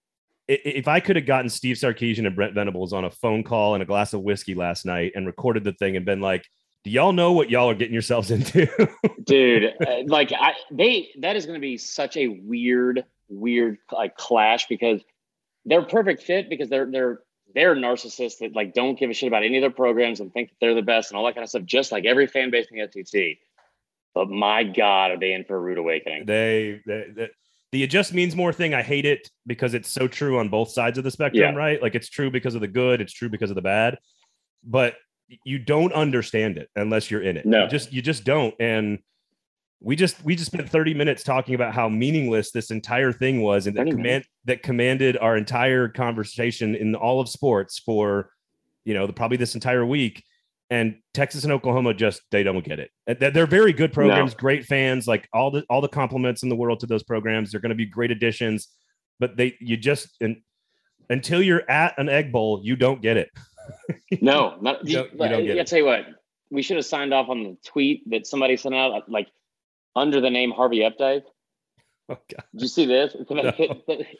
if 0.47 0.87
I 0.87 1.01
could 1.01 1.17
have 1.17 1.25
gotten 1.25 1.49
Steve 1.49 1.75
Sarkisian 1.75 2.25
and 2.25 2.33
Brent 2.33 2.53
Venables 2.53 2.93
on 2.93 3.03
a 3.03 3.11
phone 3.11 3.43
call 3.43 3.73
and 3.73 3.83
a 3.83 3.85
glass 3.85 4.13
of 4.13 4.21
whiskey 4.21 4.55
last 4.55 4.85
night 4.85 5.11
and 5.13 5.27
recorded 5.27 5.65
the 5.65 5.73
thing 5.73 5.97
and 5.97 6.05
been 6.05 6.21
like, 6.21 6.45
"Do 6.85 6.89
y'all 6.89 7.11
know 7.11 7.33
what 7.33 7.49
y'all 7.49 7.69
are 7.69 7.75
getting 7.75 7.91
yourselves 7.91 8.31
into?" 8.35 8.65
Dude, 9.25 9.73
uh, 9.85 10.03
like 10.05 10.31
I, 10.31 10.53
they 10.71 11.09
that 11.19 11.35
is 11.35 11.45
going 11.45 11.59
to 11.59 11.61
be 11.61 11.77
such 11.77 12.15
a 12.15 12.29
weird, 12.29 13.03
weird 13.27 13.77
like 13.91 14.15
clash 14.15 14.67
because 14.67 15.01
they're 15.65 15.83
perfect 15.83 16.23
fit 16.23 16.49
because 16.49 16.69
they're 16.69 16.89
they're 16.89 17.19
they're 17.53 17.75
narcissists 17.75 18.37
that 18.37 18.55
like 18.55 18.73
don't 18.73 18.97
give 18.97 19.09
a 19.09 19.13
shit 19.13 19.27
about 19.27 19.43
any 19.43 19.57
of 19.57 19.61
their 19.61 19.69
programs 19.69 20.21
and 20.21 20.31
think 20.31 20.47
that 20.47 20.55
they're 20.61 20.75
the 20.75 20.81
best 20.81 21.11
and 21.11 21.17
all 21.17 21.25
that 21.25 21.35
kind 21.35 21.43
of 21.43 21.49
stuff, 21.49 21.65
just 21.65 21.91
like 21.91 22.05
every 22.05 22.25
fan 22.25 22.51
base 22.51 22.67
in 22.71 22.77
the 22.77 23.03
SEC. 23.03 23.37
But 24.13 24.29
my 24.29 24.63
God, 24.63 25.11
are 25.11 25.19
they 25.19 25.33
in 25.33 25.45
for 25.45 25.55
a 25.55 25.59
rude 25.59 25.77
awakening? 25.77 26.25
They, 26.25 26.81
they, 26.85 27.05
they 27.15 27.29
the 27.71 27.83
it 27.83 27.87
just 27.87 28.13
means 28.13 28.35
more 28.35 28.51
thing. 28.51 28.73
I 28.73 28.81
hate 28.81 29.05
it 29.05 29.29
because 29.47 29.73
it's 29.73 29.89
so 29.89 30.07
true 30.07 30.39
on 30.39 30.49
both 30.49 30.69
sides 30.71 30.97
of 30.97 31.03
the 31.03 31.11
spectrum, 31.11 31.53
yeah. 31.53 31.57
right? 31.57 31.81
Like 31.81 31.95
it's 31.95 32.09
true 32.09 32.29
because 32.29 32.53
of 32.55 32.61
the 32.61 32.67
good, 32.67 32.99
it's 32.99 33.13
true 33.13 33.29
because 33.29 33.49
of 33.49 33.55
the 33.55 33.61
bad, 33.61 33.97
but 34.63 34.95
you 35.45 35.57
don't 35.57 35.93
understand 35.93 36.57
it 36.57 36.69
unless 36.75 37.09
you're 37.09 37.21
in 37.21 37.37
it. 37.37 37.45
No, 37.45 37.63
you 37.63 37.69
just 37.69 37.93
you 37.93 38.01
just 38.01 38.25
don't. 38.25 38.53
And 38.59 38.99
we 39.79 39.95
just 39.95 40.23
we 40.23 40.35
just 40.35 40.51
spent 40.51 40.69
30 40.69 40.93
minutes 40.93 41.23
talking 41.23 41.55
about 41.55 41.73
how 41.73 41.87
meaningless 41.87 42.51
this 42.51 42.71
entire 42.71 43.13
thing 43.13 43.41
was 43.41 43.67
and 43.67 43.77
that 43.77 43.87
command 43.87 44.25
that 44.45 44.63
commanded 44.63 45.17
our 45.17 45.37
entire 45.37 45.87
conversation 45.87 46.75
in 46.75 46.93
all 46.93 47.21
of 47.21 47.29
sports 47.29 47.79
for 47.79 48.31
you 48.83 48.93
know 48.93 49.07
the 49.07 49.13
probably 49.13 49.37
this 49.37 49.55
entire 49.55 49.85
week 49.85 50.23
and 50.71 50.95
Texas 51.13 51.43
and 51.43 51.51
Oklahoma 51.51 51.93
just 51.93 52.21
they 52.31 52.43
don't 52.43 52.63
get 52.63 52.79
it. 52.79 52.89
They're 53.19 53.45
very 53.45 53.73
good 53.73 53.91
programs, 53.91 54.31
no. 54.31 54.37
great 54.37 54.65
fans, 54.65 55.05
like 55.05 55.27
all 55.33 55.51
the 55.51 55.63
all 55.69 55.81
the 55.81 55.89
compliments 55.89 56.43
in 56.43 56.49
the 56.49 56.55
world 56.55 56.79
to 56.79 56.87
those 56.87 57.03
programs. 57.03 57.51
They're 57.51 57.59
going 57.59 57.71
to 57.71 57.75
be 57.75 57.85
great 57.85 58.09
additions, 58.09 58.69
but 59.19 59.35
they 59.35 59.55
you 59.59 59.75
just 59.75 60.07
and 60.21 60.37
until 61.09 61.41
you're 61.41 61.69
at 61.69 61.93
an 61.99 62.07
egg 62.07 62.31
bowl, 62.31 62.61
you 62.63 62.77
don't 62.77 63.01
get 63.01 63.17
it. 63.17 63.29
no, 64.21 64.57
not 64.61 64.87
you, 64.87 64.95
don't, 64.95 65.11
you 65.11 65.17
don't 65.17 65.45
get 65.45 65.57
I, 65.57 65.59
it. 65.59 65.59
I 65.59 65.63
tell 65.65 65.79
you 65.79 65.85
what, 65.85 66.05
we 66.49 66.61
should 66.61 66.77
have 66.77 66.85
signed 66.85 67.13
off 67.13 67.27
on 67.27 67.43
the 67.43 67.57
tweet 67.65 68.09
that 68.09 68.25
somebody 68.25 68.55
sent 68.55 68.73
out 68.73 69.09
like 69.09 69.27
under 69.93 70.21
the 70.21 70.29
name 70.29 70.51
Harvey 70.51 70.79
Updike. 70.79 71.23
Oh, 72.09 72.17
God. 72.29 72.43
Did 72.53 72.61
you 72.61 72.67
see 72.67 72.85
this? 72.85 73.15
No. 73.29 73.53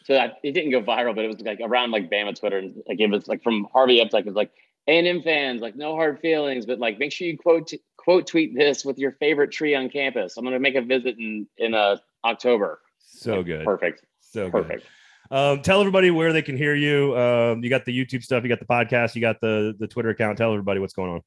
so 0.05 0.31
it 0.43 0.51
didn't 0.51 0.71
go 0.71 0.81
viral, 0.81 1.15
but 1.15 1.25
it 1.25 1.27
was 1.27 1.41
like 1.41 1.59
around 1.63 1.91
like 1.91 2.09
Bama 2.09 2.37
Twitter, 2.37 2.57
and 2.57 2.75
like 2.87 2.99
it 2.99 3.09
was 3.09 3.27
like 3.27 3.41
from 3.41 3.67
Harvey 3.73 4.03
Updike. 4.03 4.21
It 4.21 4.27
was 4.27 4.35
like 4.35 4.51
A&M 4.87 5.21
fans, 5.21 5.61
like 5.61 5.75
no 5.75 5.95
hard 5.95 6.19
feelings, 6.19 6.65
but 6.65 6.79
like 6.79 6.99
make 6.99 7.11
sure 7.11 7.27
you 7.27 7.37
quote 7.37 7.71
quote 7.97 8.27
tweet 8.27 8.55
this 8.55 8.83
with 8.83 8.97
your 8.97 9.11
favorite 9.13 9.51
tree 9.51 9.75
on 9.75 9.89
campus. 9.89 10.37
I'm 10.37 10.43
going 10.43 10.53
to 10.53 10.59
make 10.59 10.75
a 10.75 10.81
visit 10.81 11.17
in 11.17 11.47
in 11.57 11.73
uh, 11.73 11.97
October. 12.25 12.81
So 12.99 13.43
good, 13.43 13.65
perfect, 13.65 14.05
so 14.21 14.49
perfect. 14.49 14.83
Good. 15.29 15.35
Um, 15.35 15.61
tell 15.61 15.79
everybody 15.79 16.11
where 16.11 16.33
they 16.33 16.41
can 16.41 16.57
hear 16.57 16.75
you. 16.75 17.17
Um, 17.17 17.63
you 17.63 17.69
got 17.69 17.85
the 17.85 17.97
YouTube 17.97 18.21
stuff, 18.23 18.43
you 18.43 18.49
got 18.49 18.59
the 18.59 18.65
podcast, 18.65 19.15
you 19.15 19.21
got 19.21 19.39
the 19.39 19.75
the 19.79 19.87
Twitter 19.87 20.09
account. 20.09 20.37
Tell 20.37 20.51
everybody 20.51 20.79
what's 20.79 20.93
going 20.93 21.11
on. 21.11 21.21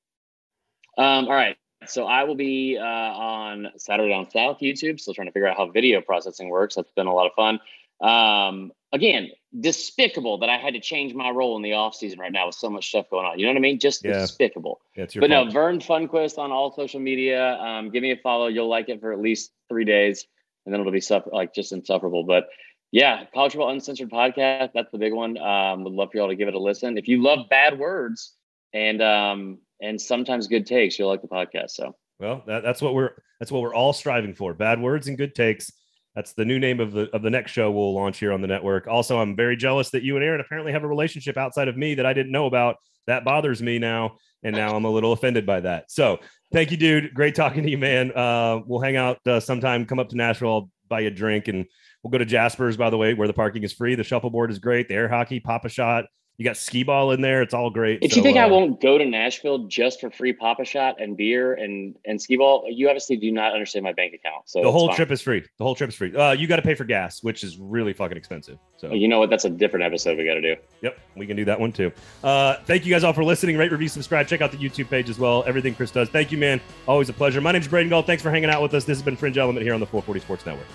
Um, 0.96 1.26
all 1.26 1.34
right. 1.34 1.56
So 1.86 2.06
I 2.06 2.24
will 2.24 2.34
be 2.34 2.78
uh, 2.78 2.82
on 2.84 3.68
Saturday 3.76 4.10
Down 4.10 4.28
South 4.30 4.58
YouTube. 4.60 5.00
Still 5.00 5.14
trying 5.14 5.26
to 5.28 5.32
figure 5.32 5.48
out 5.48 5.56
how 5.56 5.70
video 5.70 6.00
processing 6.00 6.48
works. 6.48 6.74
That's 6.74 6.90
been 6.92 7.06
a 7.06 7.14
lot 7.14 7.26
of 7.26 7.32
fun. 7.34 7.60
Um, 8.06 8.72
again, 8.92 9.30
despicable 9.58 10.38
that 10.38 10.48
I 10.48 10.58
had 10.58 10.74
to 10.74 10.80
change 10.80 11.14
my 11.14 11.30
role 11.30 11.56
in 11.56 11.62
the 11.62 11.74
off 11.74 11.94
season 11.94 12.18
right 12.18 12.32
now 12.32 12.46
with 12.46 12.56
so 12.56 12.68
much 12.68 12.88
stuff 12.88 13.08
going 13.10 13.26
on. 13.26 13.38
You 13.38 13.46
know 13.46 13.52
what 13.52 13.58
I 13.58 13.60
mean? 13.60 13.78
Just 13.78 14.04
yeah. 14.04 14.20
despicable. 14.20 14.80
Yeah, 14.96 15.04
but 15.04 15.30
fault. 15.30 15.30
no, 15.30 15.50
Vern 15.50 15.78
Funquist 15.78 16.38
on 16.38 16.52
all 16.52 16.72
social 16.74 17.00
media. 17.00 17.54
Um, 17.54 17.90
give 17.90 18.02
me 18.02 18.10
a 18.12 18.16
follow. 18.16 18.48
You'll 18.48 18.68
like 18.68 18.88
it 18.88 19.00
for 19.00 19.12
at 19.12 19.20
least 19.20 19.52
three 19.68 19.84
days, 19.84 20.26
and 20.66 20.72
then 20.72 20.80
it'll 20.80 20.92
be 20.92 21.00
suffer- 21.00 21.30
like 21.32 21.54
just 21.54 21.72
insufferable. 21.72 22.24
But 22.24 22.48
yeah, 22.92 23.24
College 23.32 23.52
Football 23.52 23.70
Uncensored 23.70 24.10
podcast. 24.10 24.70
That's 24.74 24.90
the 24.92 24.98
big 24.98 25.12
one. 25.12 25.38
Um, 25.38 25.84
would 25.84 25.92
love 25.92 26.10
for 26.12 26.18
y'all 26.18 26.28
to 26.28 26.36
give 26.36 26.48
it 26.48 26.54
a 26.54 26.60
listen. 26.60 26.98
If 26.98 27.08
you 27.08 27.22
love 27.22 27.48
bad 27.48 27.78
words 27.78 28.34
and 28.74 29.00
um, 29.00 29.58
and 29.80 30.00
sometimes 30.00 30.48
good 30.48 30.66
takes. 30.66 30.98
You'll 30.98 31.08
like 31.08 31.22
the 31.22 31.28
podcast. 31.28 31.70
So 31.70 31.94
well, 32.18 32.42
that, 32.46 32.62
that's 32.62 32.82
what 32.82 32.94
we're 32.94 33.12
that's 33.40 33.50
what 33.50 33.62
we're 33.62 33.74
all 33.74 33.92
striving 33.92 34.34
for. 34.34 34.52
Bad 34.52 34.80
words 34.80 35.08
and 35.08 35.16
good 35.16 35.34
takes. 35.34 35.72
That's 36.14 36.32
the 36.32 36.44
new 36.44 36.58
name 36.58 36.80
of 36.80 36.92
the 36.92 37.10
of 37.14 37.22
the 37.22 37.30
next 37.30 37.52
show 37.52 37.70
we'll 37.70 37.94
launch 37.94 38.18
here 38.18 38.32
on 38.32 38.40
the 38.40 38.46
network. 38.46 38.86
Also, 38.86 39.18
I'm 39.18 39.34
very 39.34 39.56
jealous 39.56 39.90
that 39.90 40.02
you 40.02 40.16
and 40.16 40.24
Aaron 40.24 40.40
apparently 40.40 40.72
have 40.72 40.84
a 40.84 40.88
relationship 40.88 41.36
outside 41.36 41.68
of 41.68 41.76
me 41.76 41.94
that 41.96 42.06
I 42.06 42.12
didn't 42.12 42.32
know 42.32 42.46
about. 42.46 42.76
That 43.06 43.24
bothers 43.24 43.60
me 43.60 43.78
now, 43.78 44.16
and 44.42 44.54
now 44.54 44.76
I'm 44.76 44.84
a 44.84 44.90
little 44.90 45.12
offended 45.12 45.44
by 45.44 45.60
that. 45.60 45.90
So, 45.90 46.20
thank 46.52 46.70
you, 46.70 46.76
dude. 46.76 47.12
Great 47.14 47.34
talking 47.34 47.64
to 47.64 47.70
you, 47.70 47.78
man. 47.78 48.12
Uh, 48.12 48.60
we'll 48.64 48.80
hang 48.80 48.96
out 48.96 49.18
uh, 49.26 49.40
sometime. 49.40 49.84
Come 49.86 49.98
up 49.98 50.08
to 50.10 50.16
Nashville. 50.16 50.48
I'll 50.48 50.70
buy 50.88 51.00
you 51.00 51.08
a 51.08 51.10
drink, 51.10 51.48
and 51.48 51.66
we'll 52.02 52.10
go 52.10 52.18
to 52.18 52.24
Jasper's. 52.24 52.76
By 52.76 52.90
the 52.90 52.96
way, 52.96 53.14
where 53.14 53.28
the 53.28 53.34
parking 53.34 53.64
is 53.64 53.72
free. 53.72 53.94
The 53.94 54.04
shuffleboard 54.04 54.50
is 54.50 54.58
great. 54.58 54.88
The 54.88 54.94
air 54.94 55.08
hockey, 55.08 55.40
Pop-A-Shot 55.40 56.06
You 56.36 56.44
got 56.44 56.56
skee 56.56 56.82
ball 56.82 57.12
in 57.12 57.20
there. 57.20 57.42
It's 57.42 57.54
all 57.54 57.70
great. 57.70 58.00
If 58.02 58.12
so, 58.12 58.16
you 58.16 58.22
think 58.22 58.36
uh, 58.36 58.40
I 58.40 58.46
won't 58.46 58.80
go 58.80 58.98
to 58.98 59.04
Nashville 59.04 59.66
just 59.68 60.00
for 60.00 60.10
free 60.10 60.32
Pop-A-Shot 60.32 61.00
and 61.00 61.16
beer 61.16 61.54
and 61.54 61.94
and 62.04 62.20
skee 62.20 62.36
ball, 62.36 62.66
you 62.68 62.88
obviously 62.88 63.16
do 63.16 63.30
not 63.30 63.52
understand 63.52 63.84
my 63.84 63.92
bank 63.92 64.14
account. 64.14 64.48
So 64.48 64.60
the 64.60 64.72
whole 64.72 64.88
fine. 64.88 64.96
trip 64.96 65.10
is 65.12 65.22
free. 65.22 65.44
The 65.58 65.64
whole 65.64 65.76
trip 65.76 65.90
is 65.90 65.94
free. 65.94 66.14
Uh, 66.14 66.32
you 66.32 66.48
got 66.48 66.56
to 66.56 66.62
pay 66.62 66.74
for 66.74 66.84
gas, 66.84 67.22
which 67.22 67.44
is 67.44 67.56
really 67.58 67.92
fucking 67.92 68.16
expensive. 68.16 68.58
So 68.76 68.92
You 68.92 69.06
know 69.06 69.20
what? 69.20 69.30
That's 69.30 69.44
a 69.44 69.50
different 69.50 69.84
episode 69.84 70.18
we 70.18 70.24
got 70.24 70.34
to 70.34 70.42
do. 70.42 70.56
Yep, 70.82 70.98
we 71.14 71.26
can 71.26 71.36
do 71.36 71.44
that 71.44 71.58
one 71.58 71.70
too. 71.70 71.92
Uh, 72.24 72.56
thank 72.64 72.84
you 72.84 72.92
guys 72.92 73.04
all 73.04 73.12
for 73.12 73.24
listening. 73.24 73.56
Rate, 73.56 73.70
review, 73.70 73.88
subscribe. 73.88 74.26
Check 74.26 74.40
out 74.40 74.50
the 74.50 74.58
YouTube 74.58 74.90
page 74.90 75.08
as 75.08 75.20
well. 75.20 75.44
Everything 75.46 75.74
Chris 75.74 75.92
does. 75.92 76.08
Thank 76.08 76.32
you, 76.32 76.38
man. 76.38 76.60
Always 76.88 77.08
a 77.08 77.12
pleasure. 77.12 77.40
My 77.40 77.52
name's 77.52 77.68
Braden 77.68 77.90
Gall. 77.90 78.02
Thanks 78.02 78.24
for 78.24 78.30
hanging 78.30 78.50
out 78.50 78.60
with 78.60 78.74
us. 78.74 78.84
This 78.84 78.98
has 78.98 79.04
been 79.04 79.16
Fringe 79.16 79.38
Element 79.38 79.64
here 79.64 79.74
on 79.74 79.80
the 79.80 79.86
440 79.86 80.20
Sports 80.20 80.46
Network. 80.46 80.66